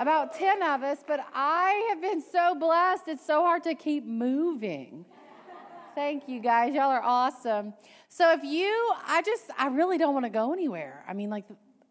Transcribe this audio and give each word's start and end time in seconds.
About 0.00 0.32
10 0.32 0.62
of 0.62 0.82
us, 0.82 0.98
but 1.06 1.20
I 1.34 1.88
have 1.90 2.00
been 2.00 2.22
so 2.22 2.54
blessed. 2.54 3.06
It's 3.06 3.24
so 3.24 3.42
hard 3.42 3.62
to 3.64 3.74
keep 3.74 4.06
moving. 4.06 5.04
Thank 5.94 6.26
you 6.26 6.40
guys. 6.40 6.74
Y'all 6.74 6.90
are 6.90 7.02
awesome. 7.02 7.74
So 8.08 8.32
if 8.32 8.42
you, 8.42 8.94
I 9.06 9.20
just, 9.20 9.44
I 9.58 9.66
really 9.66 9.98
don't 9.98 10.14
want 10.14 10.24
to 10.24 10.30
go 10.30 10.54
anywhere. 10.54 11.04
I 11.06 11.12
mean, 11.12 11.28
like, 11.28 11.44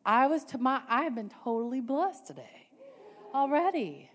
I 0.04 0.26
was 0.26 0.44
to 0.45 0.58
my, 0.58 0.82
I 0.90 1.04
have 1.04 1.13
been 1.13 1.30
totally 1.44 1.82
blessed 1.82 2.26
today 2.26 2.68
already. 3.35 4.10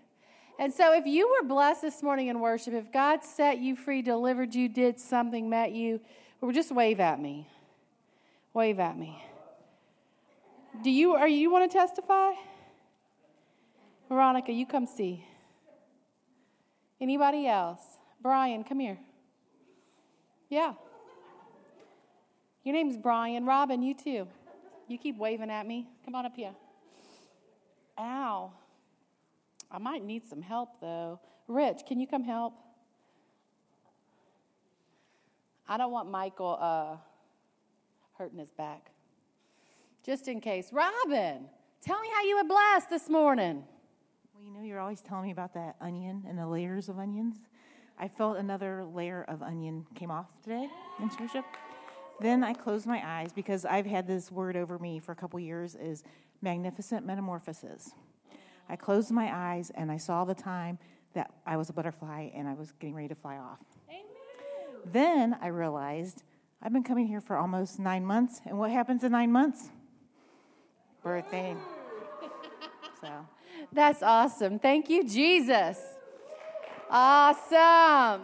And 0.59 0.73
so 0.73 0.93
if 0.93 1.05
you 1.05 1.29
were 1.29 1.47
blessed 1.47 1.81
this 1.81 2.03
morning 2.03 2.27
in 2.27 2.41
worship, 2.41 2.73
if 2.73 2.91
God 2.91 3.23
set 3.23 3.59
you 3.59 3.77
free, 3.77 4.01
delivered 4.01 4.53
you, 4.53 4.67
did 4.67 4.99
something, 4.99 5.49
met 5.49 5.71
you, 5.71 6.01
or 6.41 6.51
just 6.51 6.69
wave 6.69 6.99
at 6.99 7.21
me. 7.21 7.47
Wave 8.53 8.79
at 8.79 8.99
me. 8.99 9.23
Do 10.83 10.91
you, 10.91 11.13
are 11.13 11.29
you 11.29 11.49
want 11.49 11.71
to 11.71 11.77
testify? 11.77 12.31
Veronica, 14.09 14.51
you 14.51 14.65
come 14.65 14.85
see. 14.85 15.25
Anybody 17.01 17.47
else? 17.47 17.81
Brian, 18.21 18.63
come 18.63 18.79
here. 18.79 18.97
Yeah. 20.49 20.73
Your 22.63 22.73
name's 22.73 22.97
Brian. 22.97 23.45
Robin, 23.45 23.81
you 23.81 23.93
too. 23.93 24.27
You 24.87 24.97
keep 24.97 25.17
waving 25.17 25.49
at 25.49 25.65
me. 25.65 25.87
Come 26.03 26.15
on 26.15 26.25
up 26.25 26.35
here. 26.35 26.53
Ow. 27.99 28.51
I 29.71 29.77
might 29.77 30.03
need 30.03 30.25
some 30.25 30.41
help 30.41 30.79
though. 30.79 31.19
Rich, 31.47 31.81
can 31.87 31.99
you 31.99 32.07
come 32.07 32.23
help? 32.23 32.53
I 35.67 35.77
don't 35.77 35.91
want 35.91 36.09
Michael 36.09 36.57
uh, 36.59 36.97
hurting 38.17 38.37
his 38.37 38.51
back. 38.51 38.91
Just 40.03 40.27
in 40.27 40.39
case. 40.39 40.69
Robin, 40.71 41.45
tell 41.81 41.99
me 41.99 42.07
how 42.13 42.23
you 42.23 42.37
were 42.37 42.43
blessed 42.43 42.89
this 42.89 43.09
morning. 43.09 43.63
Well, 44.35 44.43
you 44.43 44.51
know, 44.51 44.61
you're 44.61 44.81
always 44.81 44.99
telling 44.99 45.27
me 45.27 45.31
about 45.31 45.53
that 45.53 45.77
onion 45.79 46.25
and 46.27 46.37
the 46.37 46.45
layers 46.45 46.89
of 46.89 46.99
onions. 46.99 47.35
I 47.97 48.09
felt 48.09 48.35
another 48.35 48.83
layer 48.83 49.23
of 49.29 49.41
onion 49.41 49.85
came 49.95 50.11
off 50.11 50.25
today 50.43 50.67
in 50.99 51.09
worship. 51.17 51.45
Then 52.19 52.43
I 52.43 52.51
closed 52.53 52.85
my 52.85 53.01
eyes 53.01 53.31
because 53.31 53.63
I've 53.63 53.85
had 53.85 54.07
this 54.07 54.33
word 54.33 54.57
over 54.57 54.77
me 54.77 54.99
for 54.99 55.13
a 55.13 55.15
couple 55.15 55.39
years 55.39 55.75
is 55.75 56.03
magnificent 56.41 57.05
metamorphosis. 57.05 57.91
I 58.67 58.75
closed 58.75 59.09
my 59.09 59.33
eyes 59.33 59.71
and 59.73 59.89
I 59.89 59.95
saw 59.95 60.25
the 60.25 60.35
time 60.35 60.79
that 61.13 61.31
I 61.45 61.55
was 61.55 61.69
a 61.69 61.73
butterfly 61.73 62.31
and 62.35 62.45
I 62.45 62.55
was 62.55 62.73
getting 62.73 62.93
ready 62.93 63.07
to 63.07 63.15
fly 63.15 63.37
off. 63.37 63.59
Then 64.91 65.37
I 65.41 65.47
realized 65.47 66.23
I've 66.61 66.73
been 66.73 66.83
coming 66.83 67.07
here 67.07 67.21
for 67.21 67.37
almost 67.37 67.79
nine 67.79 68.05
months, 68.05 68.41
and 68.45 68.57
what 68.57 68.71
happens 68.71 69.03
in 69.03 69.13
nine 69.13 69.31
months? 69.31 69.69
Birthday. 71.03 71.55
That's 73.75 74.01
awesome. 74.01 74.57
Thank 74.57 74.89
you, 74.89 75.03
Jesus. 75.03 75.77
Awesome. 76.89 78.21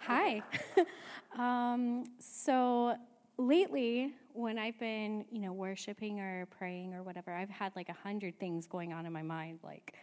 Hi. 0.00 0.42
um, 1.38 2.04
so 2.18 2.96
lately, 3.38 4.12
when 4.34 4.58
I've 4.58 4.78
been, 4.78 5.24
you 5.32 5.40
know, 5.40 5.54
worshiping 5.54 6.20
or 6.20 6.44
praying 6.58 6.92
or 6.92 7.02
whatever, 7.02 7.32
I've 7.32 7.48
had 7.48 7.74
like 7.74 7.88
a 7.88 7.94
hundred 7.94 8.38
things 8.38 8.66
going 8.66 8.92
on 8.92 9.06
in 9.06 9.12
my 9.14 9.22
mind. 9.22 9.60
Like, 9.64 9.94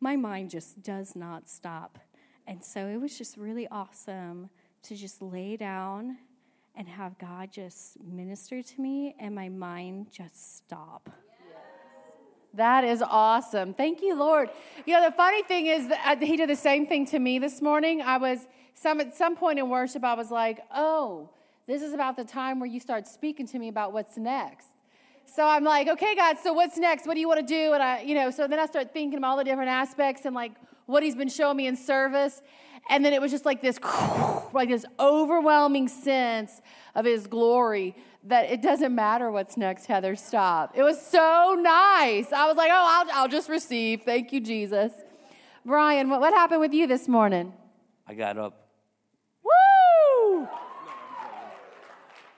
my 0.00 0.16
mind 0.16 0.50
just 0.50 0.82
does 0.82 1.16
not 1.16 1.48
stop. 1.48 1.98
And 2.46 2.62
so 2.62 2.86
it 2.86 3.00
was 3.00 3.16
just 3.16 3.38
really 3.38 3.66
awesome 3.68 4.50
to 4.82 4.94
just 4.94 5.22
lay 5.22 5.56
down 5.56 6.18
and 6.74 6.86
have 6.86 7.16
God 7.16 7.52
just 7.52 7.98
minister 8.04 8.62
to 8.62 8.80
me 8.82 9.16
and 9.18 9.34
my 9.34 9.48
mind 9.48 10.12
just 10.12 10.58
stop. 10.58 11.08
That 12.56 12.84
is 12.84 13.02
awesome. 13.02 13.74
Thank 13.74 14.00
you, 14.00 14.14
Lord. 14.14 14.48
You 14.86 14.94
know, 14.94 15.04
the 15.04 15.14
funny 15.14 15.42
thing 15.42 15.66
is 15.66 15.88
that 15.88 16.18
uh, 16.22 16.24
he 16.24 16.36
did 16.36 16.48
the 16.48 16.56
same 16.56 16.86
thing 16.86 17.06
to 17.06 17.18
me 17.18 17.38
this 17.38 17.60
morning. 17.60 18.00
I 18.00 18.16
was 18.16 18.46
some 18.72 19.00
at 19.00 19.14
some 19.14 19.36
point 19.36 19.58
in 19.58 19.68
worship, 19.68 20.04
I 20.04 20.14
was 20.14 20.30
like, 20.30 20.60
"Oh, 20.74 21.28
this 21.66 21.82
is 21.82 21.92
about 21.92 22.16
the 22.16 22.24
time 22.24 22.58
where 22.58 22.68
you 22.68 22.80
start 22.80 23.06
speaking 23.06 23.46
to 23.48 23.58
me 23.58 23.68
about 23.68 23.92
what's 23.92 24.16
next." 24.16 24.68
So 25.26 25.46
I'm 25.46 25.64
like, 25.64 25.88
"Okay, 25.88 26.14
God, 26.14 26.38
so 26.42 26.52
what's 26.52 26.78
next? 26.78 27.06
What 27.06 27.14
do 27.14 27.20
you 27.20 27.28
want 27.28 27.40
to 27.40 27.46
do?" 27.46 27.72
And 27.72 27.82
I, 27.82 28.02
you 28.02 28.14
know, 28.14 28.30
so 28.30 28.46
then 28.46 28.58
I 28.58 28.66
start 28.66 28.92
thinking 28.92 29.18
about 29.18 29.32
all 29.32 29.36
the 29.36 29.44
different 29.44 29.70
aspects 29.70 30.24
and 30.24 30.34
like 30.34 30.52
what 30.86 31.02
he's 31.02 31.16
been 31.16 31.28
showing 31.28 31.56
me 31.56 31.66
in 31.66 31.76
service. 31.76 32.42
And 32.88 33.04
then 33.04 33.12
it 33.12 33.20
was 33.20 33.32
just 33.32 33.44
like 33.44 33.60
this, 33.60 33.80
like 34.52 34.68
this 34.68 34.84
overwhelming 34.98 35.88
sense 35.88 36.62
of 36.94 37.04
his 37.04 37.26
glory 37.26 37.96
that 38.24 38.50
it 38.50 38.62
doesn't 38.62 38.94
matter 38.94 39.30
what's 39.30 39.56
next, 39.56 39.86
Heather. 39.86 40.16
Stop. 40.16 40.72
It 40.76 40.82
was 40.82 41.00
so 41.00 41.56
nice. 41.58 42.32
I 42.32 42.46
was 42.46 42.56
like, 42.56 42.70
oh, 42.72 43.04
I'll, 43.08 43.22
I'll 43.22 43.28
just 43.28 43.48
receive. 43.48 44.02
Thank 44.02 44.32
you, 44.32 44.40
Jesus. 44.40 44.92
Brian, 45.64 46.10
what, 46.10 46.20
what 46.20 46.32
happened 46.32 46.60
with 46.60 46.72
you 46.72 46.86
this 46.86 47.08
morning? 47.08 47.52
I 48.06 48.14
got 48.14 48.38
up. 48.38 48.65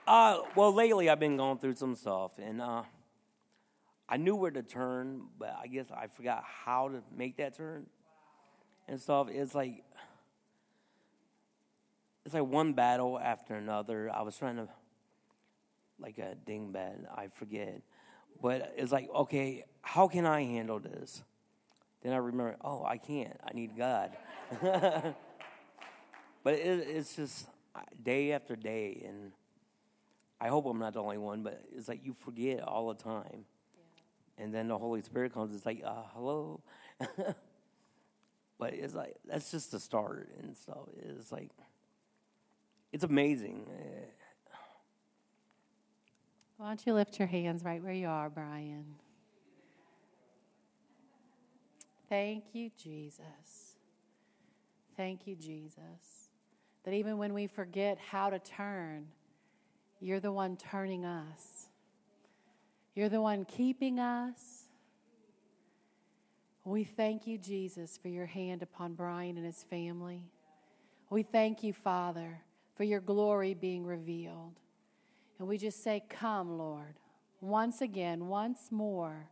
Uh, 0.09 0.41
well, 0.55 0.73
lately 0.73 1.07
I've 1.07 1.19
been 1.19 1.37
going 1.37 1.59
through 1.59 1.75
some 1.75 1.93
stuff, 1.93 2.31
and 2.39 2.59
uh, 2.59 2.81
I 4.09 4.17
knew 4.17 4.35
where 4.35 4.49
to 4.49 4.63
turn, 4.63 5.21
but 5.37 5.55
I 5.61 5.67
guess 5.67 5.85
I 5.95 6.07
forgot 6.07 6.43
how 6.43 6.89
to 6.89 7.03
make 7.15 7.37
that 7.37 7.55
turn 7.55 7.85
and 8.87 8.99
stuff. 8.99 9.27
It's 9.29 9.53
like 9.53 9.83
it's 12.25 12.33
like 12.33 12.43
one 12.43 12.73
battle 12.73 13.19
after 13.19 13.53
another. 13.53 14.09
I 14.11 14.23
was 14.23 14.35
trying 14.35 14.55
to 14.55 14.67
like 15.99 16.17
a 16.17 16.33
dingbat, 16.43 17.05
I 17.15 17.27
forget, 17.27 17.83
but 18.41 18.73
it's 18.77 18.91
like 18.91 19.11
okay, 19.13 19.65
how 19.83 20.07
can 20.07 20.25
I 20.25 20.41
handle 20.41 20.79
this? 20.79 21.21
Then 22.01 22.13
I 22.13 22.17
remember, 22.17 22.57
oh, 22.61 22.83
I 22.83 22.97
can't. 22.97 23.39
I 23.47 23.53
need 23.53 23.77
God. 23.77 24.17
but 24.63 25.13
it, 26.55 26.87
it's 26.87 27.15
just 27.15 27.45
day 28.03 28.31
after 28.31 28.55
day, 28.55 29.05
and 29.07 29.33
I 30.41 30.47
hope 30.47 30.65
I'm 30.65 30.79
not 30.79 30.93
the 30.93 31.01
only 31.01 31.17
one. 31.17 31.43
But 31.43 31.63
it's 31.75 31.87
like 31.87 32.05
you 32.05 32.13
forget 32.13 32.61
all 32.61 32.93
the 32.93 33.03
time, 33.03 33.45
and 34.37 34.53
then 34.53 34.67
the 34.67 34.77
Holy 34.77 35.01
Spirit 35.01 35.33
comes. 35.33 35.53
It's 35.53 35.65
like, 35.65 35.81
uh, 35.85 36.03
hello. 36.13 36.61
but 38.59 38.73
it's 38.73 38.93
like 38.93 39.15
that's 39.25 39.51
just 39.51 39.71
the 39.71 39.79
start 39.79 40.29
and 40.41 40.55
stuff. 40.55 40.87
It's 40.97 41.31
like 41.31 41.49
it's 42.91 43.03
amazing. 43.03 43.67
Why 46.57 46.67
don't 46.67 46.85
you 46.85 46.93
lift 46.93 47.19
your 47.19 47.27
hands 47.27 47.63
right 47.63 47.81
where 47.81 47.93
you 47.93 48.07
are, 48.07 48.29
Brian? 48.29 48.95
Thank 52.09 52.53
you, 52.53 52.71
Jesus. 52.77 53.77
Thank 54.97 55.25
you, 55.25 55.35
Jesus. 55.35 56.29
That 56.83 56.93
even 56.93 57.17
when 57.17 57.33
we 57.33 57.47
forget 57.47 57.97
how 57.97 58.29
to 58.29 58.39
turn, 58.39 59.07
you're 59.99 60.19
the 60.19 60.31
one 60.31 60.57
turning 60.57 61.05
us. 61.05 61.67
You're 62.95 63.09
the 63.09 63.21
one 63.21 63.45
keeping 63.45 63.99
us. 63.99 64.65
We 66.63 66.83
thank 66.83 67.25
you, 67.25 67.37
Jesus, 67.37 67.97
for 67.97 68.09
your 68.09 68.25
hand 68.25 68.61
upon 68.61 68.93
Brian 68.93 69.37
and 69.37 69.45
his 69.45 69.63
family. 69.63 70.23
We 71.09 71.23
thank 71.23 71.63
you, 71.63 71.73
Father, 71.73 72.41
for 72.75 72.83
your 72.83 72.99
glory 72.99 73.53
being 73.53 73.85
revealed. 73.85 74.59
And 75.39 75.47
we 75.47 75.57
just 75.57 75.83
say, 75.83 76.03
Come, 76.09 76.57
Lord, 76.57 76.95
once 77.41 77.81
again, 77.81 78.27
once 78.27 78.71
more, 78.71 79.29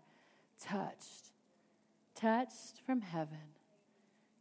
touched, 0.60 1.31
touched 2.16 2.81
from 2.86 3.02
heaven. 3.02 3.54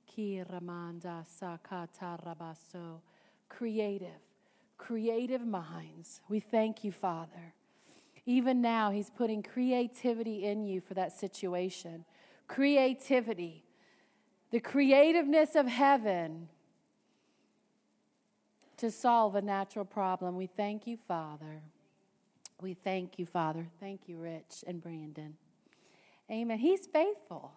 Ki 0.07 0.43
ramanda 0.51 1.25
sakata 1.27 2.19
rabaso. 2.25 3.01
Creative, 3.49 4.23
creative 4.79 5.47
minds. 5.47 6.21
We 6.29 6.41
thank 6.41 6.85
you, 6.85 6.93
Father. 6.93 7.55
Even 8.25 8.61
now, 8.61 8.91
He's 8.91 9.11
putting 9.11 9.43
creativity 9.43 10.45
in 10.45 10.65
you 10.65 10.81
for 10.81 10.95
that 10.95 11.13
situation. 11.13 12.05
Creativity, 12.49 13.65
the 14.51 14.61
creativeness 14.61 15.55
of 15.55 15.67
heaven 15.67 16.49
to 18.77 18.91
solve 18.91 19.35
a 19.35 19.43
natural 19.43 19.85
problem. 19.85 20.37
We 20.37 20.47
thank 20.47 20.87
you, 20.87 20.97
Father. 20.97 21.63
We 22.61 22.75
thank 22.75 23.19
you, 23.19 23.27
Father. 23.27 23.67
Thank 23.81 24.03
you, 24.09 24.19
Rich 24.19 24.65
and 24.67 24.81
Brandon. 24.81 25.37
Amen. 26.31 26.59
He's 26.59 26.87
faithful. 26.87 27.53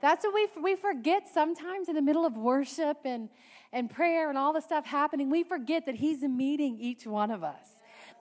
That's 0.00 0.24
what 0.24 0.34
we, 0.34 0.48
we 0.62 0.76
forget 0.76 1.24
sometimes 1.32 1.88
in 1.88 1.94
the 1.94 2.02
middle 2.02 2.24
of 2.24 2.36
worship 2.36 2.98
and, 3.04 3.28
and 3.72 3.90
prayer 3.90 4.28
and 4.28 4.38
all 4.38 4.52
the 4.52 4.60
stuff 4.60 4.86
happening. 4.86 5.30
We 5.30 5.42
forget 5.42 5.86
that 5.86 5.96
He's 5.96 6.22
meeting 6.22 6.78
each 6.80 7.06
one 7.06 7.30
of 7.30 7.42
us. 7.42 7.68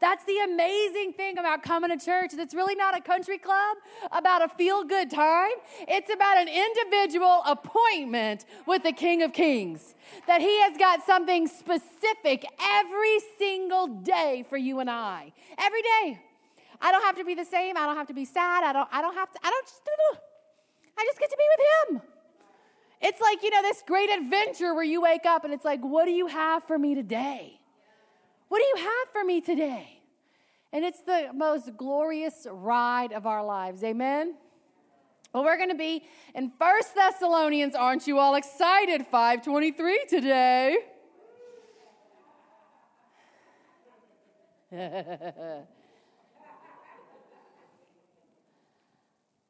That's 0.02 0.26
the 0.26 0.38
amazing 0.44 1.14
thing 1.14 1.38
about 1.38 1.64
coming 1.64 1.98
to 1.98 2.04
church. 2.04 2.32
It's 2.34 2.54
really 2.54 2.76
not 2.76 2.98
a 2.98 3.02
country 3.02 3.38
club 3.38 3.78
about 4.12 4.44
a 4.44 4.50
feel 4.50 4.84
good 4.84 5.10
time. 5.10 5.54
It's 5.88 6.12
about 6.14 6.38
an 6.38 6.50
individual 6.50 7.42
appointment 7.46 8.46
with 8.66 8.84
the 8.84 8.92
King 8.92 9.24
of 9.24 9.32
Kings. 9.32 9.96
That 10.28 10.42
He 10.42 10.62
has 10.62 10.78
got 10.78 11.06
something 11.06 11.48
specific 11.48 12.46
every 12.62 13.20
single 13.38 13.88
day 13.88 14.46
for 14.50 14.58
you 14.58 14.80
and 14.80 14.90
I. 14.90 15.32
Every 15.58 15.82
day. 15.82 16.20
I 16.82 16.92
don't 16.92 17.04
have 17.04 17.16
to 17.16 17.24
be 17.24 17.34
the 17.34 17.46
same. 17.46 17.78
I 17.78 17.86
don't 17.86 17.96
have 17.96 18.08
to 18.08 18.14
be 18.14 18.26
sad. 18.26 18.64
I 18.66 18.74
don't, 18.74 18.90
I 18.92 19.02
don't 19.02 19.16
have 19.16 19.32
to, 19.32 19.40
I 19.44 19.50
don't, 19.50 20.20
I 20.98 21.04
just 21.06 21.20
get 21.20 21.30
to 21.30 21.38
be 21.38 21.44
with 21.58 22.00
Him. 22.00 22.02
It's 23.02 23.22
like, 23.22 23.44
you 23.44 23.50
know, 23.52 23.62
this 23.62 23.84
great 23.86 24.10
adventure 24.10 24.74
where 24.74 24.84
you 24.84 25.02
wake 25.02 25.26
up 25.26 25.44
and 25.44 25.54
it's 25.54 25.66
like, 25.66 25.82
what 25.82 26.06
do 26.06 26.12
you 26.12 26.28
have 26.28 26.64
for 26.64 26.80
me 26.80 26.96
today? 26.96 27.60
What 28.48 28.60
do 28.60 28.66
you 28.66 28.86
have 28.86 29.10
for 29.12 29.24
me 29.24 29.42
today? 29.42 30.00
And 30.72 30.84
it's 30.84 31.02
the 31.02 31.30
most 31.34 31.78
glorious 31.78 32.48
ride 32.50 33.12
of 33.14 33.26
our 33.26 33.44
lives. 33.46 33.84
Amen? 33.84 34.36
Well, 35.34 35.44
we're 35.44 35.58
going 35.58 35.70
to 35.70 35.76
be 35.76 36.04
in 36.34 36.52
First 36.58 36.96
Thessalonians. 36.96 37.76
Aren't 37.76 38.08
you 38.08 38.20
all 38.20 38.36
excited? 38.36 39.06
523 39.06 40.06
today. 40.10 40.78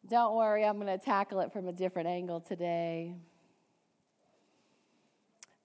Don't 0.07 0.35
worry, 0.35 0.63
I'm 0.63 0.79
going 0.79 0.87
to 0.87 1.03
tackle 1.03 1.39
it 1.39 1.51
from 1.51 1.67
a 1.67 1.71
different 1.71 2.07
angle 2.07 2.39
today. 2.39 3.15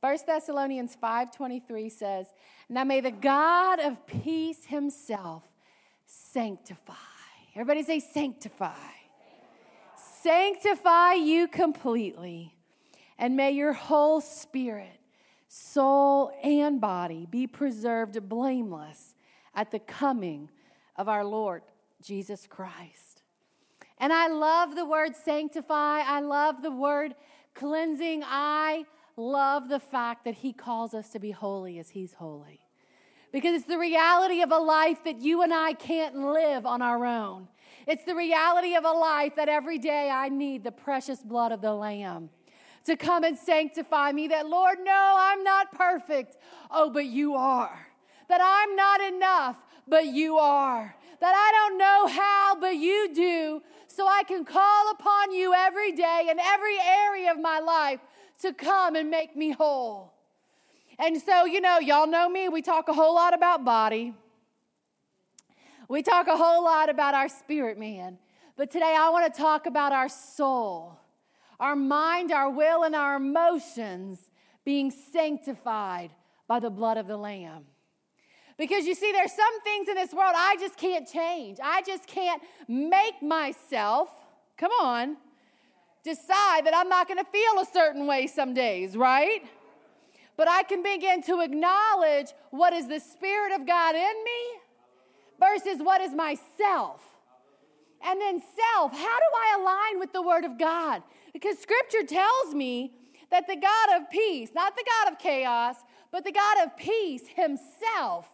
1 0.01 0.27
Thessalonians 0.27 0.97
5:23 0.97 1.91
says, 1.91 2.33
"Now 2.69 2.85
may 2.85 3.01
the 3.01 3.11
God 3.11 3.81
of 3.81 4.07
peace 4.07 4.65
himself 4.65 5.53
sanctify." 6.07 6.95
Everybody 7.55 7.83
say 7.83 8.01
sanctify. 8.01 8.93
Sanctify 9.97 11.15
you 11.15 11.47
completely, 11.47 12.57
and 13.19 13.37
may 13.37 13.51
your 13.51 13.75
whole 13.75 14.23
spirit, 14.23 15.01
soul, 15.49 16.33
and 16.43 16.81
body 16.81 17.27
be 17.27 17.47
preserved 17.47 18.27
blameless 18.29 19.15
at 19.55 19.71
the 19.71 19.81
coming 19.81 20.51
of 20.97 21.09
our 21.09 21.25
Lord 21.25 21.63
Jesus 22.01 22.47
Christ. 22.47 23.10
And 24.01 24.13
I 24.13 24.29
love 24.29 24.75
the 24.75 24.87
word 24.87 25.15
sanctify. 25.15 26.01
I 26.01 26.21
love 26.21 26.63
the 26.63 26.71
word 26.71 27.15
cleansing. 27.55 28.23
I 28.25 28.87
love 29.17 29.69
the 29.69 29.79
fact 29.79 30.25
that 30.25 30.37
He 30.37 30.53
calls 30.53 30.95
us 30.95 31.11
to 31.11 31.19
be 31.19 31.31
holy 31.31 31.79
as 31.79 31.91
He's 31.91 32.15
holy. 32.15 32.61
Because 33.31 33.55
it's 33.55 33.69
the 33.69 33.79
reality 33.79 34.41
of 34.41 34.51
a 34.51 34.59
life 34.59 35.05
that 35.05 35.21
you 35.21 35.43
and 35.43 35.55
I 35.55 35.75
can't 35.75 36.17
live 36.17 36.67
on 36.67 36.83
our 36.83 37.05
own. 37.05 37.47
It's 37.87 38.05
the 38.05 38.15
reality 38.17 38.75
of 38.75 38.85
a 38.85 38.91
life 38.91 39.37
that 39.37 39.49
every 39.49 39.79
day 39.79 40.11
I 40.11 40.29
need 40.31 40.65
the 40.65 40.73
precious 40.73 41.21
blood 41.23 41.53
of 41.53 41.61
the 41.61 41.73
Lamb 41.73 42.31
to 42.87 42.97
come 42.97 43.23
and 43.25 43.37
sanctify 43.37 44.13
me. 44.13 44.29
That, 44.29 44.49
Lord, 44.49 44.79
no, 44.83 45.17
I'm 45.19 45.45
not 45.45 45.73
perfect. 45.73 46.37
Oh, 46.71 46.91
but 46.91 47.07
you 47.07 47.35
are. 47.35 47.87
That 48.29 48.41
I'm 48.43 48.75
not 48.75 49.01
enough, 49.01 49.57
but 49.87 50.07
you 50.07 50.39
are. 50.39 50.97
That 51.21 51.35
I 51.35 51.69
don't 51.69 51.79
know 51.79 52.07
how, 52.07 52.57
but 52.61 52.77
you 52.77 53.15
do. 53.15 53.63
So 53.87 54.07
I 54.07 54.23
can 54.25 54.45
call 54.45 54.91
upon 54.93 55.33
you 55.33 55.53
every 55.55 55.93
day 55.93 56.29
in 56.31 56.39
every 56.39 56.77
area 56.81 57.31
of 57.33 57.41
my 57.41 57.59
life 57.59 58.01
to 58.43 58.53
come 58.53 58.97
and 58.97 59.11
make 59.11 59.37
me 59.37 59.53
whole. 59.53 60.15
And 60.99 61.21
so, 61.21 61.45
you 61.45 61.61
know, 61.61 61.79
y'all 61.79 62.07
know 62.07 62.29
me, 62.29 62.49
we 62.49 62.63
talk 62.63 62.89
a 62.89 62.93
whole 62.93 63.15
lot 63.15 63.35
about 63.35 63.65
body. 63.65 64.15
We 65.89 66.03
talk 66.03 66.29
a 66.29 66.37
whole 66.37 66.63
lot 66.63 66.89
about 66.89 67.15
our 67.15 67.29
spirit 67.29 67.79
man. 67.79 68.19
But 68.57 68.71
today 68.71 68.95
I 68.97 69.11
want 69.11 69.33
to 69.33 69.41
talk 69.41 69.67
about 69.67 69.93
our 69.93 70.09
soul, 70.09 70.99
our 71.59 71.75
mind, 71.75 72.31
our 72.31 72.51
will, 72.51 72.85
and 72.85 72.95
our 72.95 73.17
emotions 73.17 74.21
being 74.65 74.91
sanctified 74.91 76.11
by 76.47 76.61
the 76.61 76.71
blood 76.71 76.97
of 76.97 77.07
the 77.07 77.17
Lamb. 77.17 77.65
Because 78.61 78.87
you 78.87 78.95
see, 78.95 79.11
there's 79.11 79.33
some 79.33 79.61
things 79.63 79.89
in 79.89 79.95
this 79.95 80.13
world 80.13 80.35
I 80.37 80.55
just 80.61 80.77
can't 80.77 81.09
change. 81.09 81.57
I 81.65 81.81
just 81.81 82.07
can't 82.07 82.43
make 82.69 83.23
myself, 83.23 84.11
come 84.59 84.71
on, 84.83 85.17
decide 86.05 86.67
that 86.67 86.75
I'm 86.77 86.91
not 86.91 87.09
going 87.09 87.25
to 87.25 87.31
feel 87.33 87.63
a 87.63 87.65
certain 87.73 88.07
way 88.07 88.27
some 88.27 88.53
days, 88.53 88.99
right? 88.99 89.41
But 90.37 90.47
I 90.47 90.63
can 90.65 90.83
begin 90.83 91.23
to 91.23 91.41
acknowledge 91.41 92.35
what 92.51 92.75
is 92.75 92.87
the 92.87 93.01
Spirit 93.01 93.59
of 93.59 93.67
God 93.67 93.95
in 93.95 94.25
me 94.25 94.61
versus 95.41 95.83
what 95.83 96.03
is 96.03 96.13
myself. 96.13 97.01
And 98.05 98.21
then 98.21 98.43
self, 98.43 98.93
how 98.93 98.99
do 98.99 99.31
I 99.37 99.57
align 99.59 100.01
with 100.01 100.13
the 100.13 100.21
Word 100.21 100.45
of 100.45 100.59
God? 100.59 101.03
Because 101.33 101.59
Scripture 101.59 102.07
tells 102.07 102.55
me 102.55 102.93
that 103.31 103.47
the 103.47 103.57
God 103.57 104.03
of 104.03 104.11
peace, 104.11 104.51
not 104.55 104.77
the 104.77 104.85
God 104.85 105.15
of 105.15 105.19
chaos, 105.19 105.77
but 106.13 106.25
the 106.25 106.33
God 106.33 106.59
of 106.67 106.77
peace 106.77 107.23
Himself, 107.27 108.27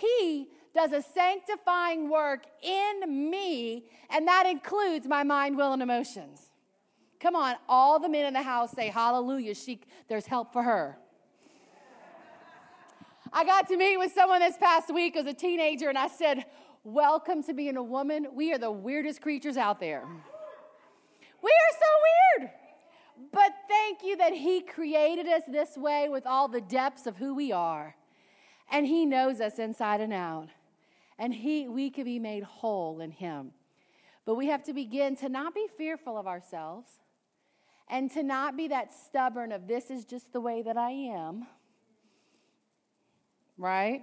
He 0.00 0.48
does 0.74 0.92
a 0.92 1.02
sanctifying 1.02 2.10
work 2.10 2.46
in 2.62 3.30
me, 3.30 3.84
and 4.10 4.26
that 4.26 4.46
includes 4.46 5.06
my 5.06 5.22
mind, 5.22 5.56
will, 5.56 5.72
and 5.72 5.82
emotions. 5.82 6.50
Come 7.20 7.36
on, 7.36 7.54
all 7.68 8.00
the 8.00 8.08
men 8.08 8.26
in 8.26 8.34
the 8.34 8.42
house 8.42 8.72
say 8.72 8.88
hallelujah. 8.88 9.54
She, 9.54 9.80
there's 10.08 10.26
help 10.26 10.52
for 10.52 10.62
her. 10.62 10.98
I 13.32 13.44
got 13.44 13.66
to 13.68 13.76
meet 13.76 13.96
with 13.96 14.12
someone 14.12 14.40
this 14.40 14.56
past 14.58 14.92
week 14.92 15.16
as 15.16 15.26
a 15.26 15.32
teenager, 15.32 15.88
and 15.88 15.98
I 15.98 16.08
said, 16.08 16.44
Welcome 16.84 17.42
to 17.44 17.54
being 17.54 17.78
a 17.78 17.82
woman. 17.82 18.26
We 18.34 18.52
are 18.52 18.58
the 18.58 18.70
weirdest 18.70 19.22
creatures 19.22 19.56
out 19.56 19.80
there. 19.80 20.04
We 21.42 21.50
are 21.50 21.78
so 21.80 22.42
weird. 22.42 22.50
But 23.32 23.52
thank 23.68 24.04
you 24.04 24.18
that 24.18 24.34
He 24.34 24.60
created 24.60 25.26
us 25.26 25.42
this 25.48 25.78
way 25.78 26.08
with 26.10 26.26
all 26.26 26.46
the 26.46 26.60
depths 26.60 27.06
of 27.06 27.16
who 27.16 27.34
we 27.34 27.52
are. 27.52 27.96
And 28.74 28.88
He 28.88 29.06
knows 29.06 29.40
us 29.40 29.60
inside 29.60 30.00
and 30.00 30.12
out. 30.12 30.48
And 31.16 31.32
he, 31.32 31.68
we 31.68 31.90
can 31.90 32.02
be 32.02 32.18
made 32.18 32.42
whole 32.42 33.00
in 33.00 33.12
Him. 33.12 33.52
But 34.24 34.34
we 34.34 34.48
have 34.48 34.64
to 34.64 34.72
begin 34.72 35.14
to 35.18 35.28
not 35.28 35.54
be 35.54 35.68
fearful 35.78 36.18
of 36.18 36.26
ourselves 36.26 36.90
and 37.88 38.10
to 38.10 38.24
not 38.24 38.56
be 38.56 38.66
that 38.68 38.90
stubborn 38.92 39.52
of 39.52 39.68
this 39.68 39.92
is 39.92 40.04
just 40.04 40.32
the 40.32 40.40
way 40.40 40.60
that 40.62 40.76
I 40.76 40.90
am, 40.90 41.46
right? 43.56 44.02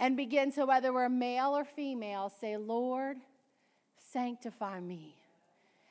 And 0.00 0.16
begin 0.16 0.50
to, 0.52 0.66
whether 0.66 0.92
we're 0.92 1.08
male 1.08 1.56
or 1.56 1.64
female, 1.64 2.32
say, 2.40 2.56
Lord, 2.56 3.18
sanctify 4.12 4.80
me. 4.80 5.14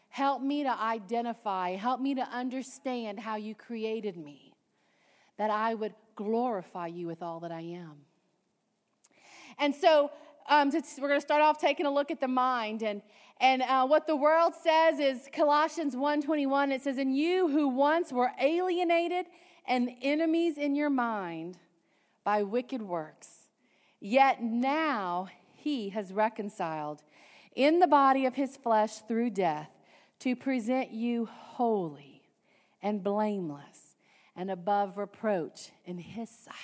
Help 0.10 0.42
me 0.42 0.64
to 0.64 0.78
identify, 0.78 1.70
help 1.76 2.02
me 2.02 2.16
to 2.16 2.24
understand 2.24 3.20
how 3.20 3.38
you 3.38 3.56
created 3.56 4.18
me, 4.18 4.53
that 5.38 5.50
I 5.50 5.74
would 5.74 5.94
glorify 6.16 6.88
you 6.88 7.08
with 7.08 7.22
all 7.22 7.40
that 7.42 7.52
I 7.52 7.62
am. 7.62 7.98
And 9.58 9.74
so 9.74 10.12
um, 10.50 10.72
we're 11.00 11.08
going 11.08 11.20
to 11.20 11.26
start 11.26 11.42
off 11.42 11.60
taking 11.60 11.86
a 11.86 11.92
look 11.92 12.12
at 12.12 12.20
the 12.20 12.28
mind. 12.28 12.84
And, 12.84 13.02
and 13.40 13.62
uh, 13.62 13.86
what 13.88 14.08
the 14.08 14.16
world 14.16 14.54
says 14.62 15.00
is 15.00 15.30
Colossians 15.34 15.96
1.21, 15.96 16.72
it 16.72 16.82
says, 16.82 16.98
And 16.98 17.16
you 17.16 17.50
who 17.50 17.68
once 17.68 18.12
were 18.12 18.32
alienated 18.40 19.26
and 19.68 19.90
enemies 20.02 20.58
in 20.58 20.76
your 20.76 20.90
mind 20.90 21.58
by 22.24 22.44
wicked 22.44 22.82
works, 22.82 23.48
yet 24.00 24.42
now 24.42 25.28
he 25.56 25.90
has 25.90 26.12
reconciled 26.12 27.04
in 27.56 27.80
the 27.80 27.88
body 27.88 28.26
of 28.26 28.36
his 28.36 28.58
flesh 28.58 28.98
through 29.08 29.30
death 29.30 29.70
to 30.20 30.36
present 30.36 30.92
you 30.92 31.28
holy 31.32 32.24
and 32.82 33.04
blameless 33.04 33.73
and 34.36 34.50
above 34.50 34.98
reproach 34.98 35.72
in 35.86 35.98
his 35.98 36.30
sight. 36.30 36.56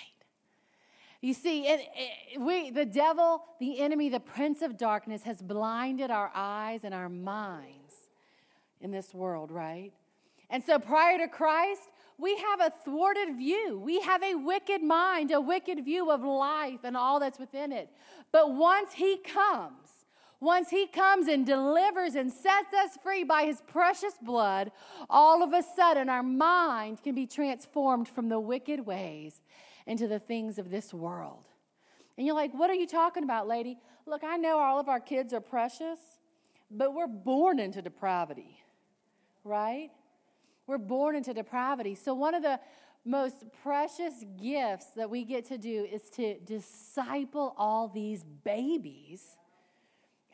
You 1.22 1.34
see, 1.34 1.68
it, 1.68 1.82
it, 1.96 2.40
we, 2.40 2.72
the 2.72 2.86
devil, 2.86 3.44
the 3.60 3.80
enemy, 3.80 4.08
the 4.10 4.22
prince 4.22 4.62
of 4.62 4.78
darkness 4.78 5.24
has 5.24 5.42
blinded 5.42 6.12
our 6.12 6.32
eyes 6.34 6.82
and 6.84 6.94
our 6.94 7.10
minds 7.10 7.94
in 8.80 8.92
this 8.92 9.14
world, 9.14 9.52
right? 9.52 9.92
And 10.50 10.64
so 10.64 10.80
prior 10.80 11.18
to 11.18 11.28
Christ, 11.28 11.82
we 12.18 12.38
have 12.38 12.62
a 12.62 12.74
thwarted 12.84 13.36
view. 13.38 13.80
We 13.80 14.00
have 14.02 14.24
a 14.24 14.36
wicked 14.36 14.82
mind, 14.82 15.32
a 15.32 15.42
wicked 15.42 15.84
view 15.84 16.10
of 16.10 16.22
life 16.22 16.80
and 16.84 16.96
all 16.96 17.20
that's 17.20 17.40
within 17.40 17.72
it. 17.72 17.90
But 18.32 18.56
once 18.56 18.94
he 18.94 19.18
comes, 19.18 19.89
once 20.42 20.70
he 20.70 20.88
comes 20.88 21.28
and 21.28 21.46
delivers 21.46 22.16
and 22.16 22.32
sets 22.32 22.74
us 22.74 22.98
free 23.04 23.24
by 23.24 23.44
his 23.44 23.62
precious 23.68 24.14
blood, 24.22 24.72
all 25.10 25.44
of 25.44 25.54
a 25.54 25.64
sudden 25.76 26.10
our 26.10 26.24
mind 26.24 27.04
can 27.04 27.14
be 27.16 27.28
transformed 27.28 28.08
from 28.08 28.30
the 28.30 28.40
wicked 28.40 28.86
ways 28.86 29.42
into 29.86 30.08
the 30.08 30.20
things 30.20 30.58
of 30.58 30.70
this 30.70 30.94
world. 30.94 31.46
And 32.18 32.26
you're 32.26 32.36
like, 32.36 32.54
what 32.54 32.70
are 32.70 32.76
you 32.76 32.88
talking 32.88 33.24
about, 33.24 33.48
lady? 33.48 33.78
Look, 34.06 34.24
I 34.24 34.38
know 34.38 34.60
all 34.60 34.80
of 34.80 34.88
our 34.90 35.00
kids 35.00 35.34
are 35.34 35.42
precious, 35.42 36.00
but 36.72 36.94
we're 36.94 37.08
born 37.08 37.60
into 37.60 37.82
depravity. 37.82 38.58
right? 39.44 39.90
We're 40.68 40.78
born 40.78 41.16
into 41.16 41.34
depravity. 41.34 41.96
So, 41.96 42.14
one 42.14 42.36
of 42.36 42.44
the 42.44 42.60
most 43.06 43.46
precious 43.64 44.24
gifts 44.40 44.88
that 44.96 45.10
we 45.10 45.24
get 45.24 45.46
to 45.46 45.58
do 45.58 45.88
is 45.92 46.10
to 46.12 46.40
disciple 46.40 47.56
all 47.58 47.88
these 47.88 48.24
babies 48.44 49.39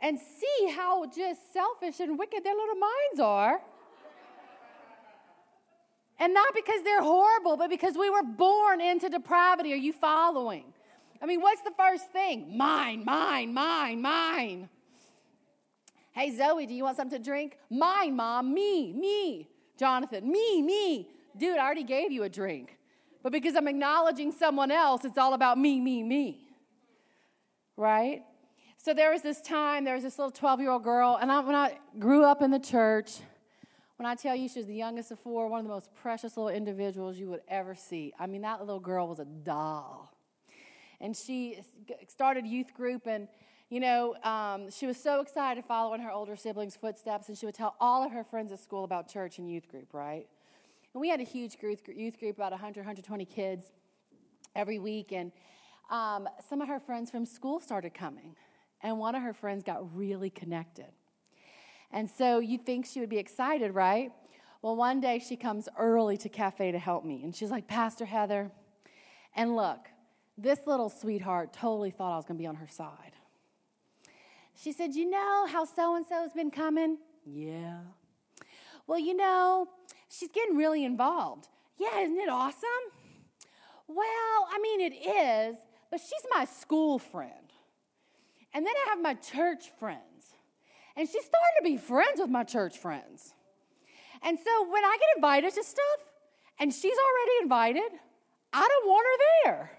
and 0.02 0.20
see 0.20 0.72
how 0.76 1.06
just 1.06 1.54
selfish 1.54 2.00
and 2.00 2.18
wicked 2.18 2.44
their 2.44 2.54
little 2.56 2.76
minds 2.76 3.20
are. 3.20 3.62
And 6.20 6.34
not 6.34 6.54
because 6.56 6.82
they're 6.84 7.02
horrible, 7.02 7.58
but 7.58 7.70
because 7.70 7.98
we 7.98 8.10
were 8.10 8.24
born 8.24 8.80
into 8.80 9.10
depravity. 9.10 9.74
Are 9.74 9.78
you 9.78 9.92
following? 9.92 10.64
I 11.22 11.26
mean, 11.26 11.42
what's 11.42 11.62
the 11.62 11.74
first 11.78 12.10
thing? 12.12 12.58
Mine, 12.58 13.04
mine, 13.04 13.54
mine, 13.54 14.02
mine. 14.02 14.70
Hey, 16.14 16.36
Zoe, 16.36 16.66
do 16.66 16.74
you 16.74 16.84
want 16.84 16.96
something 16.96 17.18
to 17.18 17.24
drink? 17.24 17.58
Mine, 17.70 18.16
mom, 18.16 18.54
me, 18.54 18.94
me. 18.94 19.50
Jonathan, 19.78 20.32
me, 20.32 20.62
me. 20.62 21.10
Dude, 21.38 21.58
I 21.58 21.66
already 21.66 21.84
gave 21.84 22.12
you 22.12 22.24
a 22.24 22.30
drink. 22.30 22.78
But 23.22 23.34
because 23.34 23.56
I'm 23.56 23.68
acknowledging 23.68 24.32
someone 24.32 24.72
else, 24.72 25.04
it's 25.04 25.18
all 25.18 25.34
about 25.34 25.58
me, 25.58 25.82
me, 25.82 26.04
me. 26.04 26.40
Right? 27.76 28.24
So 28.86 28.94
there 28.94 29.10
was 29.10 29.24
this 29.24 29.42
time, 29.42 29.84
there 29.84 29.96
was 29.96 30.04
this 30.04 30.20
little 30.20 30.30
12 30.30 30.62
year 30.62 30.70
old 30.70 30.84
girl, 30.84 31.18
and 31.20 31.32
I, 31.32 31.40
when 31.40 31.56
I 31.56 31.80
grew 31.98 32.24
up 32.24 32.44
in 32.44 32.52
the 32.52 32.60
church, 32.60 33.14
when 33.98 34.06
I 34.06 34.14
tell 34.14 34.36
you 34.36 34.48
she 34.48 34.60
was 34.60 34.68
the 34.68 34.76
youngest 34.76 35.10
of 35.10 35.18
four, 35.18 35.48
one 35.48 35.60
of 35.60 35.66
the 35.66 35.72
most 35.72 35.90
precious 35.96 36.38
little 36.38 36.52
individuals 36.52 37.18
you 37.18 37.28
would 37.30 37.42
ever 37.48 37.74
see. 37.74 38.14
I 38.20 38.28
mean, 38.28 38.44
that 38.44 38.60
little 38.60 38.80
girl 38.80 39.08
was 39.08 39.18
a 39.18 39.26
doll. 39.26 40.16
And 41.02 41.18
she 41.18 41.62
started 42.08 42.46
youth 42.46 42.76
group, 42.76 43.08
and 43.08 43.28
you 43.72 43.80
know, 43.80 44.18
um, 44.24 44.70
she 44.70 44.86
was 44.86 44.98
so 44.98 45.20
excited 45.20 45.64
to 45.64 45.68
follow 45.68 45.96
in 45.96 46.02
her 46.02 46.12
older 46.12 46.36
siblings' 46.36 46.76
footsteps, 46.76 47.28
and 47.28 47.36
she 47.36 47.48
would 47.48 47.56
tell 47.56 47.76
all 47.80 48.04
of 48.04 48.12
her 48.12 48.24
friends 48.24 48.52
at 48.52 48.60
school 48.60 48.84
about 48.84 49.12
church 49.12 49.40
and 49.40 49.50
youth 49.50 49.68
group, 49.68 49.96
right? 49.96 50.28
And 50.94 51.02
we 51.02 51.10
had 51.10 51.20
a 51.20 51.24
huge 51.24 51.58
youth 51.60 52.20
group, 52.20 52.36
about 52.36 52.52
100, 52.52 52.82
120 52.82 53.26
kids 53.26 53.72
every 54.56 54.78
week, 54.78 55.12
and 55.12 55.32
um, 55.90 56.30
some 56.48 56.62
of 56.62 56.68
her 56.68 56.80
friends 56.80 57.10
from 57.10 57.26
school 57.26 57.60
started 57.60 57.96
coming, 57.96 58.36
and 58.86 59.00
one 59.00 59.16
of 59.16 59.24
her 59.24 59.34
friends 59.34 59.64
got 59.64 59.98
really 59.98 60.30
connected. 60.30 60.86
And 61.92 62.08
so 62.08 62.40
you'd 62.40 62.66
think 62.66 62.86
she 62.86 63.00
would 63.00 63.10
be 63.10 63.18
excited, 63.18 63.74
right? 63.74 64.12
Well, 64.62 64.76
one 64.76 65.02
day 65.02 65.20
she 65.20 65.36
comes 65.36 65.68
early 65.78 66.18
to 66.18 66.30
cafe 66.30 66.72
to 66.72 66.78
help 66.78 67.04
me, 67.04 67.24
and 67.24 67.36
she's 67.36 67.50
like, 67.50 67.68
Pastor 67.68 68.06
Heather, 68.06 68.52
and 69.36 69.56
look, 69.56 69.88
this 70.38 70.60
little 70.68 70.90
sweetheart 70.90 71.52
totally 71.52 71.90
thought 71.90 72.14
I 72.14 72.18
was 72.18 72.26
going 72.26 72.38
to 72.38 72.42
be 72.42 72.48
on 72.48 72.56
her 72.56 72.68
side. 72.68 73.14
She 74.56 74.72
said, 74.72 74.94
You 74.94 75.10
know 75.10 75.48
how 75.50 75.66
so 75.66 75.96
and 75.96 76.06
so's 76.06 76.32
been 76.32 76.52
coming? 76.52 76.98
Yeah. 77.26 77.80
Well, 78.88 79.00
you 79.00 79.16
know, 79.16 79.68
she's 80.10 80.32
getting 80.32 80.56
really 80.56 80.86
involved. 80.86 81.48
Yeah, 81.78 82.02
isn't 82.02 82.18
it 82.18 82.30
awesome? 82.30 82.86
Well, 83.88 84.48
I 84.52 84.60
mean, 84.62 84.80
it 84.80 84.94
is, 84.94 85.58
but 85.90 86.00
she's 86.00 86.26
my 86.34 86.46
school 86.46 87.00
friend. 87.00 87.45
And 88.56 88.66
then 88.66 88.74
I 88.86 88.90
have 88.92 89.02
my 89.02 89.16
church 89.16 89.66
friends. 89.78 90.02
And 90.96 91.10
she's 91.10 91.26
starting 91.26 91.56
to 91.60 91.64
be 91.64 91.76
friends 91.76 92.20
with 92.20 92.30
my 92.30 92.46
church 92.46 92.78
friends. 92.78 93.34
And 94.24 94.40
so 94.40 94.72
when 94.72 94.86
I 94.86 94.98
get 94.98 95.18
invited 95.18 95.54
to 95.56 95.64
stuff 95.64 96.10
and 96.58 96.74
she's 96.74 96.98
already 96.98 97.32
invited, 97.44 98.00
I 98.54 98.66
don't 98.66 98.88
want 98.88 99.06
her 99.06 99.26
there. 99.44 99.72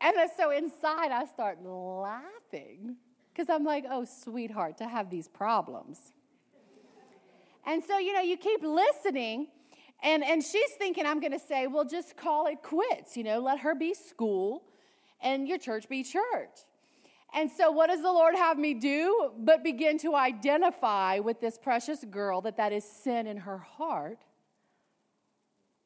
And 0.00 0.16
so 0.36 0.50
inside, 0.50 1.12
I 1.12 1.26
start 1.26 1.64
laughing 1.64 2.96
because 3.32 3.48
I'm 3.48 3.64
like, 3.64 3.84
oh, 3.88 4.04
sweetheart, 4.04 4.78
to 4.78 4.88
have 4.88 5.08
these 5.08 5.28
problems. 5.28 5.98
And 7.64 7.84
so, 7.84 7.98
you 7.98 8.14
know, 8.14 8.20
you 8.20 8.36
keep 8.36 8.62
listening, 8.62 9.48
and, 10.02 10.24
and 10.24 10.42
she's 10.42 10.70
thinking, 10.72 11.06
I'm 11.06 11.20
going 11.20 11.32
to 11.32 11.38
say, 11.38 11.66
well, 11.66 11.84
just 11.84 12.16
call 12.16 12.46
it 12.46 12.62
quits, 12.62 13.16
you 13.16 13.24
know, 13.24 13.40
let 13.40 13.60
her 13.60 13.74
be 13.74 13.94
school 13.94 14.64
and 15.20 15.48
your 15.48 15.58
church 15.58 15.88
be 15.88 16.02
church. 16.02 16.50
And 17.36 17.50
so, 17.50 17.70
what 17.70 17.88
does 17.88 18.00
the 18.00 18.10
Lord 18.10 18.34
have 18.34 18.58
me 18.58 18.72
do? 18.72 19.30
But 19.38 19.62
begin 19.62 19.98
to 19.98 20.16
identify 20.16 21.18
with 21.18 21.38
this 21.38 21.58
precious 21.58 22.02
girl 22.02 22.40
that 22.40 22.56
that 22.56 22.72
is 22.72 22.82
sin 22.82 23.26
in 23.26 23.36
her 23.36 23.58
heart. 23.58 24.24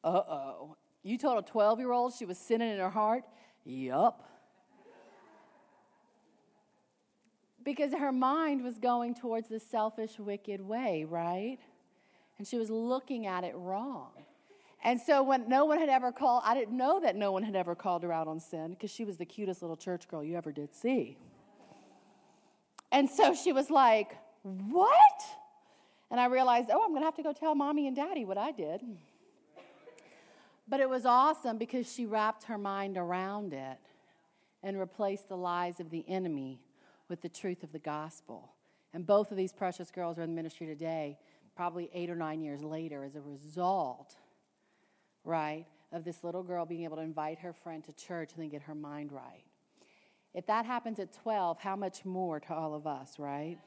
Uh 0.01 0.07
oh. 0.07 0.77
You 1.03 1.17
told 1.17 1.39
a 1.39 1.41
12 1.41 1.79
year 1.79 1.91
old 1.91 2.13
she 2.13 2.25
was 2.25 2.37
sinning 2.37 2.71
in 2.71 2.79
her 2.79 2.89
heart? 2.89 3.23
Yup. 3.65 4.27
Because 7.63 7.91
her 7.93 8.13
mind 8.13 8.63
was 8.63 8.79
going 8.79 9.13
towards 9.13 9.49
the 9.49 9.59
selfish, 9.59 10.17
wicked 10.17 10.61
way, 10.61 11.05
right? 11.07 11.59
And 12.37 12.47
she 12.47 12.57
was 12.57 12.69
looking 12.69 13.27
at 13.27 13.43
it 13.43 13.53
wrong. 13.55 14.11
And 14.83 14.99
so 14.99 15.21
when 15.21 15.47
no 15.47 15.65
one 15.65 15.79
had 15.79 15.89
ever 15.89 16.11
called, 16.11 16.43
I 16.45 16.55
didn't 16.55 16.75
know 16.75 16.99
that 17.01 17.15
no 17.15 17.31
one 17.31 17.43
had 17.43 17.55
ever 17.55 17.75
called 17.75 18.01
her 18.03 18.11
out 18.11 18.27
on 18.27 18.39
sin 18.39 18.71
because 18.71 18.89
she 18.89 19.05
was 19.05 19.17
the 19.17 19.25
cutest 19.25 19.61
little 19.61 19.77
church 19.77 20.07
girl 20.07 20.23
you 20.23 20.35
ever 20.35 20.51
did 20.51 20.73
see. 20.73 21.17
And 22.91 23.09
so 23.09 23.33
she 23.33 23.53
was 23.53 23.69
like, 23.69 24.15
What? 24.43 24.91
And 26.09 26.19
I 26.19 26.25
realized, 26.25 26.69
oh, 26.71 26.83
I'm 26.83 26.89
going 26.89 27.01
to 27.01 27.05
have 27.05 27.15
to 27.15 27.23
go 27.23 27.31
tell 27.31 27.55
mommy 27.55 27.87
and 27.87 27.95
daddy 27.95 28.25
what 28.25 28.37
I 28.37 28.51
did. 28.51 28.81
But 30.67 30.81
it 30.81 30.89
was 30.89 31.05
awesome 31.05 31.57
because 31.57 31.91
she 31.91 32.05
wrapped 32.05 32.43
her 32.45 32.57
mind 32.57 32.97
around 32.97 33.53
it 33.53 33.79
and 34.61 34.79
replaced 34.79 35.29
the 35.29 35.37
lies 35.37 35.79
of 35.79 35.89
the 35.89 36.03
enemy 36.07 36.61
with 37.09 37.21
the 37.21 37.29
truth 37.29 37.63
of 37.63 37.71
the 37.71 37.79
gospel. 37.79 38.53
And 38.93 39.05
both 39.05 39.31
of 39.31 39.37
these 39.37 39.53
precious 39.53 39.89
girls 39.89 40.19
are 40.19 40.23
in 40.23 40.29
the 40.31 40.35
ministry 40.35 40.67
today, 40.67 41.17
probably 41.55 41.89
eight 41.93 42.09
or 42.09 42.15
nine 42.15 42.41
years 42.41 42.61
later, 42.61 43.03
as 43.03 43.15
a 43.15 43.21
result, 43.21 44.15
right, 45.23 45.65
of 45.91 46.03
this 46.03 46.23
little 46.23 46.43
girl 46.43 46.65
being 46.65 46.83
able 46.83 46.97
to 46.97 47.03
invite 47.03 47.39
her 47.39 47.53
friend 47.53 47.83
to 47.85 47.93
church 47.93 48.31
and 48.33 48.43
then 48.43 48.49
get 48.49 48.63
her 48.63 48.75
mind 48.75 49.11
right. 49.11 49.43
If 50.33 50.45
that 50.47 50.65
happens 50.65 50.99
at 50.99 51.11
12, 51.11 51.59
how 51.59 51.75
much 51.75 52.05
more 52.05 52.39
to 52.39 52.53
all 52.53 52.73
of 52.73 52.87
us, 52.87 53.19
right? 53.19 53.57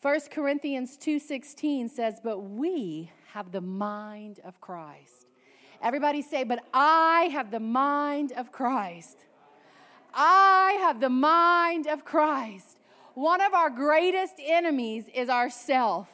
1 0.00 0.30
Corinthians 0.30 0.96
2:16 0.96 1.88
says, 1.88 2.20
"But 2.22 2.40
we 2.40 3.10
have 3.32 3.52
the 3.52 3.60
mind 3.60 4.40
of 4.40 4.60
Christ." 4.60 5.26
Everybody 5.84 6.22
say, 6.22 6.44
but 6.44 6.64
I 6.72 7.28
have 7.32 7.50
the 7.50 7.60
mind 7.60 8.32
of 8.32 8.50
Christ. 8.50 9.26
I 10.14 10.78
have 10.80 10.98
the 10.98 11.10
mind 11.10 11.86
of 11.86 12.06
Christ. 12.06 12.78
One 13.12 13.42
of 13.42 13.52
our 13.52 13.68
greatest 13.68 14.36
enemies 14.38 15.08
is 15.12 15.28
ourself. 15.28 16.13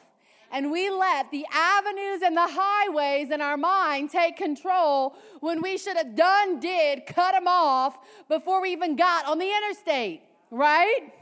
And 0.51 0.69
we 0.71 0.89
let 0.89 1.31
the 1.31 1.45
avenues 1.51 2.21
and 2.21 2.35
the 2.35 2.47
highways 2.47 3.31
in 3.31 3.41
our 3.41 3.55
mind 3.55 4.09
take 4.09 4.35
control 4.35 5.15
when 5.39 5.61
we 5.61 5.77
should 5.77 5.95
have 5.95 6.15
done, 6.15 6.59
did, 6.59 7.05
cut 7.05 7.31
them 7.31 7.47
off 7.47 7.97
before 8.27 8.61
we 8.61 8.71
even 8.71 8.97
got 8.97 9.25
on 9.25 9.39
the 9.39 9.49
interstate, 9.49 10.21
right? 10.49 11.13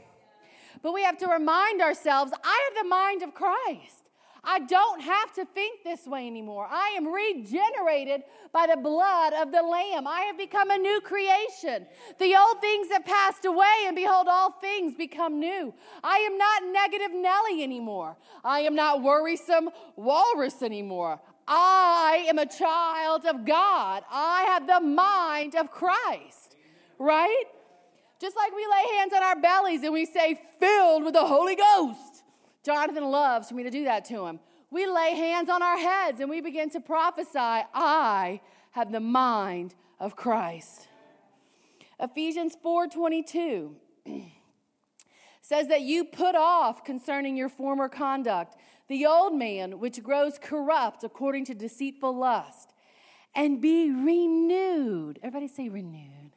But 0.82 0.94
we 0.94 1.02
have 1.02 1.18
to 1.18 1.26
remind 1.26 1.80
ourselves 1.80 2.32
I 2.42 2.70
have 2.70 2.84
the 2.84 2.88
mind 2.88 3.22
of 3.22 3.34
Christ. 3.34 3.99
I 4.42 4.60
don't 4.60 5.00
have 5.00 5.32
to 5.34 5.44
think 5.44 5.84
this 5.84 6.06
way 6.06 6.26
anymore. 6.26 6.66
I 6.70 6.94
am 6.96 7.06
regenerated 7.06 8.22
by 8.52 8.66
the 8.66 8.80
blood 8.80 9.32
of 9.34 9.52
the 9.52 9.62
Lamb. 9.62 10.06
I 10.06 10.22
have 10.22 10.38
become 10.38 10.70
a 10.70 10.78
new 10.78 11.00
creation. 11.00 11.86
The 12.18 12.36
old 12.36 12.60
things 12.60 12.88
have 12.90 13.04
passed 13.04 13.44
away, 13.44 13.84
and 13.86 13.94
behold, 13.94 14.28
all 14.28 14.52
things 14.52 14.94
become 14.94 15.38
new. 15.38 15.74
I 16.02 16.18
am 16.18 16.38
not 16.38 16.62
negative 16.72 17.10
Nelly 17.12 17.62
anymore. 17.62 18.16
I 18.42 18.60
am 18.60 18.74
not 18.74 19.02
worrisome 19.02 19.70
walrus 19.96 20.62
anymore. 20.62 21.20
I 21.46 22.26
am 22.28 22.38
a 22.38 22.46
child 22.46 23.26
of 23.26 23.44
God. 23.44 24.04
I 24.10 24.44
have 24.44 24.66
the 24.66 24.80
mind 24.80 25.54
of 25.54 25.70
Christ, 25.70 26.56
right? 26.98 27.44
Just 28.20 28.36
like 28.36 28.54
we 28.54 28.66
lay 28.66 28.98
hands 28.98 29.12
on 29.14 29.22
our 29.22 29.40
bellies 29.40 29.82
and 29.82 29.92
we 29.92 30.06
say, 30.06 30.40
filled 30.58 31.04
with 31.04 31.14
the 31.14 31.26
Holy 31.26 31.56
Ghost. 31.56 32.09
Jonathan 32.64 33.04
loves 33.04 33.48
for 33.48 33.54
me 33.54 33.62
to 33.62 33.70
do 33.70 33.84
that 33.84 34.04
to 34.06 34.26
him. 34.26 34.40
We 34.70 34.86
lay 34.86 35.14
hands 35.14 35.48
on 35.48 35.62
our 35.62 35.78
heads 35.78 36.20
and 36.20 36.30
we 36.30 36.40
begin 36.40 36.70
to 36.70 36.80
prophesy, 36.80 37.38
I 37.38 38.40
have 38.72 38.92
the 38.92 39.00
mind 39.00 39.74
of 39.98 40.16
Christ. 40.16 40.88
Ephesians 41.98 42.56
4:22 42.64 43.74
says 45.42 45.68
that 45.68 45.82
you 45.82 46.04
put 46.04 46.34
off 46.34 46.84
concerning 46.84 47.36
your 47.36 47.48
former 47.48 47.88
conduct 47.88 48.56
the 48.88 49.06
old 49.06 49.34
man 49.34 49.78
which 49.78 50.02
grows 50.02 50.38
corrupt 50.40 51.04
according 51.04 51.44
to 51.46 51.54
deceitful 51.54 52.12
lust 52.12 52.72
and 53.34 53.60
be 53.60 53.90
renewed. 53.90 55.18
Everybody 55.22 55.48
say 55.48 55.68
renewed. 55.68 56.32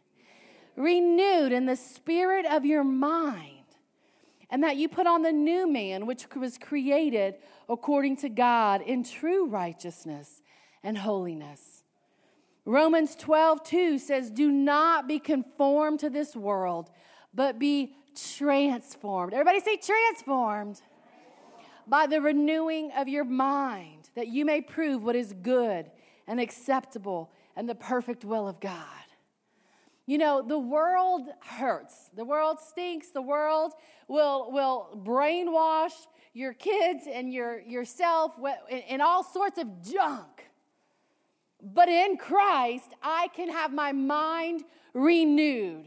Renewed 0.76 1.52
in 1.52 1.66
the 1.66 1.76
spirit 1.76 2.46
of 2.46 2.66
your 2.66 2.84
mind 2.84 3.53
and 4.50 4.64
that 4.64 4.78
you 4.78 4.88
put 4.88 5.08
on 5.08 5.22
the 5.22 5.32
new 5.32 5.72
man, 5.72 6.06
which 6.06 6.26
was 6.36 6.58
created 6.58 7.36
according 7.70 8.18
to 8.18 8.30
God 8.30 8.82
in 8.82 9.04
true 9.04 9.48
righteousness 9.48 10.42
and 10.84 10.98
holiness. 10.98 11.84
Romans 12.66 13.16
12, 13.16 13.64
2 13.64 14.00
says, 14.00 14.30
Do 14.30 14.50
not 14.52 15.08
be 15.08 15.20
conformed 15.20 16.00
to 16.00 16.10
this 16.10 16.36
world, 16.36 16.90
but 17.34 17.60
be 17.60 17.96
transformed. 18.16 19.34
Everybody 19.34 19.60
say 19.60 19.78
transformed 19.78 20.82
by 21.88 22.08
the 22.08 22.22
renewing 22.22 22.92
of 22.96 23.10
your 23.10 23.26
mind, 23.26 24.10
that 24.16 24.28
you 24.28 24.46
may 24.46 24.62
prove 24.62 25.04
what 25.04 25.16
is 25.16 25.34
good 25.34 25.92
and 26.28 26.40
acceptable 26.40 27.30
and 27.56 27.68
the 27.68 27.76
perfect 27.76 28.24
will 28.24 28.48
of 28.48 28.60
God. 28.60 29.03
You 30.06 30.18
know, 30.18 30.42
the 30.42 30.60
world 30.60 31.30
hurts. 31.42 32.10
The 32.16 32.26
world 32.26 32.60
stinks. 32.60 33.10
The 33.10 33.22
world 33.22 33.74
will, 34.08 34.52
will 34.52 35.00
brainwash 35.04 35.94
your 36.34 36.54
kids 36.54 37.04
and 37.12 37.32
your, 37.32 37.62
yourself 37.62 38.34
in 38.88 39.02
all 39.02 39.24
sorts 39.24 39.58
of 39.60 39.68
junk. 39.84 40.50
But 41.62 41.88
in 41.88 42.18
Christ, 42.18 42.94
I 43.02 43.30
can 43.34 43.50
have 43.50 43.72
my 43.72 43.94
mind 43.94 44.64
renewed. 44.94 45.86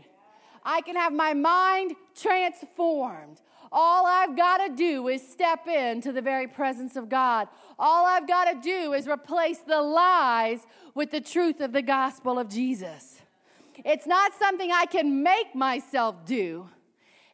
I 0.65 0.81
can 0.81 0.97
have 0.97 1.13
my 1.13 1.35
mind 1.35 1.95
transformed. 2.15 3.43
All 3.71 4.07
I've 4.07 4.37
got 4.37 4.59
to 4.67 4.75
do 4.75 5.09
is 5.09 5.27
step 5.27 5.67
into 5.67 6.13
the 6.13 6.23
very 6.23 6.47
presence 6.47 6.97
of 6.97 7.09
God. 7.09 7.49
All 7.79 8.07
I've 8.07 8.27
got 8.27 8.47
to 8.47 8.61
do 8.61 8.95
is 8.95 9.07
replace 9.07 9.59
the 9.59 9.83
lies 9.83 10.61
with 10.95 11.11
the 11.11 11.21
truth 11.21 11.61
of 11.61 11.73
the 11.73 11.83
gospel 11.83 12.39
of 12.39 12.49
Jesus. 12.49 13.16
It's 13.85 14.07
not 14.07 14.33
something 14.39 14.71
I 14.73 14.87
can 14.87 15.23
make 15.23 15.55
myself 15.55 16.25
do. 16.25 16.69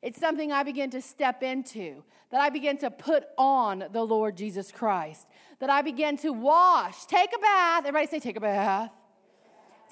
It's 0.03 0.19
something 0.19 0.51
I 0.51 0.63
begin 0.65 0.91
to 0.91 1.01
step 1.01 1.43
into, 1.43 2.03
that 2.31 2.41
I 2.41 2.51
begin 2.51 2.77
to 2.79 2.91
put 2.91 3.25
on 3.39 3.85
the 3.93 4.03
Lord 4.03 4.37
Jesus 4.37 4.73
Christ, 4.73 5.29
that 5.61 5.71
I 5.71 5.83
begin 5.83 6.17
to 6.19 6.33
wash, 6.33 7.07
take 7.07 7.31
a 7.35 7.39
bath. 7.39 7.81
Everybody 7.87 8.07
say, 8.09 8.19
take 8.19 8.37
a 8.37 8.41
bath. 8.41 8.91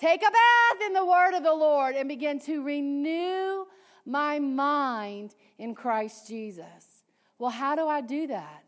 Take 0.00 0.22
a 0.22 0.30
bath 0.30 0.86
in 0.86 0.94
the 0.94 1.04
word 1.04 1.34
of 1.34 1.44
the 1.44 1.54
Lord 1.54 1.94
and 1.94 2.08
begin 2.08 2.40
to 2.40 2.62
renew 2.64 3.66
my 4.06 4.38
mind 4.38 5.34
in 5.58 5.74
Christ 5.74 6.26
Jesus. 6.26 7.04
Well, 7.38 7.50
how 7.50 7.76
do 7.76 7.86
I 7.86 8.00
do 8.00 8.26
that? 8.28 8.64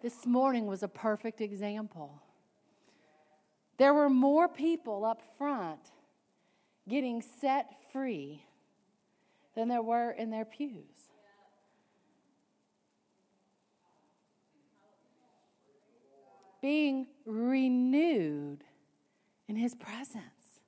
This 0.00 0.24
morning 0.24 0.66
was 0.66 0.84
a 0.84 0.88
perfect 0.88 1.40
example. 1.40 2.22
There 3.76 3.92
were 3.92 4.08
more 4.08 4.48
people 4.48 5.04
up 5.04 5.20
front 5.36 5.80
getting 6.88 7.22
set 7.40 7.74
free 7.92 8.42
than 9.54 9.68
there 9.68 9.82
were 9.82 10.10
in 10.10 10.30
their 10.30 10.44
pews. 10.44 11.10
Being 16.60 17.06
renewed 17.24 18.64
in 19.46 19.56
his 19.56 19.74
presence, 19.74 20.60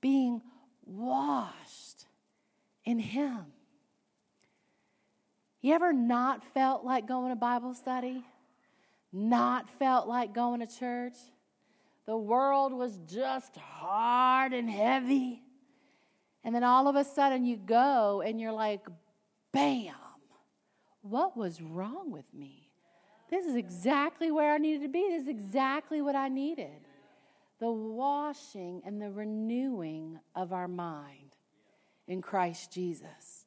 being 0.00 0.42
washed 0.84 2.06
in 2.84 2.98
him. 2.98 3.46
You 5.62 5.74
ever 5.74 5.92
not 5.92 6.42
felt 6.42 6.84
like 6.84 7.06
going 7.06 7.30
to 7.30 7.36
Bible 7.36 7.72
study? 7.72 8.24
Not 9.12 9.70
felt 9.78 10.08
like 10.08 10.34
going 10.34 10.60
to 10.60 10.66
church? 10.66 11.14
The 12.06 12.16
world 12.16 12.72
was 12.72 12.98
just 13.06 13.56
hard 13.56 14.52
and 14.52 14.68
heavy. 14.68 15.42
And 16.44 16.54
then 16.54 16.64
all 16.64 16.88
of 16.88 16.96
a 16.96 17.04
sudden 17.04 17.44
you 17.44 17.56
go 17.56 18.22
and 18.24 18.40
you're 18.40 18.52
like, 18.52 18.86
bam, 19.52 19.94
what 21.02 21.36
was 21.36 21.62
wrong 21.62 22.10
with 22.10 22.32
me? 22.34 22.70
This 23.30 23.46
is 23.46 23.54
exactly 23.54 24.30
where 24.30 24.52
I 24.52 24.58
needed 24.58 24.82
to 24.82 24.88
be. 24.88 25.08
This 25.10 25.22
is 25.22 25.28
exactly 25.28 26.02
what 26.02 26.16
I 26.16 26.28
needed. 26.28 26.86
The 27.60 27.70
washing 27.70 28.82
and 28.84 29.00
the 29.00 29.10
renewing 29.10 30.18
of 30.34 30.52
our 30.52 30.68
mind 30.68 31.36
in 32.08 32.20
Christ 32.20 32.72
Jesus. 32.72 33.46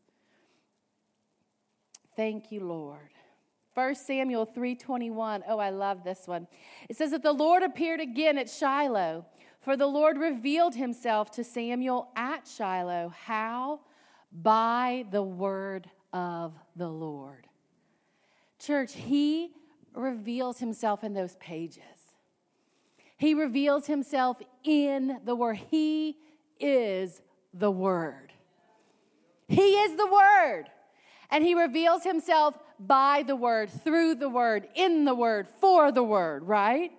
Thank 2.15 2.51
you, 2.51 2.61
Lord. 2.61 3.14
1 3.75 3.95
Samuel 3.95 4.45
3:21. 4.45 5.43
Oh, 5.47 5.59
I 5.59 5.69
love 5.69 6.03
this 6.03 6.27
one. 6.27 6.47
It 6.89 6.95
says 6.95 7.11
that 7.11 7.23
the 7.23 7.33
Lord 7.33 7.61
appeared 7.61 7.99
again 7.99 8.37
at 8.37 8.49
Shiloh, 8.49 9.25
for 9.59 9.75
the 9.75 9.85
Lord 9.85 10.17
revealed 10.17 10.75
himself 10.75 11.29
to 11.31 11.43
Samuel 11.43 12.09
at 12.15 12.47
Shiloh. 12.47 13.09
How? 13.09 13.81
By 14.31 15.05
the 15.11 15.23
word 15.23 15.89
of 16.13 16.53
the 16.77 16.87
Lord. 16.87 17.47
Church, 18.59 18.93
he 18.93 19.51
reveals 19.93 20.59
himself 20.59 21.03
in 21.03 21.13
those 21.13 21.35
pages. 21.35 21.83
He 23.17 23.33
reveals 23.33 23.87
himself 23.87 24.41
in 24.63 25.19
the 25.25 25.35
word. 25.35 25.57
He 25.57 26.17
is 26.59 27.21
the 27.53 27.71
word. 27.71 28.31
He 29.49 29.75
is 29.75 29.97
the 29.97 30.07
word. 30.07 30.65
And 31.29 31.43
he 31.43 31.53
reveals 31.53 32.03
himself 32.03 32.57
by 32.79 33.23
the 33.25 33.35
word, 33.35 33.69
through 33.69 34.15
the 34.15 34.29
word, 34.29 34.67
in 34.75 35.05
the 35.05 35.15
word, 35.15 35.47
for 35.59 35.91
the 35.91 36.03
word, 36.03 36.43
right? 36.43 36.91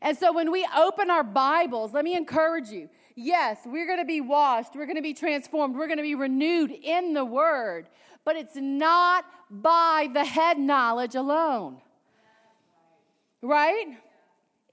And 0.00 0.16
so 0.16 0.32
when 0.32 0.50
we 0.50 0.66
open 0.76 1.10
our 1.10 1.22
Bibles, 1.22 1.92
let 1.92 2.04
me 2.04 2.14
encourage 2.14 2.70
you. 2.70 2.88
Yes, 3.14 3.58
we're 3.66 3.86
going 3.86 3.98
to 3.98 4.04
be 4.04 4.20
washed, 4.20 4.74
we're 4.74 4.86
going 4.86 4.96
to 4.96 5.02
be 5.02 5.14
transformed, 5.14 5.76
we're 5.76 5.86
going 5.86 5.98
to 5.98 6.02
be 6.02 6.14
renewed 6.14 6.70
in 6.70 7.12
the 7.12 7.24
word, 7.24 7.88
but 8.24 8.36
it's 8.36 8.56
not 8.56 9.24
by 9.50 10.08
the 10.12 10.24
head 10.24 10.58
knowledge 10.58 11.14
alone. 11.14 11.78
Right? 13.42 13.98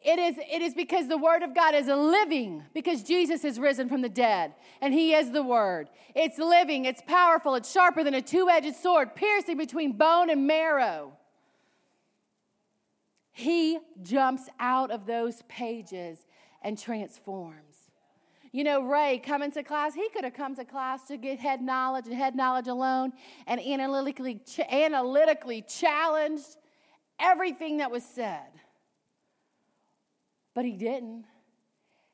It 0.02 0.18
is, 0.18 0.36
it 0.38 0.62
is 0.62 0.74
because 0.74 1.08
the 1.08 1.18
Word 1.18 1.44
of 1.44 1.54
God 1.54 1.76
is 1.76 1.90
a 1.90 1.96
living, 1.96 2.64
because 2.74 3.04
Jesus 3.04 3.44
is 3.44 3.60
risen 3.60 3.90
from 3.90 4.02
the 4.02 4.10
dead, 4.10 4.54
and 4.82 4.94
He 4.94 5.14
is 5.14 5.32
the 5.32 5.44
Word. 5.44 5.90
It's 6.16 6.38
living, 6.38 6.86
it's 6.86 7.02
powerful, 7.06 7.56
it's 7.56 7.70
sharper 7.70 8.04
than 8.04 8.14
a 8.14 8.22
two 8.22 8.50
edged 8.50 8.76
sword, 8.76 9.14
piercing 9.14 9.58
between 9.58 9.94
bone 9.94 10.30
and 10.30 10.48
marrow. 10.48 11.14
He 13.34 13.80
jumps 14.02 14.44
out 14.60 14.90
of 14.90 15.06
those 15.06 15.42
pages 15.50 16.20
and 16.62 16.78
transforms. 16.78 17.76
You 18.52 18.64
know, 18.64 18.82
Ray 18.82 19.22
coming 19.24 19.52
to 19.52 19.64
class, 19.64 19.94
he 19.94 20.10
could 20.10 20.24
have 20.24 20.34
come 20.34 20.56
to 20.56 20.66
class 20.66 21.04
to 21.04 21.18
get 21.18 21.40
head 21.40 21.62
knowledge 21.62 22.06
and 22.08 22.16
head 22.16 22.36
knowledge 22.36 22.68
alone 22.68 23.14
and 23.48 23.60
analytically, 23.60 24.42
analytically 24.72 25.62
challenged 25.62 26.58
everything 27.20 27.78
that 27.78 27.92
was 27.92 28.04
said. 28.04 28.48
But 30.60 30.65
he 30.65 30.76
didn't. 30.76 31.24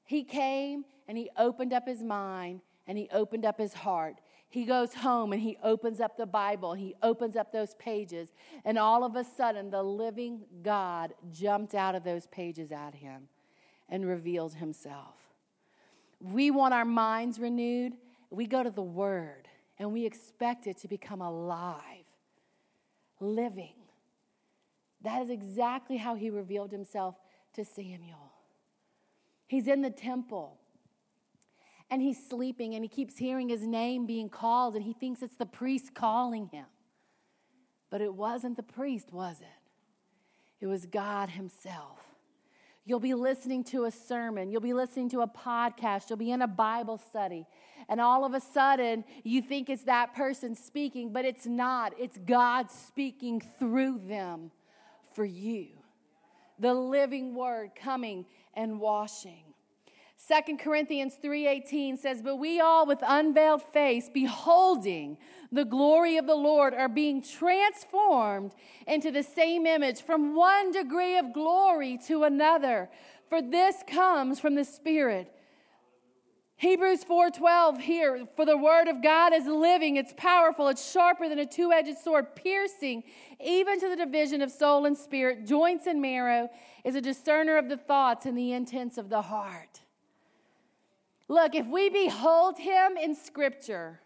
He 0.03 0.23
came 0.23 0.85
and 1.07 1.17
he 1.17 1.31
opened 1.35 1.73
up 1.73 1.87
his 1.87 2.03
mind 2.03 2.61
and 2.85 2.95
he 2.95 3.09
opened 3.11 3.43
up 3.43 3.57
his 3.57 3.73
heart. 3.73 4.21
He 4.49 4.65
goes 4.65 4.93
home 4.93 5.33
and 5.33 5.41
he 5.41 5.57
opens 5.63 5.99
up 5.99 6.15
the 6.15 6.27
Bible. 6.27 6.75
He 6.75 6.93
opens 7.01 7.35
up 7.35 7.51
those 7.51 7.73
pages. 7.79 8.29
And 8.63 8.77
all 8.77 9.03
of 9.03 9.15
a 9.15 9.23
sudden, 9.23 9.71
the 9.71 9.81
living 9.81 10.41
God 10.61 11.15
jumped 11.31 11.73
out 11.73 11.95
of 11.95 12.03
those 12.03 12.27
pages 12.27 12.71
at 12.71 12.93
him 12.93 13.29
and 13.89 14.05
revealed 14.05 14.53
himself. 14.53 15.15
We 16.19 16.51
want 16.51 16.75
our 16.75 16.85
minds 16.85 17.39
renewed. 17.39 17.93
We 18.29 18.45
go 18.45 18.61
to 18.61 18.69
the 18.69 18.83
Word 18.83 19.47
and 19.79 19.91
we 19.91 20.05
expect 20.05 20.67
it 20.67 20.77
to 20.81 20.87
become 20.87 21.21
alive, 21.21 22.05
living. 23.19 23.73
That 25.01 25.23
is 25.23 25.31
exactly 25.31 25.97
how 25.97 26.13
he 26.13 26.29
revealed 26.29 26.71
himself 26.71 27.15
to 27.55 27.65
Samuel. 27.65 28.34
He's 29.47 29.67
in 29.67 29.81
the 29.81 29.89
temple 29.89 30.57
and 31.89 32.01
he's 32.01 32.27
sleeping 32.27 32.73
and 32.73 32.83
he 32.83 32.87
keeps 32.89 33.17
hearing 33.17 33.49
his 33.49 33.61
name 33.61 34.05
being 34.05 34.29
called 34.29 34.75
and 34.75 34.83
he 34.83 34.93
thinks 34.93 35.21
it's 35.21 35.35
the 35.35 35.45
priest 35.45 35.93
calling 35.93 36.47
him. 36.47 36.65
But 37.89 38.01
it 38.01 38.13
wasn't 38.13 38.57
the 38.57 38.63
priest, 38.63 39.13
was 39.13 39.39
it? 39.39 39.65
It 40.59 40.67
was 40.67 40.85
God 40.85 41.29
Himself. 41.29 41.99
You'll 42.87 42.99
be 42.99 43.13
listening 43.15 43.63
to 43.65 43.85
a 43.85 43.91
sermon, 43.91 44.51
you'll 44.51 44.61
be 44.61 44.73
listening 44.73 45.09
to 45.09 45.21
a 45.21 45.27
podcast, 45.27 46.09
you'll 46.09 46.17
be 46.17 46.31
in 46.31 46.43
a 46.43 46.47
Bible 46.47 46.99
study, 46.99 47.47
and 47.89 47.99
all 47.99 48.25
of 48.25 48.35
a 48.35 48.39
sudden 48.39 49.03
you 49.23 49.41
think 49.41 49.69
it's 49.69 49.83
that 49.83 50.13
person 50.13 50.55
speaking, 50.55 51.11
but 51.11 51.25
it's 51.25 51.47
not. 51.47 51.93
It's 51.99 52.17
God 52.17 52.69
speaking 52.69 53.41
through 53.57 54.01
them 54.07 54.51
for 55.13 55.25
you. 55.25 55.69
The 56.59 56.73
living 56.73 57.33
word 57.33 57.71
coming 57.75 58.25
and 58.55 58.79
washing. 58.79 59.45
2 60.17 60.57
Corinthians 60.57 61.15
3:18 61.15 61.97
says, 61.97 62.21
"But 62.21 62.37
we 62.37 62.59
all 62.59 62.85
with 62.85 62.99
unveiled 63.05 63.61
face 63.61 64.09
beholding 64.09 65.17
the 65.51 65.65
glory 65.65 66.17
of 66.17 66.25
the 66.25 66.35
Lord 66.35 66.73
are 66.73 66.87
being 66.87 67.21
transformed 67.21 68.55
into 68.87 69.11
the 69.11 69.23
same 69.23 69.65
image 69.65 70.01
from 70.01 70.33
one 70.33 70.71
degree 70.71 71.17
of 71.17 71.33
glory 71.33 71.97
to 72.07 72.23
another, 72.23 72.89
for 73.27 73.41
this 73.41 73.83
comes 73.83 74.39
from 74.39 74.55
the 74.55 74.65
Spirit." 74.65 75.34
Hebrews 76.57 77.03
4:12 77.03 77.81
here 77.81 78.25
for 78.35 78.45
the 78.45 78.57
word 78.57 78.87
of 78.87 79.01
God 79.01 79.33
is 79.33 79.45
living 79.45 79.97
it's 79.97 80.13
powerful 80.15 80.69
it's 80.69 80.89
sharper 80.89 81.27
than 81.27 81.39
a 81.39 81.45
two-edged 81.45 81.97
sword 81.97 82.35
piercing 82.35 83.03
even 83.43 83.79
to 83.79 83.89
the 83.89 83.95
division 83.95 84.41
of 84.41 84.51
soul 84.51 84.85
and 84.85 84.97
spirit 84.97 85.45
joints 85.45 85.85
and 85.85 86.01
marrow 86.01 86.49
is 86.85 86.95
a 86.95 87.01
discerner 87.01 87.57
of 87.57 87.67
the 87.67 87.77
thoughts 87.77 88.25
and 88.25 88.37
the 88.37 88.53
intents 88.53 88.97
of 88.97 89.09
the 89.09 89.23
heart 89.23 89.81
Look 91.27 91.55
if 91.55 91.67
we 91.67 91.89
behold 91.89 92.57
him 92.59 92.97
in 92.97 93.15
scripture 93.15 93.99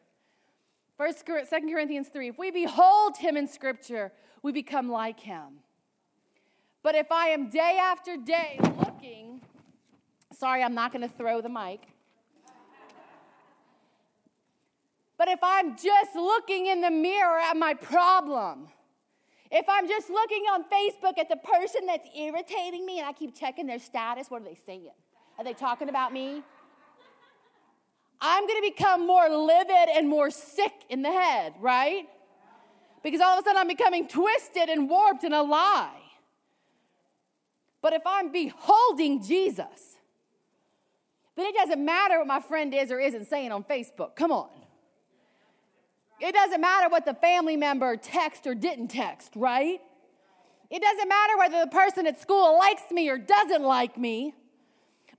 First 0.97 1.25
2 1.27 1.43
Corinthians 1.71 2.07
3 2.07 2.29
if 2.29 2.39
we 2.39 2.49
behold 2.49 3.17
him 3.17 3.37
in 3.37 3.47
scripture 3.47 4.11
we 4.41 4.51
become 4.51 4.89
like 4.89 5.19
him 5.19 5.59
But 6.81 6.95
if 6.95 7.11
I 7.11 7.27
am 7.27 7.49
day 7.49 7.77
after 7.79 8.15
day 8.15 8.57
looking, 8.61 9.41
sorry, 10.31 10.63
I'm 10.63 10.73
not 10.73 10.93
going 10.93 11.01
to 11.01 11.13
throw 11.13 11.41
the 11.41 11.49
mic. 11.49 11.81
But 15.17 15.18
if 15.29 15.39
I'm 15.41 15.75
just 15.75 16.15
looking 16.15 16.67
in 16.67 16.81
the 16.81 16.91
mirror 16.91 17.39
at 17.39 17.57
my 17.57 17.73
problem, 17.73 18.67
if 19.51 19.65
I'm 19.67 19.87
just 19.87 20.09
looking 20.09 20.43
on 20.53 20.63
Facebook 20.63 21.17
at 21.17 21.29
the 21.29 21.37
person 21.37 21.85
that's 21.87 22.07
irritating 22.15 22.85
me 22.85 22.99
and 22.99 23.07
I 23.07 23.13
keep 23.13 23.35
checking 23.35 23.65
their 23.65 23.79
status, 23.79 24.29
what 24.29 24.41
are 24.41 24.45
they 24.45 24.57
saying? 24.65 24.91
Are 25.37 25.43
they 25.43 25.53
talking 25.53 25.89
about 25.89 26.13
me? 26.13 26.43
I'm 28.21 28.45
going 28.45 28.61
to 28.61 28.69
become 28.69 29.07
more 29.07 29.29
livid 29.29 29.89
and 29.95 30.07
more 30.07 30.29
sick 30.29 30.73
in 30.89 31.01
the 31.01 31.11
head, 31.11 31.53
right? 31.59 32.05
Because 33.01 33.21
all 33.21 33.39
of 33.39 33.45
a 33.45 33.47
sudden 33.47 33.59
I'm 33.59 33.67
becoming 33.67 34.07
twisted 34.07 34.69
and 34.69 34.89
warped 34.89 35.23
in 35.23 35.33
a 35.33 35.41
lie. 35.41 35.95
But 37.81 37.93
if 37.93 38.01
I'm 38.05 38.31
beholding 38.31 39.23
Jesus, 39.23 39.95
then 41.37 41.45
it 41.45 41.55
doesn't 41.55 41.83
matter 41.83 42.19
what 42.19 42.27
my 42.27 42.41
friend 42.41 42.73
is 42.73 42.91
or 42.91 42.99
isn't 42.99 43.27
saying 43.27 43.53
on 43.53 43.63
Facebook. 43.63 44.15
Come 44.15 44.31
on. 44.31 44.49
It 46.19 46.33
doesn't 46.33 46.59
matter 46.59 46.89
what 46.89 47.05
the 47.05 47.13
family 47.13 47.55
member 47.55 47.95
text 47.95 48.45
or 48.45 48.53
didn't 48.53 48.89
text, 48.89 49.31
right? 49.35 49.79
It 50.69 50.81
doesn't 50.81 51.07
matter 51.07 51.37
whether 51.37 51.61
the 51.61 51.71
person 51.71 52.05
at 52.05 52.21
school 52.21 52.57
likes 52.57 52.91
me 52.91 53.09
or 53.09 53.17
doesn't 53.17 53.63
like 53.63 53.97
me. 53.97 54.33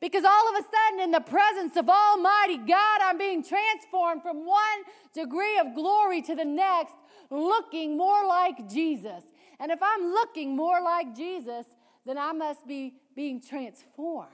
Because 0.01 0.25
all 0.25 0.49
of 0.49 0.55
a 0.55 0.63
sudden, 0.63 1.01
in 1.01 1.11
the 1.11 1.21
presence 1.21 1.77
of 1.77 1.89
Almighty 1.89 2.57
God, 2.57 3.01
I'm 3.03 3.19
being 3.19 3.45
transformed 3.45 4.23
from 4.23 4.47
one 4.47 4.85
degree 5.13 5.59
of 5.59 5.75
glory 5.75 6.23
to 6.23 6.35
the 6.35 6.45
next, 6.45 6.95
looking 7.31 7.99
more 7.99 8.27
like 8.27 8.69
Jesus. 8.69 9.25
And 9.59 9.71
if 9.71 9.83
I'm 9.83 10.13
looking 10.13 10.57
more 10.57 10.81
like 10.83 11.15
Jesus, 11.15 11.67
then 12.07 12.17
I 12.17 12.33
must 12.33 12.67
be 12.67 12.95
being 13.15 13.43
transformed 13.43 14.31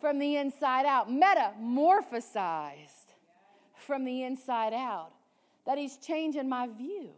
from 0.00 0.18
the 0.18 0.36
inside 0.36 0.84
out, 0.84 1.10
metamorphosized 1.10 3.14
from 3.86 4.04
the 4.04 4.22
inside 4.22 4.74
out. 4.74 5.12
That 5.68 5.76
He's 5.76 5.98
changing 5.98 6.48
my 6.48 6.66
view, 6.66 7.10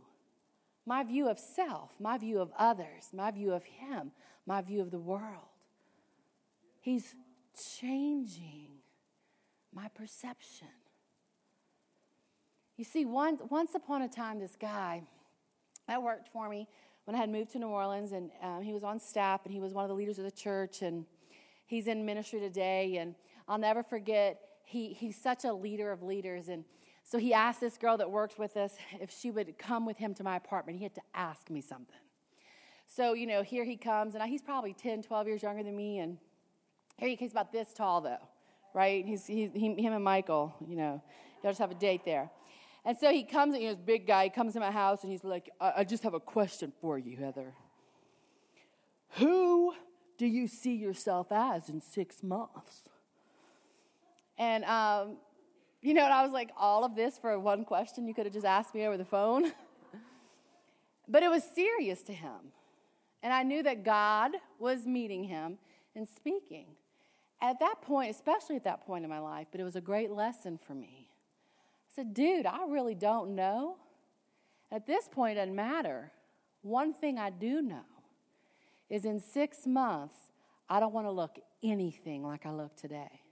my 0.84 1.04
view 1.04 1.28
of 1.28 1.38
self, 1.38 1.92
my 2.00 2.18
view 2.18 2.40
of 2.40 2.50
others, 2.58 3.08
my 3.12 3.30
view 3.30 3.52
of 3.52 3.62
Him, 3.62 4.10
my 4.44 4.60
view 4.60 4.82
of 4.82 4.90
the 4.90 4.98
world. 4.98 5.46
He's 6.80 7.14
changing 7.78 8.72
my 9.72 9.86
perception. 9.94 10.66
You 12.76 12.84
see, 12.84 13.04
once, 13.04 13.40
once 13.48 13.76
upon 13.76 14.02
a 14.02 14.08
time, 14.08 14.40
this 14.40 14.56
guy 14.60 15.04
that 15.86 16.02
worked 16.02 16.26
for 16.32 16.48
me 16.48 16.66
when 17.04 17.14
I 17.14 17.20
had 17.20 17.30
moved 17.30 17.52
to 17.52 17.60
New 17.60 17.68
Orleans, 17.68 18.10
and 18.10 18.32
um, 18.42 18.62
he 18.62 18.72
was 18.72 18.82
on 18.82 18.98
staff, 18.98 19.42
and 19.44 19.54
he 19.54 19.60
was 19.60 19.72
one 19.72 19.84
of 19.84 19.88
the 19.90 19.94
leaders 19.94 20.18
of 20.18 20.24
the 20.24 20.30
church, 20.32 20.82
and 20.82 21.04
he's 21.66 21.86
in 21.86 22.04
ministry 22.04 22.40
today. 22.40 22.96
And 22.96 23.14
I'll 23.46 23.58
never 23.58 23.84
forget, 23.84 24.40
he, 24.64 24.92
he's 24.92 25.16
such 25.22 25.44
a 25.44 25.52
leader 25.52 25.92
of 25.92 26.02
leaders. 26.02 26.48
And 26.48 26.64
so 27.11 27.18
he 27.18 27.35
asked 27.35 27.59
this 27.59 27.77
girl 27.77 27.96
that 27.96 28.09
worked 28.09 28.38
with 28.38 28.57
us 28.57 28.77
if 29.01 29.11
she 29.11 29.33
would 29.33 29.59
come 29.59 29.85
with 29.85 29.96
him 29.96 30.14
to 30.14 30.23
my 30.23 30.37
apartment. 30.37 30.79
He 30.79 30.85
had 30.85 30.94
to 30.94 31.01
ask 31.12 31.51
me 31.51 31.61
something. 31.61 31.96
So, 32.87 33.14
you 33.14 33.27
know, 33.27 33.42
here 33.42 33.64
he 33.64 33.77
comes, 33.77 34.14
and 34.14 34.23
he's 34.31 34.42
probably 34.42 34.75
10, 34.75 35.03
12 35.03 35.27
years 35.27 35.42
younger 35.42 35.64
than 35.64 35.75
me, 35.75 35.99
and 35.99 36.18
here 36.99 37.09
he 37.09 37.16
he's 37.16 37.33
about 37.33 37.51
this 37.51 37.73
tall, 37.73 38.01
though, 38.01 38.23
right? 38.75 39.05
He's, 39.05 39.27
he, 39.27 39.46
him 39.46 39.92
and 39.92 40.05
Michael, 40.05 40.55
you 40.64 40.77
know, 40.77 41.03
y'all 41.42 41.51
just 41.51 41.59
have 41.59 41.73
a 41.73 41.75
date 41.75 42.05
there. 42.05 42.31
And 42.85 42.96
so 42.96 43.11
he 43.11 43.25
comes, 43.25 43.57
you 43.57 43.64
know, 43.64 43.70
this 43.70 43.83
big 43.85 44.07
guy, 44.07 44.25
he 44.25 44.31
comes 44.31 44.53
to 44.53 44.61
my 44.61 44.70
house 44.70 45.03
and 45.03 45.11
he's 45.11 45.25
like, 45.25 45.51
I, 45.61 45.73
I 45.79 45.85
just 45.85 46.05
have 46.05 46.14
a 46.14 46.20
question 46.20 46.73
for 46.81 46.96
you, 46.96 47.16
Heather. 47.16 47.55
Who 49.16 49.75
do 50.16 50.27
you 50.27 50.46
see 50.46 50.77
yourself 50.77 51.33
as 51.33 51.68
in 51.68 51.81
six 51.81 52.23
months? 52.23 52.88
And, 54.38 54.64
um, 54.64 55.16
you 55.82 55.94
know, 55.94 56.04
and 56.04 56.12
I 56.12 56.22
was 56.22 56.32
like, 56.32 56.50
all 56.56 56.84
of 56.84 56.94
this 56.94 57.18
for 57.18 57.38
one 57.38 57.64
question 57.64 58.06
you 58.06 58.14
could 58.14 58.26
have 58.26 58.34
just 58.34 58.46
asked 58.46 58.74
me 58.74 58.86
over 58.86 58.96
the 58.96 59.04
phone. 59.04 59.52
but 61.08 61.22
it 61.22 61.30
was 61.30 61.42
serious 61.54 62.02
to 62.02 62.12
him. 62.12 62.52
And 63.22 63.32
I 63.32 63.42
knew 63.42 63.62
that 63.62 63.84
God 63.84 64.32
was 64.58 64.86
meeting 64.86 65.24
him 65.24 65.58
and 65.94 66.06
speaking. 66.08 66.66
At 67.42 67.60
that 67.60 67.82
point, 67.82 68.10
especially 68.10 68.56
at 68.56 68.64
that 68.64 68.86
point 68.86 69.04
in 69.04 69.10
my 69.10 69.18
life, 69.18 69.46
but 69.50 69.60
it 69.60 69.64
was 69.64 69.76
a 69.76 69.80
great 69.80 70.10
lesson 70.10 70.58
for 70.58 70.74
me. 70.74 71.08
I 71.90 71.94
said, 71.96 72.14
dude, 72.14 72.46
I 72.46 72.66
really 72.68 72.94
don't 72.94 73.34
know. 73.34 73.76
At 74.70 74.86
this 74.86 75.08
point, 75.10 75.32
it 75.32 75.40
doesn't 75.40 75.54
matter. 75.54 76.12
One 76.62 76.92
thing 76.92 77.18
I 77.18 77.30
do 77.30 77.62
know 77.62 77.84
is 78.88 79.04
in 79.04 79.20
six 79.20 79.66
months, 79.66 80.14
I 80.68 80.80
don't 80.80 80.92
want 80.92 81.06
to 81.06 81.10
look 81.10 81.38
anything 81.62 82.22
like 82.22 82.44
I 82.44 82.52
look 82.52 82.76
today. 82.76 83.22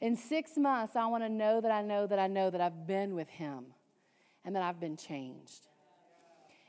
In 0.00 0.16
six 0.16 0.56
months, 0.56 0.94
I 0.94 1.06
want 1.06 1.24
to 1.24 1.28
know 1.28 1.60
that 1.60 1.72
I 1.72 1.82
know 1.82 2.06
that 2.06 2.18
I 2.18 2.28
know 2.28 2.50
that 2.50 2.60
I've 2.60 2.86
been 2.86 3.14
with 3.14 3.28
Him 3.28 3.66
and 4.44 4.54
that 4.54 4.62
I've 4.62 4.80
been 4.80 4.96
changed. 4.96 5.66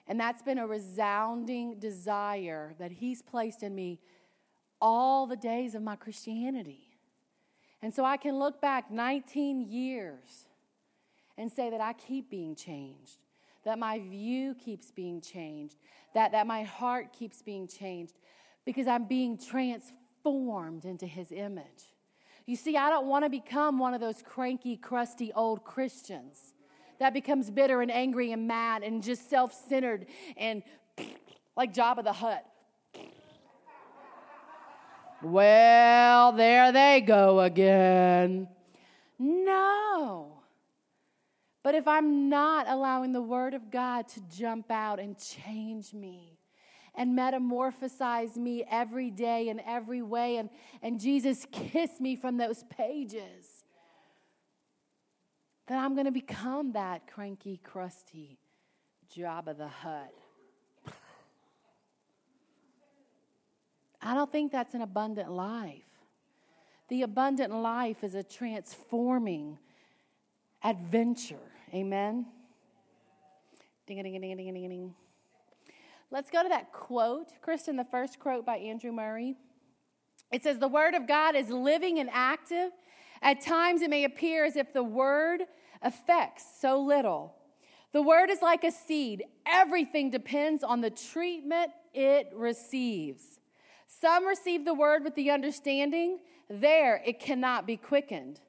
And 0.08 0.20
that's 0.20 0.42
been 0.42 0.58
a 0.58 0.66
resounding 0.66 1.80
desire 1.80 2.74
that 2.80 2.92
He's 2.92 3.22
placed 3.22 3.62
in 3.62 3.76
me 3.76 4.00
all 4.82 5.28
the 5.28 5.36
days 5.36 5.76
of 5.76 5.84
my 5.84 5.96
Christianity. 5.96 6.90
And 7.82 7.94
so 7.94 8.04
I 8.04 8.18
can 8.18 8.38
look 8.40 8.60
back 8.60 8.92
19 8.92 9.62
years 9.62 10.48
and 11.38 11.52
say 11.52 11.70
that 11.70 11.80
I 11.80 11.94
keep 11.94 12.30
being 12.30 12.56
changed, 12.56 13.20
that 13.64 13.78
my 13.78 14.00
view 14.00 14.56
keeps 14.56 14.92
being 14.92 15.22
changed, 15.22 15.78
that, 16.14 16.32
that 16.32 16.48
my 16.48 16.64
heart 16.64 17.14
keeps 17.14 17.42
being 17.42 17.68
changed 17.68 18.16
because 18.66 18.88
I'm 18.88 19.06
being 19.06 19.38
transformed 19.38 20.84
into 20.86 21.06
his 21.06 21.32
image. 21.32 21.96
You 22.50 22.56
see, 22.56 22.76
I 22.76 22.90
don't 22.90 23.06
want 23.06 23.26
to 23.26 23.30
become 23.30 23.78
one 23.78 23.94
of 23.94 24.02
those 24.02 24.24
cranky, 24.24 24.76
crusty 24.76 25.32
old 25.34 25.64
Christians 25.64 26.56
that 26.98 27.14
becomes 27.14 27.52
bitter 27.52 27.80
and 27.84 27.92
angry 27.92 28.32
and 28.32 28.48
mad 28.48 28.82
and 28.82 29.04
just 29.04 29.30
self 29.30 29.54
centered 29.54 30.08
and 30.36 30.64
like 31.56 31.76
Jabba 31.76 32.04
the 32.04 32.12
Hutt. 32.12 32.44
Well, 35.22 36.32
there 36.32 36.72
they 36.72 37.02
go 37.02 37.40
again. 37.42 38.48
No. 39.20 40.42
But 41.62 41.76
if 41.76 41.88
I'm 41.88 42.30
not 42.30 42.68
allowing 42.68 43.12
the 43.12 43.22
Word 43.22 43.54
of 43.54 43.70
God 43.70 44.08
to 44.08 44.22
jump 44.36 44.72
out 44.72 45.00
and 45.00 45.16
change 45.20 45.94
me 45.94 46.39
and 47.00 47.18
metamorphosize 47.18 48.36
me 48.36 48.66
every 48.70 49.10
day 49.10 49.48
in 49.48 49.62
every 49.62 50.02
way, 50.02 50.36
and, 50.36 50.50
and 50.82 51.00
Jesus 51.00 51.48
kiss 51.50 52.02
me 52.02 52.18
from 52.18 52.36
those 52.36 52.64
pages, 52.64 53.64
then 55.68 55.80
I'm 55.80 55.94
going 55.94 56.08
to 56.08 56.12
become 56.12 56.74
that 56.74 57.08
cranky, 57.08 57.58
crusty 57.64 58.38
Jabba 59.16 59.58
the 59.58 59.70
Hutt. 59.70 60.14
I 64.02 64.14
don't 64.14 64.32
think 64.32 64.52
that's 64.52 64.74
an 64.74 64.82
abundant 64.82 65.32
life. 65.32 65.84
The 66.90 67.04
abundant 67.04 67.54
life 67.54 68.04
is 68.04 68.14
a 68.14 68.24
transforming 68.24 69.58
adventure. 70.64 71.36
Amen? 71.74 72.26
Ding, 73.88 74.04
ding, 74.04 74.20
ding, 74.20 74.36
ding, 74.36 74.54
ding, 74.54 74.70
ding. 74.70 74.96
Let's 76.12 76.32
go 76.32 76.42
to 76.42 76.50
that 76.50 76.72
quote, 76.72 77.34
Kristen, 77.42 77.76
the 77.76 77.84
first 77.84 78.20
quote 78.20 78.46
by 78.46 78.58
Andrew 78.58 78.92
Murray. 78.92 79.36
It 80.32 80.44
says, 80.44 80.58
The 80.58 80.68
Word 80.68 80.96
of 80.96 81.08
God 81.08 81.36
is 81.36 81.50
living 81.50 82.00
and 82.00 82.10
active. 82.12 82.72
At 83.22 83.42
times 83.42 83.82
it 83.82 83.90
may 83.90 84.06
appear 84.06 84.46
as 84.46 84.56
if 84.56 84.74
the 84.74 84.84
Word 84.84 85.42
affects 85.82 86.46
so 86.60 86.82
little. 86.82 87.36
The 87.92 88.02
Word 88.02 88.30
is 88.30 88.42
like 88.42 88.64
a 88.64 88.72
seed, 88.72 89.24
everything 89.46 90.10
depends 90.10 90.64
on 90.64 90.82
the 90.82 90.90
treatment 90.90 91.72
it 91.94 92.30
receives. 92.34 93.40
Some 93.88 94.26
receive 94.26 94.66
the 94.66 94.74
word 94.74 95.04
with 95.04 95.16
the 95.16 95.32
understanding, 95.32 96.20
there 96.50 97.02
it 97.06 97.20
cannot 97.20 97.66
be 97.66 97.76
quickened. 97.76 98.40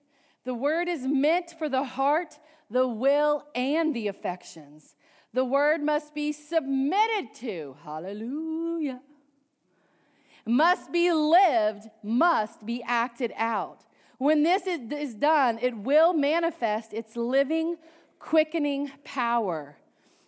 The 0.45 0.55
word 0.55 0.89
is 0.89 1.07
meant 1.07 1.55
for 1.59 1.69
the 1.69 1.85
heart, 1.85 2.39
the 2.71 2.87
will, 2.87 3.45
and 3.55 3.95
the 3.95 4.09
affections. 4.09 4.95
The 5.33 5.45
word 5.45 5.83
must 5.83 6.15
be 6.15 6.33
submitted 6.33 7.35
to. 7.37 7.77
Hallelujah. 7.85 9.01
Must 10.45 10.91
be 10.91 11.13
lived, 11.13 11.89
must 12.03 12.67
be 12.67 12.83
acted 12.85 13.33
out. 13.37 13.85
When 14.19 14.43
this 14.43 14.67
is, 14.67 15.15
done, 15.15 15.59
it 15.63 15.77
will 15.77 16.13
manifest 16.13 16.93
its 16.93 17.17
living, 17.17 17.77
quickening 18.19 18.91
power. 19.05 19.77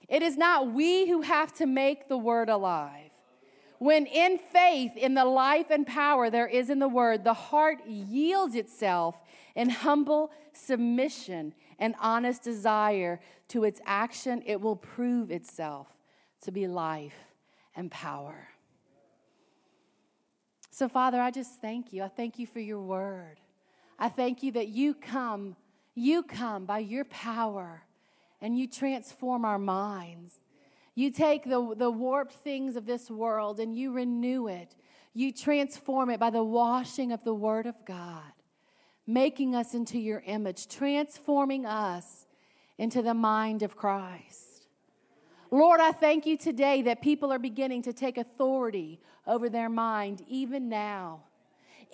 It 0.09 0.23
is 0.23 0.37
not 0.37 0.73
we 0.73 1.09
who 1.09 1.23
have 1.23 1.53
to 1.55 1.67
make 1.67 2.09
the 2.09 2.17
word 2.17 2.49
alive. 2.49 3.11
When 3.79 4.07
in 4.07 4.39
faith, 4.39 4.97
in 4.97 5.15
the 5.15 5.25
life 5.25 5.67
and 5.71 5.87
power 5.87 6.31
there 6.31 6.47
is 6.47 6.71
in 6.71 6.79
the 6.79 6.89
word, 6.89 7.25
the 7.25 7.35
heart 7.35 7.85
yields 7.87 8.55
itself 8.55 9.21
in 9.57 9.71
humble 9.71 10.31
submission 10.53 11.55
and 11.83 11.97
honest 12.01 12.45
desire 12.45 13.19
to 13.49 13.65
its 13.65 13.81
action, 13.85 14.41
it 14.47 14.61
will 14.61 14.77
prove 14.77 15.33
itself 15.33 15.89
to 16.43 16.53
be 16.53 16.69
life 16.69 17.35
and 17.75 17.91
power. 17.91 18.47
So, 20.71 20.89
Father, 20.89 21.21
I 21.21 21.33
just 21.33 21.61
thank 21.61 21.93
you. 21.93 22.05
I 22.05 22.09
thank 22.09 22.39
you 22.39 22.47
for 22.47 22.61
your 22.61 22.81
word. 22.81 23.41
I 23.99 24.09
thank 24.09 24.45
you 24.45 24.53
that 24.53 24.69
you 24.69 24.95
come, 24.95 25.57
you 25.97 26.23
come 26.23 26.67
by 26.67 26.79
your 26.79 27.05
power 27.07 27.83
and 28.41 28.57
you 28.57 28.69
transform 28.69 29.45
our 29.45 29.59
minds. 29.59 30.35
You 30.95 31.11
take 31.11 31.43
the, 31.43 31.75
the 31.77 31.91
warped 31.91 32.35
things 32.35 32.77
of 32.77 32.87
this 32.87 33.11
world 33.11 33.59
and 33.59 33.77
you 33.77 33.93
renew 33.93 34.47
it. 34.47 34.77
You 35.15 35.33
transform 35.33 36.11
it 36.11 36.21
by 36.21 36.31
the 36.31 36.45
washing 36.45 37.11
of 37.11 37.25
the 37.25 37.35
Word 37.35 37.67
of 37.67 37.85
God, 37.85 38.33
making 39.07 39.55
us 39.55 39.75
into 39.75 39.99
your 39.99 40.23
image, 40.27 40.69
transforming 40.69 41.67
us 41.67 42.27
into 42.79 43.03
the 43.03 43.15
mind 43.15 43.63
of 43.63 43.77
Christ. 43.77 44.67
Lord, 45.51 45.81
I 45.81 45.93
thank 45.93 46.25
you 46.25 46.37
today 46.37 46.83
that 46.83 47.03
people 47.03 47.33
are 47.33 47.39
beginning 47.39 47.83
to 47.83 47.93
take 47.93 48.17
authority 48.17 49.01
over 49.27 49.49
their 49.49 49.69
mind, 49.69 50.25
even 50.27 50.69
now. 50.69 51.21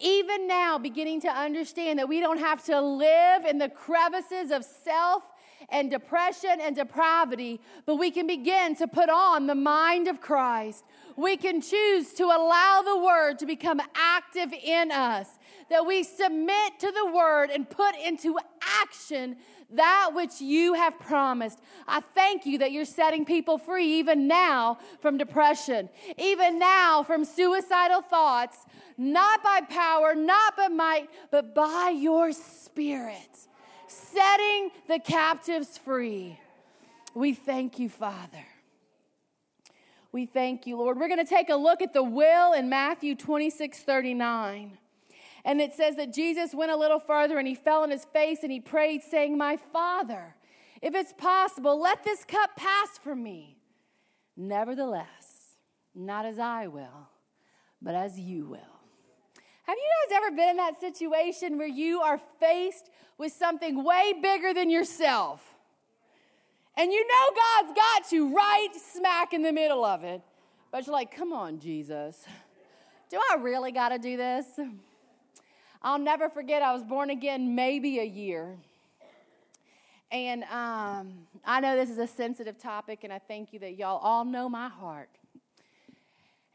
Even 0.01 0.47
now, 0.47 0.79
beginning 0.79 1.21
to 1.23 1.29
understand 1.29 1.99
that 1.99 2.09
we 2.09 2.21
don't 2.21 2.39
have 2.39 2.65
to 2.67 2.81
live 2.81 3.45
in 3.45 3.59
the 3.59 3.69
crevices 3.69 4.53
of 4.53 4.65
self 4.65 5.25
and 5.71 5.91
depression 5.91 6.61
and 6.61 6.77
depravity, 6.77 7.61
but 7.85 7.97
we 7.97 8.11
can 8.11 8.27
begin 8.27 8.77
to 8.77 8.87
put 8.87 9.09
on 9.11 9.47
the 9.47 9.55
mind 9.55 10.07
of 10.07 10.21
Christ. 10.21 10.85
We 11.17 11.37
can 11.37 11.61
choose 11.61 12.13
to 12.15 12.25
allow 12.25 12.83
the 12.85 12.97
word 12.97 13.41
to 13.41 13.47
become 13.47 13.81
active 13.95 14.53
in 14.53 14.93
us, 14.93 15.27
that 15.71 15.87
we 15.87 16.03
submit 16.03 16.79
to 16.81 16.91
the 16.91 17.13
word 17.13 17.51
and 17.51 17.69
put 17.69 17.95
into 17.97 18.39
action 18.83 19.37
that 19.71 20.11
which 20.15 20.41
you 20.41 20.75
have 20.75 20.99
promised. 20.99 21.59
I 21.87 22.01
thank 22.01 22.47
you 22.47 22.59
that 22.59 22.73
you're 22.73 22.85
setting 22.85 23.25
people 23.25 23.59
free 23.59 23.99
even 23.99 24.27
now 24.27 24.79
from 25.01 25.19
depression, 25.19 25.91
even 26.17 26.59
now 26.59 27.03
from 27.03 27.25
suicidal 27.25 28.01
thoughts, 28.01 28.57
not 28.97 29.43
by 29.43 29.61
power, 29.69 30.15
not 30.15 30.57
by 30.57 30.69
might, 30.69 31.09
but 31.31 31.55
by 31.55 31.91
your 31.95 32.33
spirit, 32.33 33.47
setting 33.87 34.71
the 34.87 34.99
captives 34.99 35.77
free. 35.77 36.41
We 37.15 37.35
thank 37.35 37.79
you, 37.79 37.89
Father. 37.89 38.47
We 40.13 40.25
thank 40.25 40.67
you, 40.67 40.79
Lord. 40.79 40.99
We're 40.99 41.09
going 41.09 41.25
to 41.25 41.29
take 41.29 41.51
a 41.51 41.57
look 41.57 41.83
at 41.83 41.93
the 41.93 42.03
will 42.03 42.55
in 42.55 42.71
Matthew 42.71 43.15
26 43.15 43.81
39. 43.81 44.79
And 45.49 45.63
it 45.63 45.73
says 45.73 45.97
that 45.97 46.13
Jesus 46.13 46.55
went 46.55 46.73
a 46.73 46.77
little 46.77 46.99
further 46.99 47.39
and 47.39 47.49
he 47.49 47.55
fell 47.55 47.83
on 47.83 47.91
his 47.91 48.05
face 48.05 48.41
and 48.43 48.53
he 48.53 48.61
prayed, 48.61 49.01
saying, 49.03 49.39
My 49.39 49.57
Father, 49.57 50.35
if 50.83 50.95
it's 50.95 51.15
possible, 51.15 51.81
let 51.81 52.05
this 52.05 52.23
cup 52.23 52.51
pass 52.55 52.99
from 53.03 53.23
me. 53.23 53.57
Nevertheless, 54.37 55.57
not 55.95 56.27
as 56.27 56.39
I 56.39 56.67
will, 56.67 57.09
but 57.81 57.95
as 57.95 58.21
you 58.21 58.45
will. 58.45 58.59
Have 59.63 59.79
you 59.79 59.89
guys 60.11 60.19
ever 60.19 60.37
been 60.37 60.51
in 60.51 60.57
that 60.59 60.79
situation 60.81 61.57
where 61.57 61.67
you 61.67 62.03
are 62.03 62.21
faced 62.39 62.91
with 63.17 63.33
something 63.33 63.83
way 63.83 64.13
bigger 64.21 64.53
than 64.53 64.69
yourself? 64.69 65.43
And 66.77 66.93
you 66.93 67.09
know 67.09 67.35
God's 67.35 67.75
got 67.75 68.13
you 68.13 68.37
right 68.37 68.69
smack 68.93 69.33
in 69.33 69.43
the 69.43 69.53
middle 69.55 69.83
of 69.83 70.05
it. 70.05 70.21
But 70.71 70.87
you're 70.87 70.93
like, 70.93 71.17
come 71.17 71.33
on, 71.33 71.59
Jesus. 71.59 72.23
Do 73.09 73.19
I 73.33 73.37
really 73.37 73.73
got 73.73 73.89
to 73.89 73.99
do 73.99 74.19
this? 74.19 74.45
I'll 75.81 75.99
never 75.99 76.29
forget, 76.29 76.61
I 76.61 76.73
was 76.73 76.83
born 76.83 77.11
again 77.11 77.55
maybe 77.55 78.01
a 78.01 78.05
year. 78.05 78.57
And 80.11 80.43
um, 80.45 81.27
I 81.45 81.61
know 81.61 81.77
this 81.77 81.91
is 81.91 81.99
a 81.99 82.07
sensitive 82.07 82.59
topic, 82.59 83.01
and 83.05 83.13
I 83.13 83.19
thank 83.19 83.53
you 83.53 83.59
that 83.61 83.77
y'all 83.77 83.99
all 83.99 84.25
know 84.25 84.49
my 84.49 84.69
heart. 84.69 85.11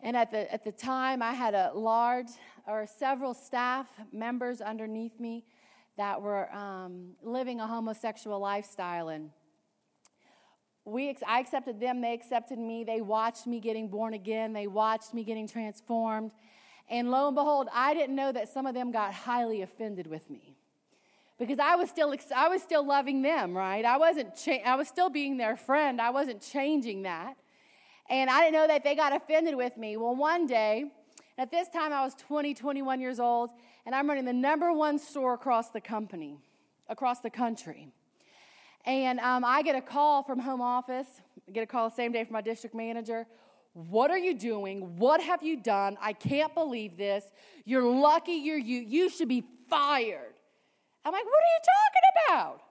And 0.01 0.17
at 0.17 0.31
the, 0.31 0.51
at 0.51 0.65
the 0.65 0.71
time, 0.71 1.21
I 1.21 1.33
had 1.33 1.53
a 1.53 1.71
large 1.73 2.27
or 2.67 2.85
several 2.85 3.33
staff 3.33 3.87
members 4.11 4.59
underneath 4.59 5.17
me 5.19 5.45
that 5.95 6.21
were 6.21 6.53
um, 6.53 7.11
living 7.21 7.61
a 7.61 7.67
homosexual 7.67 8.39
lifestyle. 8.39 9.09
And 9.09 9.29
we, 10.83 11.15
I 11.25 11.39
accepted 11.39 11.79
them, 11.79 12.01
they 12.01 12.13
accepted 12.13 12.59
me. 12.59 12.83
They 12.83 12.99
watched 12.99 13.47
me 13.47 13.61
getting 13.61 13.87
born 13.87 14.13
again, 14.13 14.51
they 14.51 14.67
watched 14.67 15.13
me 15.13 15.23
getting 15.23 15.47
transformed. 15.47 16.31
And 16.89 17.11
lo 17.11 17.27
and 17.27 17.35
behold, 17.35 17.67
I 17.73 17.93
didn't 17.93 18.15
know 18.15 18.31
that 18.31 18.49
some 18.49 18.65
of 18.65 18.73
them 18.73 18.91
got 18.91 19.13
highly 19.13 19.61
offended 19.61 20.07
with 20.07 20.29
me. 20.29 20.55
Because 21.39 21.59
I 21.59 21.75
was 21.75 21.89
still, 21.89 22.13
I 22.35 22.47
was 22.47 22.61
still 22.61 22.85
loving 22.85 23.21
them, 23.21 23.55
right? 23.55 23.83
I 23.83 23.97
wasn't, 23.97 24.35
cha- 24.35 24.61
I 24.65 24.75
was 24.75 24.87
still 24.87 25.09
being 25.09 25.37
their 25.37 25.57
friend. 25.57 25.99
I 25.99 26.11
wasn't 26.11 26.41
changing 26.41 27.03
that. 27.03 27.35
And 28.09 28.29
I 28.29 28.41
didn't 28.41 28.53
know 28.53 28.67
that 28.67 28.83
they 28.83 28.95
got 28.95 29.15
offended 29.15 29.55
with 29.55 29.77
me. 29.77 29.97
Well, 29.97 30.15
one 30.15 30.45
day, 30.45 30.91
at 31.37 31.49
this 31.49 31.69
time 31.69 31.91
I 31.91 32.03
was 32.03 32.13
20, 32.15 32.53
21 32.53 33.01
years 33.01 33.19
old, 33.19 33.49
and 33.85 33.95
I'm 33.95 34.07
running 34.07 34.25
the 34.25 34.33
number 34.33 34.71
one 34.71 34.99
store 34.99 35.33
across 35.33 35.69
the 35.69 35.81
company, 35.81 36.37
across 36.89 37.21
the 37.21 37.29
country. 37.29 37.87
And 38.85 39.19
um, 39.19 39.43
I 39.45 39.61
get 39.63 39.75
a 39.75 39.81
call 39.81 40.23
from 40.23 40.39
home 40.39 40.61
office. 40.61 41.07
I 41.47 41.51
get 41.51 41.63
a 41.63 41.65
call 41.65 41.89
the 41.89 41.95
same 41.95 42.11
day 42.11 42.23
from 42.23 42.33
my 42.33 42.41
district 42.41 42.75
manager. 42.75 43.25
What 43.73 44.11
are 44.11 44.17
you 44.17 44.37
doing? 44.37 44.97
What 44.97 45.21
have 45.21 45.41
you 45.41 45.57
done? 45.57 45.97
I 45.99 46.13
can't 46.13 46.53
believe 46.53 46.95
this. 46.95 47.25
You're 47.65 47.83
lucky 47.83 48.33
you're 48.33 48.57
you. 48.57 48.81
You 48.81 49.09
should 49.09 49.27
be 49.27 49.43
fired. 49.69 50.33
I'm 51.03 51.11
like, 51.11 51.25
what 51.25 51.33
are 51.33 51.53
you 51.53 51.61
talking 51.75 52.47
about? 52.53 52.61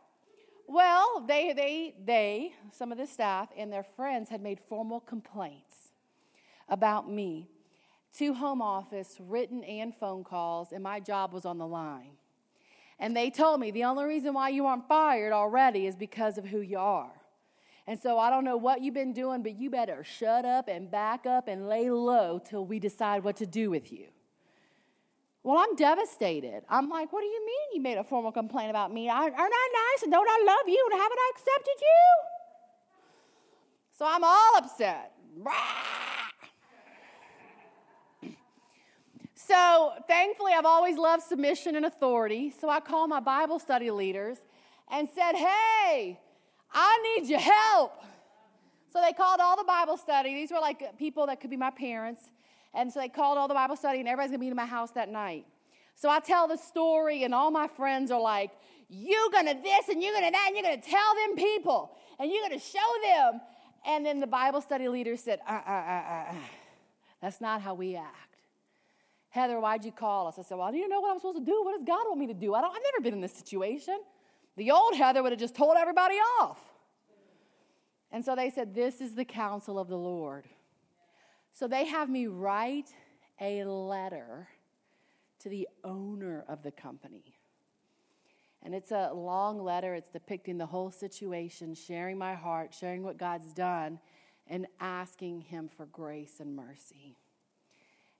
Well, 0.68 1.24
they, 1.26 1.52
they, 1.52 1.94
they, 2.02 2.52
some 2.72 2.92
of 2.92 2.98
the 2.98 3.06
staff 3.06 3.48
and 3.58 3.72
their 3.72 3.82
friends 3.82 4.30
had 4.30 4.40
made 4.40 4.58
formal 4.58 5.00
complaints 5.00 5.90
about 6.68 7.10
me 7.10 7.50
to 8.16 8.34
home 8.34 8.62
office, 8.62 9.16
written 9.18 9.64
and 9.64 9.94
phone 9.94 10.22
calls, 10.22 10.72
and 10.72 10.82
my 10.82 11.00
job 11.00 11.32
was 11.32 11.44
on 11.44 11.58
the 11.58 11.66
line. 11.66 12.12
And 12.98 13.16
they 13.16 13.30
told 13.30 13.58
me 13.60 13.70
the 13.70 13.84
only 13.84 14.04
reason 14.04 14.34
why 14.34 14.50
you 14.50 14.66
aren't 14.66 14.86
fired 14.86 15.32
already 15.32 15.86
is 15.86 15.96
because 15.96 16.38
of 16.38 16.46
who 16.46 16.60
you 16.60 16.78
are. 16.78 17.10
And 17.86 17.98
so 18.00 18.18
I 18.18 18.30
don't 18.30 18.44
know 18.44 18.56
what 18.56 18.80
you've 18.80 18.94
been 18.94 19.12
doing, 19.12 19.42
but 19.42 19.58
you 19.58 19.68
better 19.68 20.04
shut 20.04 20.44
up 20.44 20.68
and 20.68 20.90
back 20.90 21.26
up 21.26 21.48
and 21.48 21.68
lay 21.68 21.90
low 21.90 22.38
till 22.38 22.64
we 22.64 22.78
decide 22.78 23.24
what 23.24 23.36
to 23.36 23.46
do 23.46 23.70
with 23.70 23.92
you. 23.92 24.06
Well, 25.42 25.58
I'm 25.58 25.74
devastated. 25.74 26.62
I'm 26.68 26.88
like, 26.88 27.12
what 27.12 27.22
do 27.22 27.26
you 27.26 27.44
mean 27.44 27.74
you 27.74 27.80
made 27.80 27.98
a 27.98 28.04
formal 28.04 28.30
complaint 28.30 28.70
about 28.70 28.92
me? 28.92 29.08
Aren't 29.08 29.34
I 29.36 29.48
nice 29.48 30.02
and 30.04 30.12
don't 30.12 30.28
I 30.28 30.44
love 30.46 30.68
you 30.68 30.88
and 30.92 31.00
haven't 31.00 31.18
I 31.18 31.32
accepted 31.34 31.74
you? 31.80 32.06
So 33.98 34.06
I'm 34.08 34.22
all 34.22 34.56
upset. 34.56 35.12
So 39.34 39.92
thankfully, 40.06 40.52
I've 40.56 40.64
always 40.64 40.96
loved 40.96 41.24
submission 41.24 41.74
and 41.74 41.84
authority. 41.84 42.54
So 42.60 42.68
I 42.68 42.78
called 42.78 43.10
my 43.10 43.18
Bible 43.18 43.58
study 43.58 43.90
leaders 43.90 44.38
and 44.88 45.08
said, 45.12 45.32
hey, 45.34 46.20
I 46.72 47.16
need 47.16 47.28
your 47.28 47.40
help. 47.40 48.02
So 48.92 49.00
they 49.00 49.12
called 49.12 49.40
all 49.40 49.56
the 49.56 49.64
Bible 49.64 49.96
study. 49.96 50.34
These 50.34 50.50
were 50.50 50.60
like 50.60 50.98
people 50.98 51.26
that 51.26 51.40
could 51.40 51.50
be 51.50 51.56
my 51.56 51.70
parents. 51.70 52.30
And 52.74 52.92
so 52.92 53.00
they 53.00 53.08
called 53.08 53.38
all 53.38 53.48
the 53.48 53.54
Bible 53.54 53.76
study, 53.76 54.00
and 54.00 54.08
everybody's 54.08 54.30
gonna 54.30 54.40
be 54.40 54.48
in 54.48 54.56
my 54.56 54.66
house 54.66 54.90
that 54.92 55.10
night. 55.10 55.46
So 55.94 56.08
I 56.08 56.20
tell 56.20 56.48
the 56.48 56.56
story, 56.56 57.24
and 57.24 57.34
all 57.34 57.50
my 57.50 57.68
friends 57.68 58.10
are 58.10 58.20
like, 58.20 58.50
You're 58.88 59.30
gonna 59.30 59.54
this, 59.62 59.88
and 59.88 60.02
you're 60.02 60.14
gonna 60.14 60.30
that, 60.30 60.44
and 60.48 60.56
you're 60.56 60.64
gonna 60.64 60.82
tell 60.82 61.14
them 61.26 61.36
people, 61.36 61.96
and 62.18 62.30
you're 62.30 62.42
gonna 62.42 62.58
show 62.58 62.78
them. 63.02 63.40
And 63.84 64.06
then 64.06 64.20
the 64.20 64.26
Bible 64.26 64.60
study 64.60 64.88
leader 64.88 65.16
said, 65.16 65.40
uh, 65.46 65.60
uh, 65.66 65.70
uh, 65.70 66.24
uh. 66.30 66.34
That's 67.20 67.40
not 67.40 67.62
how 67.62 67.74
we 67.74 67.96
act. 67.96 68.32
Heather, 69.30 69.58
why'd 69.60 69.84
you 69.84 69.92
call 69.92 70.26
us? 70.26 70.38
I 70.38 70.42
said, 70.42 70.58
Well, 70.58 70.70
do 70.70 70.76
you 70.76 70.88
know 70.88 71.00
what 71.00 71.10
I'm 71.10 71.18
supposed 71.18 71.38
to 71.38 71.44
do? 71.44 71.62
What 71.64 71.74
does 71.76 71.84
God 71.84 72.04
want 72.06 72.18
me 72.18 72.26
to 72.26 72.34
do? 72.34 72.52
I 72.54 72.60
don't, 72.60 72.70
I've 72.70 72.82
never 72.92 73.02
been 73.02 73.14
in 73.14 73.20
this 73.20 73.32
situation. 73.32 73.98
The 74.56 74.70
old 74.70 74.94
Heather 74.96 75.22
would 75.22 75.32
have 75.32 75.40
just 75.40 75.54
told 75.54 75.76
everybody 75.78 76.16
off. 76.40 76.58
And 78.10 78.24
so 78.24 78.36
they 78.36 78.50
said, 78.50 78.74
This 78.74 79.00
is 79.00 79.14
the 79.14 79.24
counsel 79.24 79.78
of 79.78 79.88
the 79.88 79.96
Lord. 79.96 80.46
So 81.52 81.66
they 81.66 81.86
have 81.86 82.08
me 82.08 82.26
write 82.26 82.90
a 83.40 83.64
letter 83.64 84.48
to 85.40 85.48
the 85.48 85.68
owner 85.84 86.44
of 86.48 86.62
the 86.62 86.70
company. 86.70 87.38
And 88.62 88.74
it's 88.74 88.92
a 88.92 89.12
long 89.12 89.60
letter. 89.60 89.94
It's 89.94 90.08
depicting 90.08 90.58
the 90.58 90.66
whole 90.66 90.90
situation, 90.90 91.74
sharing 91.74 92.16
my 92.16 92.34
heart, 92.34 92.74
sharing 92.78 93.02
what 93.02 93.18
God's 93.18 93.52
done, 93.52 93.98
and 94.46 94.66
asking 94.80 95.42
Him 95.42 95.68
for 95.68 95.86
grace 95.86 96.38
and 96.38 96.54
mercy 96.54 97.16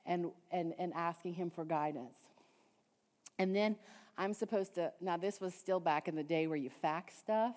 and, 0.05 0.31
and, 0.51 0.75
and 0.79 0.92
asking 0.95 1.35
Him 1.35 1.51
for 1.51 1.64
guidance. 1.64 2.16
And 3.38 3.55
then 3.55 3.77
I'm 4.16 4.35
supposed 4.35 4.75
to, 4.75 4.92
now 5.01 5.16
this 5.16 5.40
was 5.40 5.55
still 5.55 5.81
back 5.81 6.09
in 6.09 6.14
the 6.14 6.22
day 6.22 6.46
where 6.46 6.57
you 6.57 6.70
fax 6.70 7.18
stuff. 7.18 7.55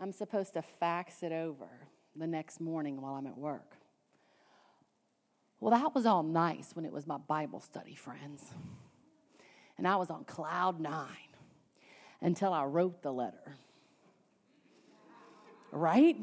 I'm 0.00 0.12
supposed 0.12 0.54
to 0.54 0.62
fax 0.62 1.22
it 1.22 1.32
over 1.32 1.68
the 2.16 2.26
next 2.26 2.60
morning 2.60 3.00
while 3.00 3.14
I'm 3.14 3.26
at 3.26 3.36
work. 3.36 3.76
Well, 5.60 5.70
that 5.70 5.94
was 5.94 6.06
all 6.06 6.22
nice 6.22 6.74
when 6.74 6.84
it 6.84 6.92
was 6.92 7.06
my 7.06 7.18
Bible 7.18 7.60
study, 7.60 7.94
friends. 7.94 8.42
And 9.78 9.88
I 9.88 9.96
was 9.96 10.10
on 10.10 10.24
cloud 10.24 10.80
nine 10.80 11.08
until 12.20 12.52
I 12.52 12.64
wrote 12.64 13.02
the 13.02 13.12
letter. 13.12 13.56
Right? 15.72 16.16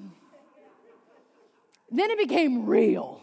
Then 1.90 2.10
it 2.12 2.18
became 2.18 2.66
real. 2.66 3.22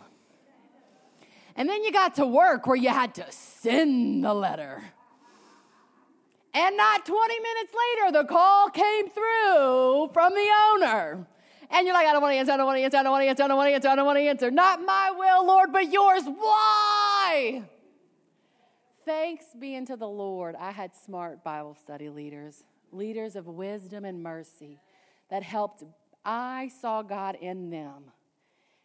And 1.56 1.68
then 1.68 1.82
you 1.82 1.92
got 1.92 2.16
to 2.16 2.26
work 2.26 2.66
where 2.66 2.76
you 2.76 2.90
had 2.90 3.14
to 3.16 3.26
send 3.30 4.24
the 4.24 4.34
letter. 4.34 4.82
And 6.58 6.76
not 6.76 7.06
20 7.06 7.38
minutes 7.38 7.72
later, 7.72 8.18
the 8.18 8.24
call 8.24 8.68
came 8.70 9.08
through 9.10 10.10
from 10.12 10.34
the 10.34 10.48
owner. 10.72 11.24
And 11.70 11.86
you're 11.86 11.94
like, 11.94 12.08
I 12.08 12.12
don't 12.12 12.20
want 12.20 12.32
to 12.32 12.36
answer, 12.36 12.50
I 12.50 12.56
don't 12.56 12.66
want 12.66 12.78
to 12.78 12.82
answer, 12.82 12.96
I 12.96 13.02
don't 13.04 13.12
want 13.12 13.22
to 13.22 13.28
answer, 13.28 13.44
I 13.44 13.46
don't 13.46 13.56
want 13.56 13.68
to 13.68 13.74
answer, 13.74 13.88
I 13.88 13.94
don't 13.94 14.06
want 14.06 14.18
to 14.18 14.22
answer. 14.22 14.50
Not 14.50 14.82
my 14.84 15.12
will, 15.16 15.46
Lord, 15.46 15.72
but 15.72 15.92
yours. 15.92 16.24
Why? 16.24 17.62
Thanks 19.04 19.44
be 19.56 19.76
unto 19.76 19.94
the 19.94 20.08
Lord, 20.08 20.56
I 20.58 20.72
had 20.72 20.96
smart 20.96 21.44
Bible 21.44 21.76
study 21.80 22.08
leaders, 22.08 22.64
leaders 22.90 23.36
of 23.36 23.46
wisdom 23.46 24.04
and 24.04 24.20
mercy 24.20 24.80
that 25.30 25.44
helped. 25.44 25.84
I 26.24 26.72
saw 26.80 27.02
God 27.02 27.36
in 27.40 27.70
them, 27.70 28.10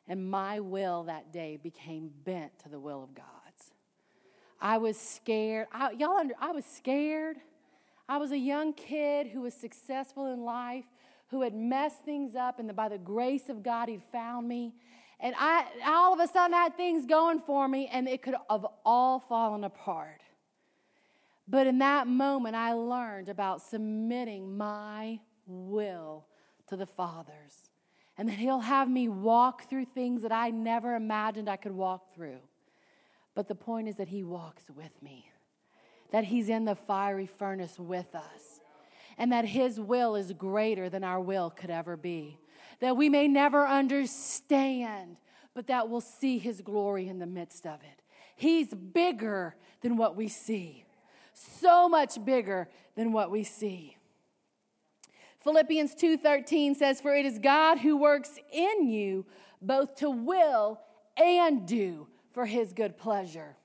and 0.08 0.30
my 0.30 0.60
will 0.60 1.06
that 1.06 1.34
day 1.34 1.58
became 1.62 2.12
bent 2.24 2.60
to 2.60 2.70
the 2.70 2.80
will 2.80 3.02
of 3.02 3.16
God's. 3.16 3.72
I 4.62 4.78
was 4.78 4.96
scared. 4.96 5.68
I, 5.72 5.92
y'all, 5.94 6.18
under, 6.18 6.36
I 6.40 6.52
was 6.52 6.66
scared. 6.66 7.38
I 8.14 8.18
was 8.18 8.32
a 8.32 8.38
young 8.38 8.74
kid 8.74 9.26
who 9.26 9.42
was 9.42 9.56
successful 9.56 10.32
in 10.32 10.44
life, 10.44 10.86
who 11.30 11.42
had 11.42 11.56
messed 11.56 12.06
things 12.06 12.36
up, 12.36 12.60
and 12.60 12.76
by 12.76 12.88
the 12.88 13.00
grace 13.00 13.50
of 13.50 13.64
God, 13.64 13.90
He'd 13.90 14.04
found 14.12 14.48
me. 14.48 14.76
And 15.20 15.34
I, 15.36 15.66
all 15.88 16.14
of 16.14 16.20
a 16.20 16.32
sudden, 16.32 16.54
I 16.54 16.66
had 16.66 16.78
things 16.78 17.08
going 17.08 17.40
for 17.40 17.68
me, 17.68 17.90
and 17.92 18.08
it 18.08 18.22
could 18.22 18.36
have 18.52 18.68
all 18.86 19.20
fallen 19.20 19.64
apart. 19.64 20.22
But 21.48 21.66
in 21.66 21.80
that 21.80 22.06
moment, 22.06 22.56
I 22.56 22.74
learned 22.74 23.30
about 23.30 23.64
submitting 23.64 24.56
my 24.56 25.20
will 25.48 26.28
to 26.68 26.78
the 26.78 26.86
Father's. 26.86 27.72
And 28.16 28.30
that 28.30 28.38
He'll 28.38 28.60
have 28.60 28.88
me 28.88 29.08
walk 29.08 29.68
through 29.68 29.86
things 29.86 30.22
that 30.22 30.32
I 30.32 30.52
never 30.52 30.94
imagined 30.94 31.50
I 31.50 31.58
could 31.58 31.72
walk 31.72 32.14
through. 32.14 32.42
But 33.34 33.48
the 33.48 33.56
point 33.56 33.88
is 33.88 33.96
that 33.96 34.10
He 34.10 34.24
walks 34.24 34.66
with 34.70 35.02
me, 35.02 35.32
that 36.14 36.26
He's 36.26 36.48
in 36.48 36.64
the 36.64 36.76
fiery 36.76 37.26
furnace 37.26 37.80
with 37.80 38.14
us, 38.14 38.62
and 39.18 39.32
that 39.32 39.46
His 39.46 39.80
will 39.80 40.16
is 40.16 40.32
greater 40.32 40.88
than 40.88 41.04
our 41.04 41.20
will 41.20 41.50
could 41.50 41.72
ever 41.72 41.98
be. 41.98 42.38
That 42.82 42.96
we 42.96 43.10
may 43.10 43.28
never 43.28 43.68
understand, 43.68 45.18
but 45.56 45.66
that 45.68 45.90
we'll 45.90 46.02
see 46.02 46.38
His 46.38 46.62
glory 46.62 47.08
in 47.08 47.18
the 47.18 47.26
midst 47.26 47.66
of 47.66 47.80
it. 47.82 48.04
He's 48.36 48.76
bigger 48.76 49.56
than 49.82 49.98
what 49.98 50.16
we 50.16 50.28
see, 50.28 50.86
so 51.34 51.90
much 51.90 52.24
bigger 52.24 52.70
than 52.96 53.12
what 53.12 53.32
we 53.32 53.44
see. 53.44 53.98
Philippians 55.40 55.96
2:13 55.96 56.76
says 56.76 57.02
for 57.02 57.16
it 57.16 57.26
is 57.26 57.40
God 57.40 57.80
who 57.80 57.98
works 57.98 58.38
in 58.52 58.88
you 58.88 59.26
both 59.62 59.96
to 59.96 60.12
will 60.12 60.80
and 61.18 61.68
do 61.68 62.08
for 62.32 62.46
his 62.46 62.72
good 62.72 62.98
pleasure. 62.98 63.58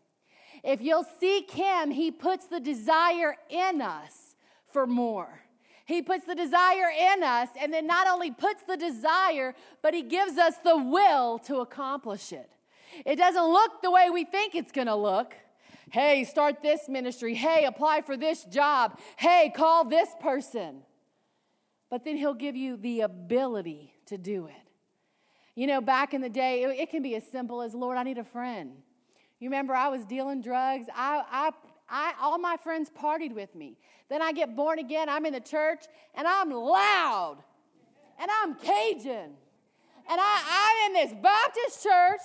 If 0.62 0.80
you'll 0.80 1.06
seek 1.20 1.50
him, 1.50 1.90
he 1.90 2.10
puts 2.10 2.46
the 2.46 2.60
desire 2.60 3.36
in 3.48 3.80
us 3.80 4.36
for 4.72 4.86
more. 4.86 5.40
He 5.86 6.02
puts 6.02 6.26
the 6.26 6.34
desire 6.34 6.90
in 6.90 7.22
us 7.22 7.48
and 7.58 7.72
then 7.72 7.86
not 7.86 8.06
only 8.06 8.30
puts 8.30 8.62
the 8.64 8.76
desire, 8.76 9.54
but 9.82 9.94
he 9.94 10.02
gives 10.02 10.36
us 10.36 10.54
the 10.62 10.76
will 10.76 11.38
to 11.40 11.60
accomplish 11.60 12.32
it. 12.32 12.50
It 13.06 13.16
doesn't 13.16 13.42
look 13.44 13.82
the 13.82 13.90
way 13.90 14.10
we 14.10 14.24
think 14.24 14.54
it's 14.54 14.72
to 14.72 14.94
look. 14.94 15.34
Hey, 15.90 16.24
start 16.24 16.62
this 16.62 16.88
ministry. 16.88 17.34
Hey, 17.34 17.64
apply 17.64 18.02
for 18.02 18.16
this 18.16 18.44
job. 18.44 18.98
Hey, 19.16 19.50
call 19.54 19.84
this 19.84 20.08
person 20.20 20.82
but 21.90 22.04
then 22.04 22.16
He'll 22.16 22.34
give 22.34 22.56
you 22.56 22.76
the 22.76 23.00
ability 23.00 23.94
to 24.06 24.18
do 24.18 24.46
it. 24.46 24.54
You 25.54 25.66
know, 25.66 25.80
back 25.80 26.14
in 26.14 26.20
the 26.20 26.28
day, 26.28 26.62
it, 26.62 26.80
it 26.80 26.90
can 26.90 27.02
be 27.02 27.14
as 27.16 27.24
simple 27.26 27.62
as, 27.62 27.74
Lord, 27.74 27.96
I 27.96 28.02
need 28.02 28.18
a 28.18 28.24
friend. 28.24 28.72
You 29.40 29.48
remember 29.48 29.74
I 29.74 29.88
was 29.88 30.05
dealing 30.05 30.42
drugs. 30.42 30.87
I, 30.94 31.22
I, 31.31 31.51
I, 31.88 32.14
all 32.20 32.38
my 32.38 32.57
friends 32.57 32.90
partied 32.90 33.35
with 33.35 33.55
me. 33.55 33.77
Then 34.09 34.22
I 34.22 34.33
get 34.33 34.57
born 34.57 34.79
again. 34.79 35.09
I'm 35.09 35.27
in 35.27 35.33
the 35.33 35.40
church, 35.40 35.85
and 36.14 36.27
I'm 36.27 36.51
loud, 36.51 37.38
and 38.18 38.31
I'm 38.42 38.55
Cajun, 38.55 39.31
and 40.11 40.20
I, 40.20 40.42
I'm 40.51 40.87
in 40.87 40.92
this 40.94 41.22
Baptist 41.22 41.83
church 41.83 42.20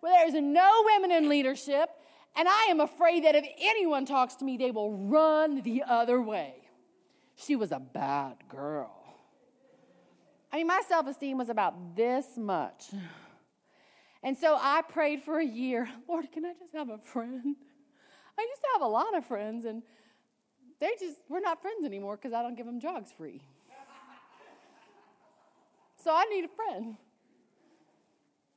where 0.00 0.12
there's 0.18 0.40
no 0.42 0.82
women 0.84 1.10
in 1.10 1.28
leadership, 1.28 1.88
and 2.36 2.48
I 2.48 2.66
am 2.70 2.80
afraid 2.80 3.24
that 3.24 3.34
if 3.34 3.46
anyone 3.60 4.04
talks 4.04 4.34
to 4.36 4.44
me, 4.44 4.56
they 4.56 4.70
will 4.70 4.92
run 4.92 5.62
the 5.62 5.82
other 5.86 6.20
way. 6.20 6.54
She 7.36 7.56
was 7.56 7.72
a 7.72 7.80
bad 7.80 8.36
girl. 8.48 9.02
I 10.52 10.58
mean, 10.58 10.66
my 10.66 10.82
self 10.86 11.06
esteem 11.06 11.38
was 11.38 11.48
about 11.48 11.96
this 11.96 12.36
much. 12.36 12.86
And 14.22 14.36
so 14.36 14.56
I 14.60 14.82
prayed 14.82 15.22
for 15.22 15.38
a 15.38 15.44
year 15.44 15.88
Lord, 16.08 16.30
can 16.32 16.44
I 16.44 16.52
just 16.58 16.74
have 16.74 16.88
a 16.88 16.98
friend? 16.98 17.40
I 18.38 18.42
used 18.42 18.62
to 18.62 18.68
have 18.74 18.82
a 18.82 18.88
lot 18.88 19.16
of 19.16 19.26
friends, 19.26 19.66
and 19.66 19.82
they 20.80 20.92
just, 20.98 21.18
we're 21.28 21.40
not 21.40 21.60
friends 21.60 21.84
anymore 21.84 22.16
because 22.16 22.32
I 22.32 22.42
don't 22.42 22.56
give 22.56 22.64
them 22.64 22.78
drugs 22.78 23.12
free. 23.12 23.42
so 26.02 26.14
I 26.14 26.24
need 26.24 26.44
a 26.44 26.48
friend. 26.48 26.96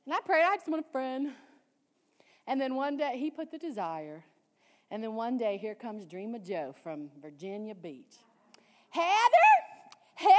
And 0.06 0.14
I 0.14 0.20
prayed, 0.24 0.44
I 0.44 0.56
just 0.56 0.68
want 0.68 0.86
a 0.86 0.90
friend. 0.90 1.32
And 2.46 2.60
then 2.60 2.74
one 2.74 2.96
day, 2.96 3.18
he 3.18 3.30
put 3.30 3.50
the 3.50 3.58
desire. 3.58 4.24
And 4.90 5.02
then 5.02 5.14
one 5.14 5.36
day, 5.36 5.58
here 5.58 5.74
comes 5.74 6.06
Dream 6.06 6.34
of 6.34 6.44
Joe 6.44 6.74
from 6.82 7.10
Virginia 7.20 7.74
Beach. 7.74 8.16
Heather, 8.88 9.04
Heather, 10.14 10.32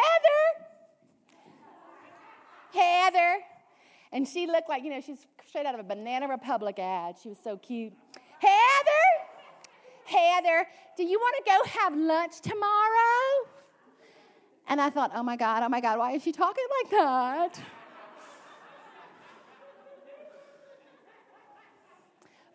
Heather. 2.74 3.40
And 4.12 4.28
she 4.28 4.48
looked 4.48 4.70
like, 4.70 4.84
you 4.84 4.89
know, 4.89 5.02
she's 5.02 5.28
straight 5.48 5.65
out 5.65 5.74
of 5.74 5.82
a 5.82 5.84
Banana 5.84 6.28
Republic 6.28 6.80
ad. 6.80 7.15
She 7.22 7.30
was 7.30 7.38
so 7.43 7.58
cute. 7.58 7.93
Heather, 8.39 9.06
Heather, 10.06 10.67
do 10.96 11.04
you 11.04 11.20
want 11.20 11.46
to 11.46 11.52
go 11.52 11.80
have 11.80 11.96
lunch 11.96 12.41
tomorrow? 12.41 13.48
And 14.70 14.82
I 14.82 14.89
thought, 14.89 15.12
oh 15.15 15.24
my 15.24 15.36
God, 15.36 15.63
oh 15.63 15.70
my 15.70 15.82
God, 15.82 16.00
why 16.00 16.12
is 16.13 16.24
she 16.24 16.32
talking 16.32 16.65
like 16.84 16.91
that? 16.91 17.60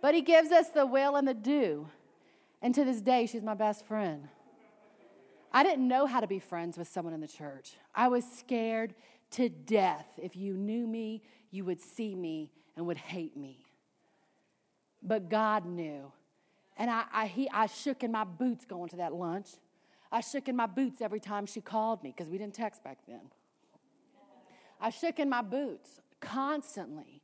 But 0.01 0.15
he 0.15 0.21
gives 0.21 0.51
us 0.51 0.69
the 0.69 0.85
will 0.85 1.17
and 1.17 1.27
the 1.27 1.35
do. 1.35 1.89
And 2.61 2.75
to 2.75 2.85
this 2.85 3.01
day, 3.01 3.27
she's 3.27 3.43
my 3.43 3.55
best 3.55 3.87
friend. 3.87 4.29
I 5.53 5.63
didn't 5.63 5.87
know 5.87 6.07
how 6.07 6.21
to 6.21 6.27
be 6.27 6.39
friends 6.39 6.77
with 6.77 6.89
someone 6.89 7.15
in 7.15 7.21
the 7.21 7.29
church. 7.29 7.75
I 7.95 8.09
was 8.09 8.25
scared 8.25 8.95
to 9.33 9.49
death. 9.49 10.07
If 10.21 10.37
you 10.37 10.55
knew 10.55 10.87
me, 10.87 11.23
you 11.51 11.65
would 11.65 11.81
see 11.81 12.15
me 12.15 12.53
and 12.77 12.87
would 12.87 12.97
hate 12.97 13.37
me. 13.37 13.65
But 15.03 15.29
God 15.29 15.67
knew. 15.67 16.13
And 16.77 16.91
I, 16.91 17.05
I, 17.13 17.27
he, 17.27 17.49
I 17.51 17.67
shook 17.67 18.03
in 18.03 18.13
my 18.13 18.25
boots 18.25 18.65
going 18.65 18.89
to 18.91 18.97
that 18.97 19.13
lunch. 19.13 19.49
I 20.11 20.21
shook 20.21 20.49
in 20.49 20.57
my 20.57 20.67
boots 20.67 21.01
every 21.01 21.21
time 21.21 21.47
she 21.47 21.61
called 21.61 22.03
me 22.03 22.15
because 22.17 22.31
we 22.31 22.39
didn't 22.39 22.55
text 22.55 22.83
back 22.83 22.99
then. 23.07 23.21
I 24.81 24.91
shook 24.91 25.19
in 25.19 25.29
my 25.29 25.43
boots 25.43 26.01
constantly. 26.21 27.23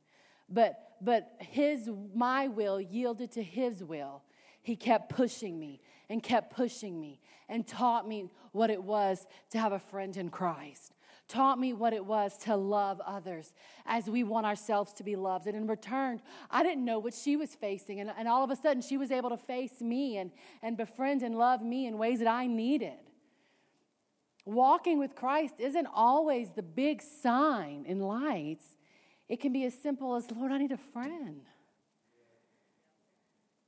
But, 0.49 0.95
but 1.01 1.35
his, 1.39 1.89
my 2.13 2.47
will 2.47 2.81
yielded 2.81 3.31
to 3.33 3.43
his 3.43 3.83
will. 3.83 4.23
He 4.61 4.75
kept 4.75 5.09
pushing 5.09 5.59
me 5.59 5.81
and 6.09 6.21
kept 6.21 6.55
pushing 6.55 6.99
me 6.99 7.19
and 7.47 7.67
taught 7.67 8.07
me 8.07 8.29
what 8.51 8.69
it 8.69 8.83
was 8.83 9.25
to 9.51 9.59
have 9.59 9.71
a 9.71 9.79
friend 9.79 10.15
in 10.17 10.29
Christ 10.29 10.93
taught 11.29 11.59
me 11.59 11.71
what 11.73 11.93
it 11.93 12.03
was 12.03 12.35
to 12.39 12.55
love 12.55 12.99
others 13.05 13.53
as 13.85 14.09
we 14.09 14.23
want 14.23 14.45
ourselves 14.45 14.91
to 14.93 15.03
be 15.03 15.15
loved. 15.15 15.47
And 15.47 15.55
in 15.55 15.67
return, 15.67 16.21
I 16.49 16.63
didn't 16.63 16.83
know 16.83 16.99
what 16.99 17.13
she 17.13 17.37
was 17.37 17.55
facing. 17.55 18.01
And, 18.01 18.11
and 18.17 18.27
all 18.27 18.43
of 18.43 18.49
a 18.49 18.55
sudden, 18.55 18.81
she 18.81 18.97
was 18.97 19.11
able 19.11 19.29
to 19.29 19.37
face 19.37 19.79
me 19.79 20.17
and, 20.17 20.31
and 20.61 20.75
befriend 20.75 21.21
and 21.21 21.37
love 21.37 21.61
me 21.61 21.85
in 21.85 21.97
ways 21.97 22.19
that 22.19 22.27
I 22.27 22.47
needed. 22.47 22.97
Walking 24.43 24.97
with 24.97 25.15
Christ 25.15 25.55
isn't 25.59 25.87
always 25.93 26.49
the 26.55 26.63
big 26.63 27.01
sign 27.01 27.85
in 27.87 27.99
lights, 27.99 28.65
it 29.27 29.39
can 29.39 29.53
be 29.53 29.63
as 29.65 29.75
simple 29.75 30.15
as, 30.15 30.31
Lord, 30.31 30.51
I 30.51 30.57
need 30.57 30.71
a 30.71 30.77
friend. 30.77 31.41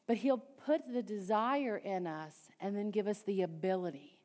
But 0.08 0.18
He'll 0.18 0.44
put 0.66 0.92
the 0.92 1.04
desire 1.04 1.78
in 1.78 2.08
us 2.08 2.34
and 2.60 2.76
then 2.76 2.90
give 2.90 3.08
us 3.08 3.22
the 3.22 3.44
ability. 3.44 4.18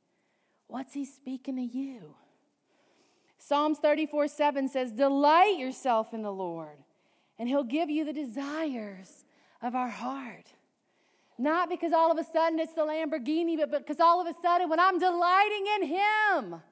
What's 0.66 0.94
He 0.94 1.04
speaking 1.04 1.56
to 1.56 1.62
you? 1.62 2.14
Psalms 3.39 3.78
34 3.78 4.28
7 4.28 4.68
says, 4.68 4.93
Delight 4.93 5.59
yourself 5.59 6.12
in 6.14 6.22
the 6.22 6.32
Lord, 6.32 6.78
and 7.39 7.49
He'll 7.49 7.64
give 7.64 7.91
you 7.91 8.05
the 8.05 8.12
desires 8.12 9.24
of 9.62 9.74
our 9.74 9.89
heart. 9.89 10.53
Not 11.39 11.68
because 11.68 11.93
all 11.93 12.11
of 12.11 12.18
a 12.18 12.24
sudden 12.24 12.59
it's 12.59 12.72
the 12.72 12.82
Lamborghini, 12.82 13.59
but 13.59 13.70
because 13.70 14.01
all 14.01 14.20
of 14.20 14.26
a 14.26 14.41
sudden 14.41 14.70
when 14.70 14.80
I'm 14.80 14.99
delighting 14.99 15.64
in 15.76 15.89
Him, 15.89 16.62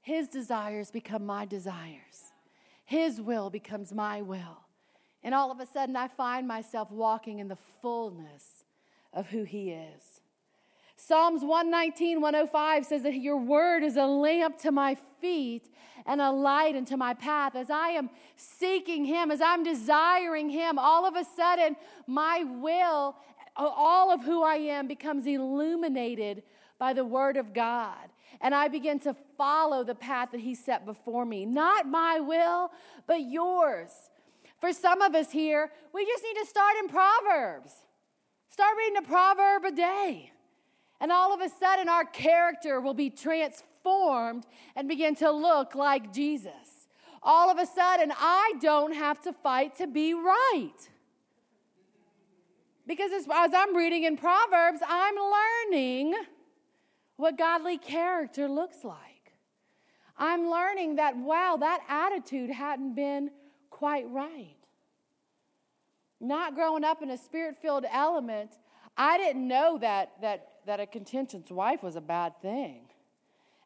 His 0.00 0.28
desires 0.28 0.90
become 0.90 1.26
my 1.26 1.44
desires. 1.44 2.32
His 2.84 3.20
will 3.20 3.50
becomes 3.50 3.92
my 3.92 4.22
will. 4.22 4.64
And 5.22 5.34
all 5.34 5.50
of 5.50 5.60
a 5.60 5.66
sudden 5.66 5.96
I 5.96 6.08
find 6.08 6.48
myself 6.48 6.90
walking 6.90 7.38
in 7.38 7.48
the 7.48 7.58
fullness 7.82 8.64
of 9.12 9.26
who 9.26 9.44
He 9.44 9.70
is. 9.72 10.17
Psalms 11.00 11.42
119, 11.42 12.20
105 12.20 12.84
says 12.84 13.04
that 13.04 13.14
your 13.14 13.36
word 13.36 13.84
is 13.84 13.96
a 13.96 14.04
lamp 14.04 14.58
to 14.58 14.72
my 14.72 14.96
feet 15.20 15.72
and 16.04 16.20
a 16.20 16.32
light 16.32 16.74
into 16.74 16.96
my 16.96 17.14
path. 17.14 17.54
As 17.54 17.70
I 17.70 17.90
am 17.90 18.10
seeking 18.34 19.04
him, 19.04 19.30
as 19.30 19.40
I'm 19.40 19.62
desiring 19.62 20.50
him, 20.50 20.76
all 20.76 21.06
of 21.06 21.14
a 21.14 21.24
sudden 21.24 21.76
my 22.08 22.42
will, 22.42 23.14
all 23.56 24.10
of 24.10 24.22
who 24.22 24.42
I 24.42 24.56
am 24.56 24.88
becomes 24.88 25.24
illuminated 25.24 26.42
by 26.80 26.94
the 26.94 27.04
word 27.04 27.36
of 27.36 27.54
God. 27.54 28.08
And 28.40 28.52
I 28.52 28.66
begin 28.66 28.98
to 29.00 29.14
follow 29.36 29.84
the 29.84 29.94
path 29.94 30.32
that 30.32 30.40
he 30.40 30.56
set 30.56 30.84
before 30.84 31.24
me. 31.24 31.46
Not 31.46 31.86
my 31.86 32.18
will, 32.18 32.72
but 33.06 33.22
yours. 33.22 33.90
For 34.60 34.72
some 34.72 35.00
of 35.00 35.14
us 35.14 35.30
here, 35.30 35.70
we 35.94 36.04
just 36.04 36.24
need 36.24 36.40
to 36.40 36.46
start 36.46 36.74
in 36.80 36.88
Proverbs. 36.88 37.70
Start 38.50 38.76
reading 38.76 38.96
a 38.96 39.02
proverb 39.02 39.64
a 39.64 39.70
day. 39.70 40.32
And 41.00 41.12
all 41.12 41.32
of 41.32 41.40
a 41.40 41.48
sudden, 41.48 41.88
our 41.88 42.04
character 42.04 42.80
will 42.80 42.94
be 42.94 43.10
transformed 43.10 44.44
and 44.74 44.88
begin 44.88 45.14
to 45.16 45.30
look 45.30 45.74
like 45.74 46.12
Jesus. 46.12 46.88
All 47.22 47.50
of 47.50 47.58
a 47.58 47.66
sudden, 47.66 48.12
I 48.18 48.54
don't 48.60 48.94
have 48.94 49.20
to 49.22 49.32
fight 49.32 49.76
to 49.78 49.86
be 49.86 50.14
right. 50.14 50.72
Because 52.86 53.12
as, 53.12 53.26
as 53.32 53.50
I'm 53.54 53.76
reading 53.76 54.04
in 54.04 54.16
Proverbs, 54.16 54.80
I'm 54.88 55.14
learning 55.14 56.14
what 57.16 57.36
godly 57.36 57.76
character 57.76 58.48
looks 58.48 58.82
like. 58.82 59.34
I'm 60.16 60.50
learning 60.50 60.96
that, 60.96 61.16
wow, 61.16 61.56
that 61.60 61.80
attitude 61.88 62.50
hadn't 62.50 62.94
been 62.94 63.30
quite 63.70 64.08
right. 64.10 64.56
Not 66.20 66.54
growing 66.54 66.82
up 66.82 67.02
in 67.02 67.10
a 67.10 67.18
spirit 67.18 67.56
filled 67.60 67.84
element, 67.90 68.50
I 68.96 69.18
didn't 69.18 69.46
know 69.46 69.78
that, 69.78 70.12
that, 70.22 70.48
that 70.68 70.80
a 70.80 70.86
contentious 70.86 71.50
wife 71.50 71.82
was 71.82 71.96
a 71.96 72.00
bad 72.00 72.40
thing. 72.40 72.82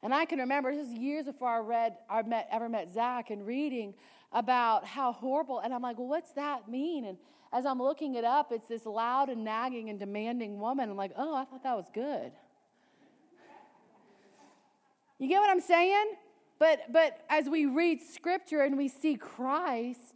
And 0.03 0.14
I 0.14 0.24
can 0.24 0.38
remember, 0.38 0.74
this 0.74 0.88
is 0.88 0.94
years 0.94 1.26
before 1.26 1.48
I 1.48 1.59
read, 1.59 1.96
I 2.09 2.22
met, 2.22 2.48
ever 2.50 2.68
met 2.68 2.92
Zach 2.92 3.30
and 3.30 3.46
reading 3.46 3.94
about 4.32 4.84
how 4.84 5.12
horrible, 5.12 5.61
and 5.61 5.74
I'm 5.74 5.82
like, 5.82 5.98
well, 5.98 6.09
what's 6.09 6.32
that 6.32 6.68
mean? 6.68 7.05
And 7.05 7.18
as 7.53 7.66
I'm 7.66 7.80
looking 7.80 8.14
it 8.14 8.24
up, 8.24 8.50
it's 8.50 8.66
this 8.66 8.86
loud 8.86 9.28
and 9.28 9.44
nagging 9.44 9.90
and 9.90 9.98
demanding 9.98 10.59
woman. 10.59 10.90
I'm 10.90 10.96
like, 10.96 11.12
oh, 11.16 11.34
I 11.36 11.44
thought 11.44 11.62
that 11.62 11.76
was 11.76 11.86
good. 11.92 12.32
You 15.18 15.28
get 15.28 15.38
what 15.38 15.50
I'm 15.50 15.61
saying? 15.61 16.14
But, 16.59 16.92
but 16.92 17.24
as 17.28 17.48
we 17.48 17.66
read 17.66 18.00
scripture 18.00 18.62
and 18.62 18.76
we 18.76 18.88
see 18.88 19.16
Christ, 19.16 20.14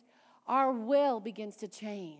our 0.49 0.72
will 0.72 1.20
begins 1.20 1.57
to 1.57 1.68
change. 1.68 2.18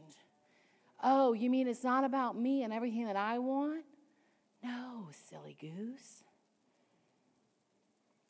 Oh, 1.03 1.33
you 1.33 1.51
mean 1.51 1.67
it's 1.69 1.85
not 1.85 2.05
about 2.05 2.37
me 2.37 2.63
and 2.63 2.73
everything 2.73 3.07
that 3.07 3.17
I 3.17 3.39
want? 3.39 3.85
No, 4.67 5.11
silly 5.29 5.57
goose. 5.61 6.25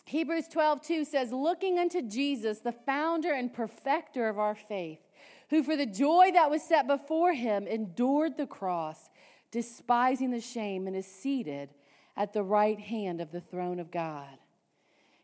Hebrews 0.05 0.49
12, 0.49 0.83
2 0.83 1.05
says, 1.07 1.33
Looking 1.33 1.79
unto 1.79 2.03
Jesus, 2.03 2.59
the 2.59 2.73
founder 2.73 3.33
and 3.33 3.53
perfecter 3.53 4.29
of 4.29 4.39
our 4.39 4.55
faith, 4.55 5.01
who 5.49 5.63
for 5.63 5.77
the 5.77 5.87
joy 5.87 6.31
that 6.35 6.51
was 6.51 6.63
set 6.63 6.87
before 6.87 7.33
him 7.33 7.67
endured 7.67 8.37
the 8.37 8.47
cross, 8.47 9.09
despising 9.51 10.31
the 10.31 10.41
shame, 10.41 10.87
and 10.87 10.95
is 10.95 11.07
seated 11.07 11.71
at 12.19 12.35
the 12.35 12.43
right 12.43 12.81
hand 12.81 13.23
of 13.23 13.33
the 13.33 13.41
throne 13.41 13.81
of 13.81 13.91
God. 13.91 14.39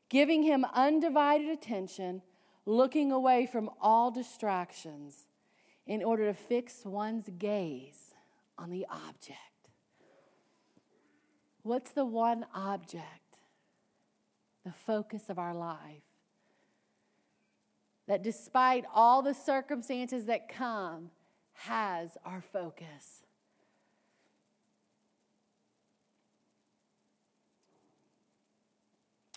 Giving 0.08 0.42
him 0.42 0.64
undivided 0.72 1.48
attention, 1.48 2.22
looking 2.64 3.12
away 3.12 3.44
from 3.44 3.68
all 3.82 4.10
distractions 4.10 5.26
in 5.86 6.02
order 6.02 6.24
to 6.24 6.34
fix 6.34 6.86
one's 6.86 7.28
gaze 7.38 8.14
on 8.56 8.70
the 8.70 8.86
object. 8.90 9.51
What's 11.62 11.92
the 11.92 12.04
one 12.04 12.46
object, 12.54 13.38
the 14.64 14.72
focus 14.72 15.28
of 15.28 15.38
our 15.38 15.54
life? 15.54 16.02
That 18.08 18.22
despite 18.22 18.84
all 18.92 19.22
the 19.22 19.34
circumstances 19.34 20.26
that 20.26 20.48
come, 20.48 21.10
has 21.54 22.16
our 22.24 22.40
focus. 22.40 23.22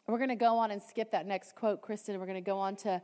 We're 0.07 0.17
going 0.17 0.30
to 0.30 0.36
go 0.36 0.57
on 0.57 0.71
and 0.71 0.82
skip 0.82 1.11
that 1.11 1.26
next 1.26 1.55
quote, 1.55 1.82
Kristen. 1.82 2.19
We're 2.19 2.28
going 2.28 2.36
to 2.36 2.41
go 2.41 2.59
on 2.59 2.76
to 2.78 3.01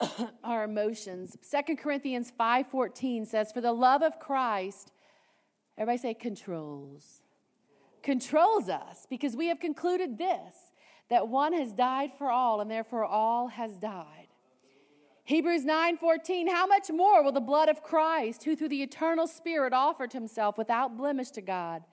our 0.44 0.64
emotions. 0.64 1.36
Second 1.42 1.76
Corinthians 1.76 2.32
5:14 2.38 3.26
says, 3.26 3.52
"For 3.52 3.60
the 3.60 3.72
love 3.72 4.02
of 4.02 4.18
Christ, 4.18 4.92
everybody 5.76 5.98
say 5.98 6.14
controls. 6.14 7.17
Controls 8.08 8.70
us 8.70 9.06
because 9.10 9.36
we 9.36 9.48
have 9.48 9.60
concluded 9.60 10.16
this 10.16 10.72
that 11.10 11.28
one 11.28 11.52
has 11.52 11.74
died 11.74 12.10
for 12.16 12.30
all 12.30 12.62
and 12.62 12.70
therefore 12.70 13.04
all 13.04 13.48
has 13.48 13.76
died." 13.76 14.28
Hebrews 15.24 15.66
9:14 15.66 16.48
How 16.48 16.66
much 16.66 16.90
more 16.90 17.22
will 17.22 17.32
the 17.32 17.42
blood 17.42 17.68
of 17.68 17.82
Christ, 17.82 18.44
who 18.44 18.56
through 18.56 18.70
the 18.70 18.82
eternal 18.82 19.26
spirit 19.26 19.74
offered 19.74 20.14
himself 20.14 20.56
without 20.56 20.96
blemish 20.96 21.32
to 21.32 21.42
God, 21.42 21.84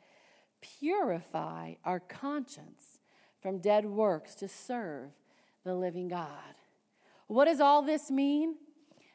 purify 0.61 1.73
our 1.83 1.99
conscience 1.99 3.01
from 3.41 3.57
dead 3.57 3.85
works 3.85 4.35
to 4.35 4.47
serve 4.47 5.11
the 5.65 5.75
living 5.75 6.07
God? 6.07 6.55
What 7.27 7.43
does 7.43 7.59
all 7.59 7.81
this 7.81 8.09
mean? 8.09 8.55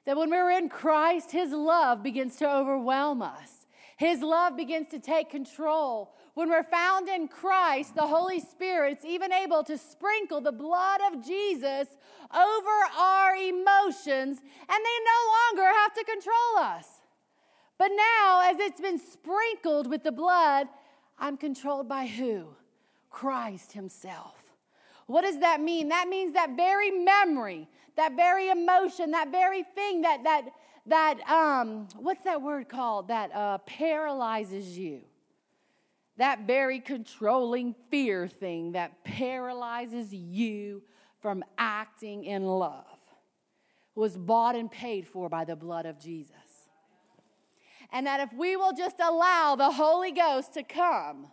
That 0.05 0.19
when 0.19 0.29
we're 0.29 0.51
in 0.51 0.69
Christ, 0.69 1.31
His 1.31 1.51
love 1.51 2.03
begins 2.03 2.37
to 2.37 2.51
overwhelm 2.55 3.23
us. 3.23 3.67
His 3.97 4.21
love 4.21 4.55
begins 4.55 4.89
to 4.89 4.99
take 4.99 5.31
control. 5.31 6.15
When 6.35 6.49
we're 6.49 6.63
found 6.63 7.09
in 7.09 7.29
Christ, 7.29 7.95
the 7.95 8.07
Holy 8.07 8.41
Spirit's 8.41 9.05
even 9.05 9.33
able 9.33 9.65
to 9.65 9.77
sprinkle 9.77 10.41
the 10.41 10.53
blood 10.53 11.01
of 11.13 11.25
Jesus 11.27 11.89
over 12.33 12.99
our 12.99 13.35
emotions, 13.35 14.39
and 14.39 14.69
they 14.69 14.99
no 15.05 15.59
longer 15.59 15.69
have 15.79 15.95
to 15.95 16.05
control 16.05 16.59
us. 16.59 16.87
But 17.79 17.91
now, 17.97 18.43
as 18.45 18.59
it's 18.61 18.81
been 18.81 18.99
sprinkled 18.99 19.89
with 19.89 20.05
the 20.05 20.13
blood, 20.13 20.69
I'm 21.19 21.37
controlled 21.37 21.89
by 21.89 22.07
who? 22.07 22.49
Christ 23.11 23.73
Himself. 23.73 24.37
What 25.07 25.23
does 25.23 25.41
that 25.41 25.61
mean? 25.61 25.89
That 25.89 26.09
means 26.09 26.35
that 26.35 26.57
very 26.57 26.91
memory, 26.91 27.69
that 27.97 28.15
very 28.15 28.49
emotion, 28.49 29.11
that 29.11 29.33
very 29.33 29.65
thing 29.65 30.03
that 30.03 30.23
that 30.23 30.51
that 30.87 31.21
um 31.29 31.89
what's 31.97 32.23
that 32.23 32.41
word 32.41 32.69
called 32.69 33.09
that 33.09 33.35
uh, 33.35 33.59
paralyzes 33.59 34.79
you. 34.79 35.03
That 36.21 36.47
very 36.47 36.81
controlling 36.81 37.75
fear 37.91 38.29
thing 38.29 38.73
that 38.73 39.05
paralyzes 39.05 40.13
you 40.13 40.83
from 41.23 41.43
acting 41.57 42.25
in 42.25 42.45
love 42.45 42.85
was 43.95 44.19
bought 44.19 44.55
and 44.55 44.71
paid 44.71 45.07
for 45.07 45.31
by 45.31 45.47
the 45.47 45.57
blood 45.57 45.87
of 45.87 45.99
Jesus. 45.99 46.35
And 47.91 48.07
that 48.07 48.21
if 48.21 48.35
we 48.35 48.55
will 48.55 48.75
just 48.75 49.01
allow 49.01 49.57
the 49.57 49.71
Holy 49.71 50.13
Ghost 50.13 50.53
to 50.55 50.63
come, 50.63 51.29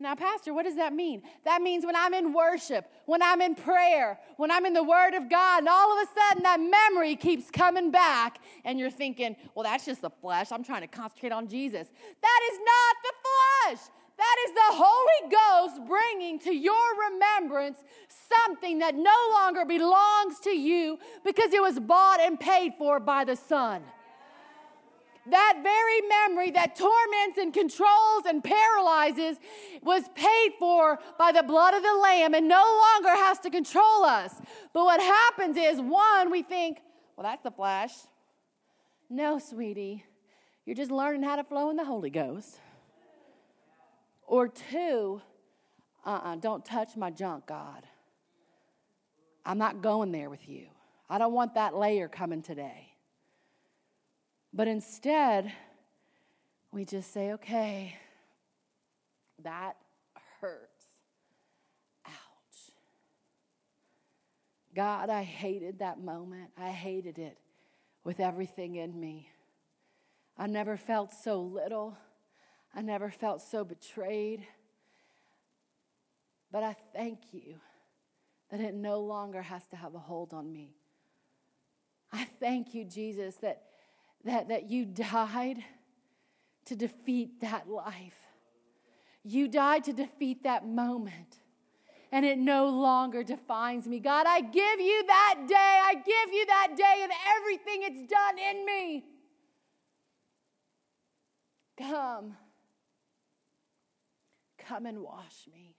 now, 0.00 0.16
Pastor, 0.16 0.52
what 0.52 0.64
does 0.64 0.74
that 0.74 0.92
mean? 0.92 1.22
That 1.44 1.62
means 1.62 1.86
when 1.86 1.94
I'm 1.94 2.12
in 2.12 2.32
worship, 2.32 2.90
when 3.06 3.22
I'm 3.22 3.40
in 3.40 3.54
prayer, 3.54 4.18
when 4.36 4.50
I'm 4.50 4.66
in 4.66 4.74
the 4.74 4.82
Word 4.82 5.14
of 5.14 5.30
God, 5.30 5.60
and 5.60 5.68
all 5.68 5.96
of 5.96 6.08
a 6.08 6.10
sudden 6.12 6.42
that 6.42 6.58
memory 6.58 7.14
keeps 7.14 7.48
coming 7.52 7.92
back, 7.92 8.40
and 8.64 8.80
you're 8.80 8.90
thinking, 8.90 9.36
well, 9.54 9.62
that's 9.62 9.86
just 9.86 10.02
the 10.02 10.10
flesh. 10.10 10.50
I'm 10.50 10.64
trying 10.64 10.80
to 10.80 10.88
concentrate 10.88 11.30
on 11.30 11.46
Jesus. 11.46 11.86
That 12.20 12.40
is 12.52 12.58
not 12.58 12.96
the 13.04 13.12
flesh. 13.22 13.78
That 14.16 14.36
is 14.46 14.54
the 14.54 14.84
Holy 14.84 15.30
Ghost 15.30 15.88
bringing 15.88 16.38
to 16.40 16.54
your 16.54 17.10
remembrance 17.10 17.78
something 18.44 18.78
that 18.78 18.94
no 18.94 19.16
longer 19.32 19.64
belongs 19.64 20.38
to 20.44 20.50
you 20.50 20.98
because 21.24 21.52
it 21.52 21.60
was 21.60 21.80
bought 21.80 22.20
and 22.20 22.38
paid 22.38 22.74
for 22.78 23.00
by 23.00 23.24
the 23.24 23.36
Son 23.36 23.82
that 25.26 25.60
very 25.62 26.00
memory 26.08 26.50
that 26.50 26.76
torments 26.76 27.38
and 27.38 27.52
controls 27.52 28.24
and 28.26 28.44
paralyzes 28.44 29.38
was 29.82 30.04
paid 30.14 30.52
for 30.58 30.98
by 31.18 31.32
the 31.32 31.42
blood 31.42 31.74
of 31.74 31.82
the 31.82 31.94
Lamb 31.94 32.34
and 32.34 32.48
no 32.48 32.62
longer 32.62 33.16
has 33.16 33.38
to 33.40 33.50
control 33.50 34.04
us. 34.04 34.34
But 34.72 34.84
what 34.84 35.00
happens 35.00 35.56
is 35.56 35.80
one, 35.80 36.30
we 36.30 36.42
think, 36.42 36.80
well, 37.16 37.24
that's 37.24 37.42
the 37.42 37.50
flesh. 37.50 37.92
No, 39.08 39.38
sweetie, 39.38 40.04
you're 40.66 40.76
just 40.76 40.90
learning 40.90 41.22
how 41.22 41.36
to 41.36 41.44
flow 41.44 41.70
in 41.70 41.76
the 41.76 41.84
Holy 41.84 42.10
Ghost. 42.10 42.58
Or 44.26 44.48
two, 44.48 45.20
uh 46.04 46.08
uh-uh, 46.08 46.32
uh, 46.32 46.36
do 46.36 46.48
not 46.48 46.64
touch 46.64 46.96
my 46.96 47.10
junk, 47.10 47.46
God. 47.46 47.86
I'm 49.44 49.58
not 49.58 49.82
going 49.82 50.12
there 50.12 50.30
with 50.30 50.48
you. 50.48 50.66
I 51.08 51.18
don't 51.18 51.32
want 51.32 51.54
that 51.54 51.76
layer 51.76 52.08
coming 52.08 52.42
today. 52.42 52.94
But 54.52 54.68
instead, 54.68 55.52
we 56.70 56.84
just 56.84 57.12
say, 57.12 57.32
okay, 57.32 57.96
that 59.42 59.76
hurts. 60.40 60.84
Ouch. 62.06 62.72
God, 64.74 65.10
I 65.10 65.22
hated 65.22 65.80
that 65.80 66.00
moment. 66.00 66.50
I 66.56 66.70
hated 66.70 67.18
it 67.18 67.38
with 68.04 68.20
everything 68.20 68.76
in 68.76 68.98
me. 68.98 69.28
I 70.38 70.46
never 70.46 70.76
felt 70.76 71.12
so 71.12 71.40
little. 71.40 71.96
I 72.74 72.82
never 72.82 73.10
felt 73.10 73.40
so 73.40 73.64
betrayed. 73.64 74.46
But 76.50 76.62
I 76.62 76.76
thank 76.92 77.18
you 77.32 77.56
that 78.50 78.60
it 78.60 78.74
no 78.74 79.00
longer 79.00 79.42
has 79.42 79.66
to 79.68 79.76
have 79.76 79.94
a 79.94 79.98
hold 79.98 80.32
on 80.32 80.52
me. 80.52 80.76
I 82.12 82.24
thank 82.38 82.74
you, 82.74 82.84
Jesus, 82.84 83.36
that, 83.36 83.62
that, 84.24 84.48
that 84.48 84.70
you 84.70 84.84
died 84.84 85.64
to 86.66 86.76
defeat 86.76 87.40
that 87.40 87.68
life. 87.68 88.18
You 89.24 89.48
died 89.48 89.84
to 89.84 89.92
defeat 89.92 90.44
that 90.44 90.66
moment. 90.66 91.38
And 92.12 92.24
it 92.24 92.38
no 92.38 92.68
longer 92.68 93.24
defines 93.24 93.88
me. 93.88 93.98
God, 93.98 94.26
I 94.28 94.40
give 94.40 94.80
you 94.80 95.04
that 95.06 95.46
day. 95.48 95.54
I 95.84 95.94
give 95.94 96.32
you 96.32 96.46
that 96.46 96.74
day 96.76 97.00
and 97.02 97.12
everything 97.36 97.80
it's 97.82 98.12
done 98.12 98.38
in 98.38 98.64
me. 98.64 99.04
Come. 101.76 102.36
Come 104.66 104.86
and 104.86 105.00
wash 105.00 105.46
me. 105.52 105.76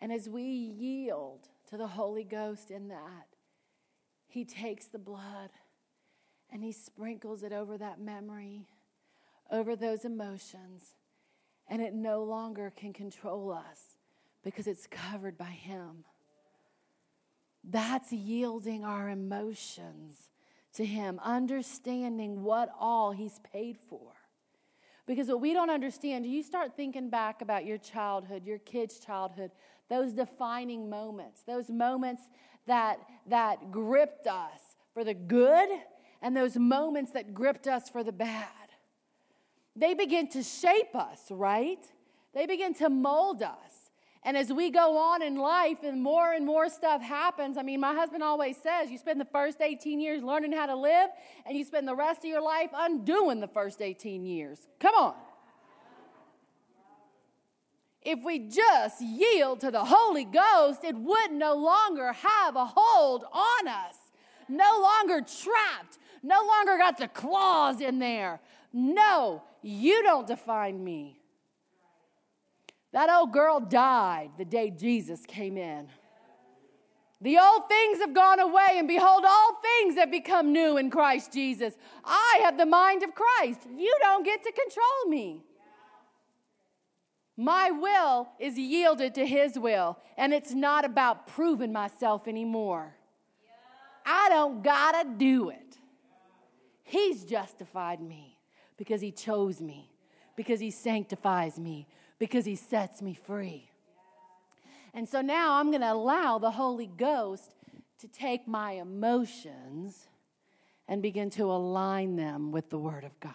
And 0.00 0.12
as 0.12 0.28
we 0.28 0.42
yield 0.42 1.48
to 1.70 1.76
the 1.76 1.86
Holy 1.86 2.24
Ghost 2.24 2.70
in 2.70 2.88
that, 2.88 3.28
He 4.26 4.44
takes 4.44 4.86
the 4.86 4.98
blood 4.98 5.50
and 6.50 6.62
He 6.62 6.72
sprinkles 6.72 7.42
it 7.42 7.52
over 7.52 7.78
that 7.78 8.00
memory, 8.00 8.66
over 9.50 9.76
those 9.76 10.04
emotions, 10.04 10.94
and 11.68 11.80
it 11.80 11.94
no 11.94 12.24
longer 12.24 12.72
can 12.74 12.92
control 12.92 13.52
us 13.52 13.96
because 14.42 14.66
it's 14.66 14.86
covered 14.86 15.38
by 15.38 15.44
Him. 15.44 16.04
That's 17.62 18.12
yielding 18.12 18.84
our 18.84 19.08
emotions 19.08 20.30
to 20.74 20.84
Him, 20.84 21.20
understanding 21.22 22.42
what 22.42 22.70
all 22.78 23.12
He's 23.12 23.38
paid 23.52 23.78
for. 23.88 24.12
Because 25.06 25.28
what 25.28 25.40
we 25.40 25.52
don't 25.52 25.70
understand, 25.70 26.26
you 26.26 26.42
start 26.42 26.76
thinking 26.76 27.10
back 27.10 27.42
about 27.42 27.64
your 27.64 27.78
childhood, 27.78 28.46
your 28.46 28.58
kid's 28.58 28.98
childhood, 28.98 29.50
those 29.88 30.12
defining 30.12 30.88
moments, 30.88 31.42
those 31.46 31.68
moments 31.68 32.22
that, 32.66 32.98
that 33.28 33.70
gripped 33.70 34.26
us 34.26 34.60
for 34.94 35.04
the 35.04 35.14
good 35.14 35.68
and 36.20 36.36
those 36.36 36.56
moments 36.56 37.12
that 37.12 37.34
gripped 37.34 37.66
us 37.66 37.88
for 37.90 38.04
the 38.04 38.12
bad. 38.12 38.46
They 39.74 39.94
begin 39.94 40.28
to 40.30 40.42
shape 40.42 40.94
us, 40.94 41.20
right? 41.30 41.84
They 42.32 42.46
begin 42.46 42.74
to 42.74 42.88
mold 42.88 43.42
us. 43.42 43.71
And 44.24 44.36
as 44.36 44.52
we 44.52 44.70
go 44.70 44.98
on 44.98 45.20
in 45.20 45.36
life 45.36 45.82
and 45.82 46.00
more 46.00 46.32
and 46.32 46.46
more 46.46 46.68
stuff 46.68 47.02
happens, 47.02 47.56
I 47.56 47.62
mean, 47.62 47.80
my 47.80 47.92
husband 47.92 48.22
always 48.22 48.56
says 48.56 48.88
you 48.88 48.98
spend 48.98 49.20
the 49.20 49.24
first 49.26 49.60
18 49.60 49.98
years 49.98 50.22
learning 50.22 50.52
how 50.52 50.66
to 50.66 50.76
live, 50.76 51.10
and 51.44 51.58
you 51.58 51.64
spend 51.64 51.88
the 51.88 51.96
rest 51.96 52.20
of 52.20 52.26
your 52.26 52.42
life 52.42 52.70
undoing 52.72 53.40
the 53.40 53.48
first 53.48 53.82
18 53.82 54.24
years. 54.24 54.60
Come 54.78 54.94
on. 54.94 55.14
If 58.04 58.20
we 58.24 58.40
just 58.40 59.00
yield 59.00 59.60
to 59.60 59.70
the 59.70 59.84
Holy 59.84 60.24
Ghost, 60.24 60.84
it 60.84 60.96
would 60.96 61.32
no 61.32 61.54
longer 61.54 62.12
have 62.12 62.56
a 62.56 62.64
hold 62.64 63.24
on 63.32 63.68
us, 63.68 63.96
no 64.48 64.80
longer 64.80 65.20
trapped, 65.20 65.98
no 66.22 66.44
longer 66.46 66.78
got 66.78 66.98
the 66.98 67.08
claws 67.08 67.80
in 67.80 67.98
there. 67.98 68.40
No, 68.72 69.42
you 69.62 70.02
don't 70.02 70.26
define 70.26 70.82
me. 70.82 71.21
That 72.92 73.10
old 73.10 73.32
girl 73.32 73.60
died 73.60 74.30
the 74.38 74.44
day 74.44 74.70
Jesus 74.70 75.24
came 75.26 75.56
in. 75.56 75.88
The 77.22 77.38
old 77.38 77.68
things 77.68 78.00
have 78.00 78.14
gone 78.14 78.40
away, 78.40 78.74
and 78.76 78.88
behold, 78.88 79.24
all 79.24 79.60
things 79.62 79.94
have 79.94 80.10
become 80.10 80.52
new 80.52 80.76
in 80.76 80.90
Christ 80.90 81.32
Jesus. 81.32 81.74
I 82.04 82.40
have 82.42 82.58
the 82.58 82.66
mind 82.66 83.04
of 83.04 83.10
Christ. 83.14 83.60
You 83.76 83.96
don't 84.00 84.24
get 84.24 84.42
to 84.42 84.50
control 84.50 85.08
me. 85.08 85.44
My 87.36 87.70
will 87.70 88.28
is 88.38 88.58
yielded 88.58 89.14
to 89.14 89.26
His 89.26 89.58
will, 89.58 89.98
and 90.18 90.34
it's 90.34 90.52
not 90.52 90.84
about 90.84 91.28
proving 91.28 91.72
myself 91.72 92.26
anymore. 92.26 92.94
I 94.04 94.28
don't 94.28 94.62
gotta 94.62 95.08
do 95.16 95.48
it. 95.50 95.78
He's 96.82 97.24
justified 97.24 98.00
me 98.00 98.36
because 98.76 99.00
He 99.00 99.12
chose 99.12 99.60
me, 99.60 99.92
because 100.36 100.58
He 100.58 100.72
sanctifies 100.72 101.58
me, 101.58 101.86
because 102.22 102.44
He 102.44 102.54
sets 102.54 103.02
me 103.02 103.14
free. 103.14 103.68
And 104.94 105.08
so 105.08 105.22
now 105.22 105.54
I'm 105.54 105.72
going 105.72 105.80
to 105.80 105.92
allow 105.92 106.38
the 106.38 106.52
Holy 106.52 106.86
Ghost 106.86 107.52
to 107.98 108.06
take 108.06 108.46
my 108.46 108.74
emotions 108.74 110.06
and 110.86 111.02
begin 111.02 111.30
to 111.30 111.50
align 111.50 112.14
them 112.14 112.52
with 112.52 112.70
the 112.70 112.78
Word 112.78 113.02
of 113.02 113.18
God. 113.18 113.32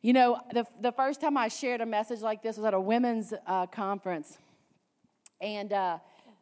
You 0.00 0.14
know, 0.14 0.40
the, 0.54 0.64
the 0.80 0.90
first 0.90 1.20
time 1.20 1.36
I 1.36 1.48
shared 1.48 1.82
a 1.82 1.86
message 1.86 2.22
like 2.22 2.42
this 2.42 2.56
was 2.56 2.64
at 2.64 2.72
a 2.72 2.80
women's 2.80 3.34
uh, 3.46 3.66
conference. 3.66 4.38
And 5.38 5.70
uh, 5.70 5.98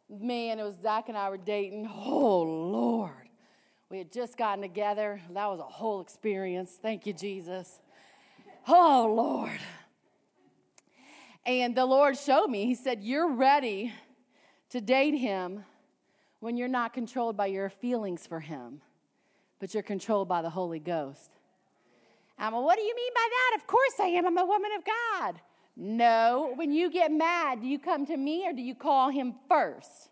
man, 0.09 0.57
it 0.57 0.63
was 0.63 0.75
Zach 0.81 1.09
and 1.09 1.17
I 1.17 1.27
were 1.27 1.35
dating. 1.35 1.91
Oh, 1.93 2.43
Lord. 2.43 3.11
We 3.89 3.97
had 3.97 4.09
just 4.09 4.37
gotten 4.37 4.61
together. 4.61 5.19
That 5.31 5.47
was 5.47 5.59
a 5.59 5.63
whole 5.63 5.99
experience. 5.99 6.79
Thank 6.81 7.05
you, 7.05 7.11
Jesus. 7.11 7.81
Oh, 8.69 9.13
Lord. 9.13 9.59
And 11.45 11.75
the 11.75 11.85
Lord 11.85 12.17
showed 12.17 12.47
me, 12.47 12.65
He 12.65 12.75
said, 12.75 13.03
You're 13.03 13.31
ready 13.31 13.93
to 14.69 14.81
date 14.81 15.15
Him 15.15 15.63
when 16.39 16.57
you're 16.57 16.67
not 16.67 16.93
controlled 16.93 17.35
by 17.35 17.47
your 17.47 17.69
feelings 17.69 18.27
for 18.27 18.39
Him, 18.39 18.81
but 19.59 19.73
you're 19.73 19.83
controlled 19.83 20.27
by 20.27 20.41
the 20.41 20.49
Holy 20.49 20.79
Ghost. 20.79 21.31
I'm 22.37 22.53
well, 22.53 22.63
what 22.63 22.77
do 22.77 22.83
you 22.83 22.95
mean 22.95 23.11
by 23.13 23.27
that? 23.29 23.57
Of 23.59 23.67
course 23.67 23.93
I 23.99 24.07
am. 24.07 24.25
I'm 24.25 24.37
a 24.37 24.45
woman 24.45 24.71
of 24.77 24.83
God. 24.83 25.41
No, 25.75 26.53
when 26.55 26.71
you 26.71 26.91
get 26.91 27.11
mad, 27.11 27.61
do 27.61 27.67
you 27.67 27.79
come 27.79 28.05
to 28.07 28.17
me 28.17 28.47
or 28.47 28.53
do 28.53 28.61
you 28.61 28.75
call 28.75 29.09
Him 29.09 29.35
first? 29.47 30.09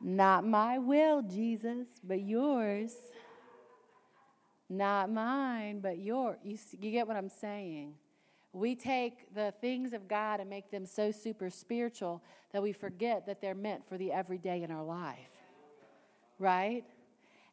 Not 0.00 0.46
my 0.46 0.78
will, 0.78 1.22
Jesus, 1.22 1.88
but 2.04 2.20
yours. 2.20 2.94
Not 4.68 5.10
mine, 5.10 5.80
but 5.80 5.98
your. 5.98 6.38
You, 6.42 6.58
you 6.80 6.90
get 6.90 7.06
what 7.06 7.16
I'm 7.16 7.28
saying? 7.28 7.94
We 8.52 8.76
take 8.76 9.34
the 9.34 9.52
things 9.60 9.92
of 9.92 10.06
God 10.08 10.40
and 10.40 10.48
make 10.48 10.70
them 10.70 10.86
so 10.86 11.10
super 11.10 11.50
spiritual 11.50 12.22
that 12.52 12.62
we 12.62 12.72
forget 12.72 13.26
that 13.26 13.40
they're 13.40 13.54
meant 13.54 13.84
for 13.84 13.98
the 13.98 14.12
everyday 14.12 14.62
in 14.62 14.70
our 14.70 14.84
life. 14.84 15.18
Right? 16.38 16.84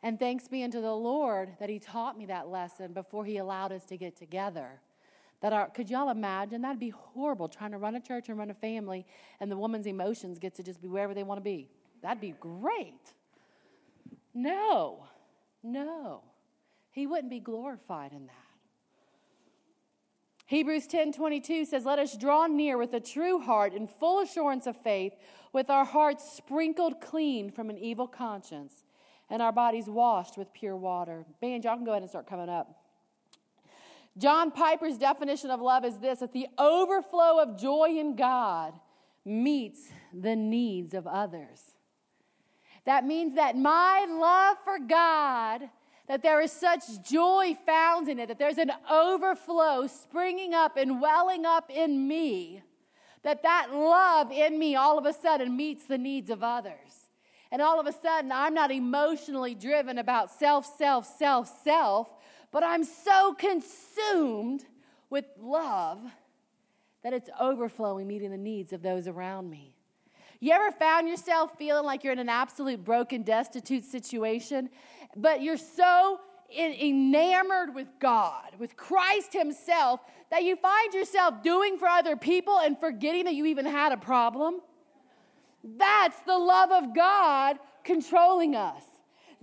And 0.03 0.19
thanks 0.19 0.47
be 0.47 0.63
unto 0.63 0.81
the 0.81 0.93
Lord 0.93 1.53
that 1.59 1.69
He 1.69 1.79
taught 1.79 2.17
me 2.17 2.27
that 2.27 2.47
lesson 2.47 2.93
before 2.93 3.25
He 3.25 3.37
allowed 3.37 3.71
us 3.71 3.83
to 3.85 3.97
get 3.97 4.15
together. 4.15 4.79
That 5.41 5.53
our, 5.53 5.69
could 5.69 5.89
y'all 5.89 6.09
imagine? 6.09 6.61
That'd 6.61 6.79
be 6.79 6.89
horrible 6.89 7.49
trying 7.49 7.71
to 7.71 7.77
run 7.77 7.95
a 7.95 7.99
church 7.99 8.29
and 8.29 8.37
run 8.37 8.51
a 8.51 8.55
family, 8.55 9.05
and 9.39 9.51
the 9.51 9.57
woman's 9.57 9.87
emotions 9.87 10.37
get 10.37 10.53
to 10.55 10.63
just 10.63 10.81
be 10.81 10.87
wherever 10.87 11.15
they 11.15 11.23
want 11.23 11.39
to 11.39 11.43
be. 11.43 11.67
That'd 12.03 12.21
be 12.21 12.35
great. 12.39 13.13
No, 14.33 15.05
no. 15.63 16.21
He 16.91 17.07
wouldn't 17.07 17.29
be 17.29 17.39
glorified 17.39 18.11
in 18.11 18.27
that. 18.27 18.35
Hebrews 20.45 20.87
10 20.87 21.13
22 21.13 21.65
says, 21.65 21.85
Let 21.85 21.97
us 21.97 22.17
draw 22.17 22.47
near 22.47 22.77
with 22.77 22.93
a 22.93 22.99
true 22.99 23.39
heart 23.39 23.73
and 23.73 23.89
full 23.89 24.19
assurance 24.19 24.67
of 24.67 24.75
faith, 24.75 25.13
with 25.53 25.69
our 25.69 25.85
hearts 25.85 26.33
sprinkled 26.35 26.99
clean 26.99 27.51
from 27.51 27.69
an 27.69 27.77
evil 27.77 28.07
conscience 28.07 28.83
and 29.29 29.41
our 29.41 29.53
bodies 29.53 29.85
washed 29.87 30.37
with 30.37 30.53
pure 30.53 30.75
water. 30.75 31.25
Band, 31.39 31.63
y'all 31.63 31.77
can 31.77 31.85
go 31.85 31.91
ahead 31.91 32.03
and 32.03 32.09
start 32.09 32.27
coming 32.27 32.49
up. 32.49 32.81
John 34.17 34.51
Piper's 34.51 34.97
definition 34.97 35.49
of 35.49 35.61
love 35.61 35.85
is 35.85 35.99
this 35.99 36.19
that 36.19 36.33
the 36.33 36.47
overflow 36.57 37.39
of 37.39 37.57
joy 37.57 37.95
in 37.97 38.17
God 38.17 38.73
meets 39.23 39.87
the 40.13 40.35
needs 40.35 40.93
of 40.93 41.07
others. 41.07 41.61
That 42.85 43.05
means 43.05 43.35
that 43.35 43.55
my 43.55 44.05
love 44.09 44.57
for 44.65 44.79
God 44.79 45.69
that 46.07 46.23
there 46.23 46.41
is 46.41 46.51
such 46.51 46.81
joy 47.03 47.55
found 47.65 48.09
in 48.09 48.19
it, 48.19 48.27
that 48.27 48.39
there's 48.39 48.57
an 48.57 48.71
overflow 48.89 49.87
springing 49.87 50.53
up 50.53 50.77
and 50.77 51.01
welling 51.01 51.45
up 51.45 51.69
in 51.69 52.07
me, 52.07 52.61
that 53.23 53.43
that 53.43 53.73
love 53.73 54.31
in 54.31 54.57
me 54.57 54.75
all 54.75 54.97
of 54.97 55.05
a 55.05 55.13
sudden 55.13 55.55
meets 55.55 55.85
the 55.85 55.97
needs 55.97 56.29
of 56.29 56.43
others. 56.43 57.09
And 57.51 57.61
all 57.61 57.79
of 57.79 57.85
a 57.85 57.91
sudden, 57.91 58.31
I'm 58.31 58.53
not 58.53 58.71
emotionally 58.71 59.55
driven 59.55 59.97
about 59.97 60.31
self, 60.31 60.65
self, 60.77 61.05
self, 61.17 61.51
self, 61.63 62.13
but 62.51 62.63
I'm 62.63 62.83
so 62.83 63.33
consumed 63.33 64.65
with 65.09 65.25
love 65.37 66.01
that 67.03 67.13
it's 67.13 67.29
overflowing, 67.39 68.07
meeting 68.07 68.31
the 68.31 68.37
needs 68.37 68.73
of 68.73 68.81
those 68.81 69.07
around 69.07 69.49
me. 69.49 69.75
You 70.41 70.53
ever 70.53 70.71
found 70.71 71.07
yourself 71.07 71.55
feeling 71.59 71.85
like 71.85 72.03
you're 72.03 72.13
in 72.13 72.19
an 72.19 72.27
absolute 72.27 72.83
broken, 72.83 73.21
destitute 73.21 73.85
situation, 73.85 74.71
but 75.15 75.43
you're 75.43 75.55
so 75.55 76.19
enamored 76.51 77.75
with 77.75 77.87
God, 77.99 78.49
with 78.57 78.75
Christ 78.75 79.33
Himself, 79.33 80.01
that 80.31 80.43
you 80.43 80.55
find 80.55 80.95
yourself 80.95 81.43
doing 81.43 81.77
for 81.77 81.87
other 81.87 82.17
people 82.17 82.59
and 82.59 82.77
forgetting 82.79 83.25
that 83.25 83.35
you 83.35 83.45
even 83.45 83.67
had 83.67 83.91
a 83.91 83.97
problem? 83.97 84.61
That's 85.63 86.19
the 86.25 86.39
love 86.39 86.71
of 86.71 86.95
God 86.95 87.57
controlling 87.83 88.55
us. 88.55 88.83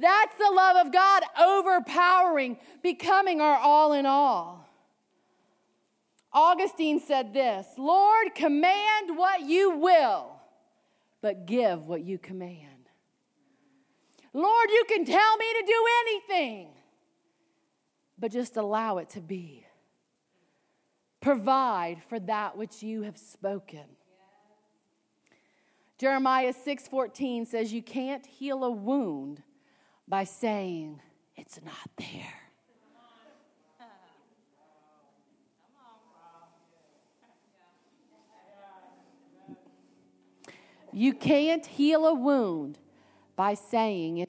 That's 0.01 0.36
the 0.36 0.51
love 0.53 0.84
of 0.84 0.92
God 0.92 1.22
overpowering, 1.40 2.59
becoming 2.82 3.40
our 3.40 3.57
all 3.57 3.92
in 3.92 4.05
all. 4.05 4.68
Augustine 6.32 6.99
said 6.99 7.32
this 7.32 7.66
Lord, 7.78 8.34
command 8.34 9.16
what 9.16 9.42
you 9.42 9.78
will, 9.78 10.38
but 11.20 11.46
give 11.46 11.86
what 11.86 12.02
you 12.02 12.18
command. 12.18 12.90
Lord, 14.32 14.70
you 14.70 14.84
can 14.88 15.04
tell 15.04 15.36
me 15.36 15.46
to 15.60 15.66
do 15.66 15.86
anything, 16.06 16.68
but 18.18 18.30
just 18.30 18.56
allow 18.56 18.98
it 18.98 19.10
to 19.10 19.20
be. 19.20 19.64
Provide 21.20 22.02
for 22.08 22.20
that 22.20 22.56
which 22.56 22.82
you 22.82 23.02
have 23.02 23.18
spoken. 23.18 23.84
Jeremiah 25.98 26.52
6:14 26.52 27.44
says 27.44 27.72
you 27.72 27.82
can't 27.82 28.24
heal 28.24 28.62
a 28.62 28.70
wound 28.70 29.42
by 30.06 30.24
saying 30.24 31.00
it's 31.36 31.60
not 31.62 31.90
there. 31.96 32.47
You 40.93 41.12
can't 41.12 41.66
heal 41.66 42.07
a 42.07 42.14
wound 42.14 42.78
by 43.36 43.55
saying 43.55 44.18
it. 44.18 44.28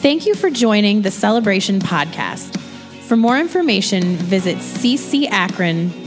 Thank 0.00 0.24
you 0.24 0.34
for 0.34 0.48
joining 0.48 1.02
the 1.02 1.10
Celebration 1.10 1.78
Podcast. 1.78 2.58
For 3.02 3.16
more 3.16 3.38
information, 3.38 4.16
visit 4.16 4.56
ccakron.org 4.56 6.00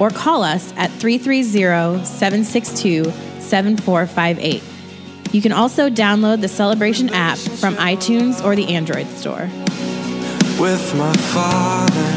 or 0.00 0.10
call 0.10 0.42
us 0.42 0.72
at 0.76 0.90
330 0.92 2.04
762 2.04 3.04
7458. 3.40 4.62
You 5.32 5.42
can 5.42 5.52
also 5.52 5.90
download 5.90 6.40
the 6.40 6.48
Celebration 6.48 7.10
app 7.10 7.36
from 7.36 7.76
iTunes 7.76 8.42
or 8.42 8.56
the 8.56 8.68
Android 8.74 9.06
store 9.08 9.50
with 10.60 10.94
my 10.94 11.12
father 11.32 12.12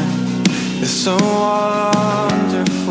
is 0.82 0.90
so 0.90 1.16
wonderful. 1.16 2.83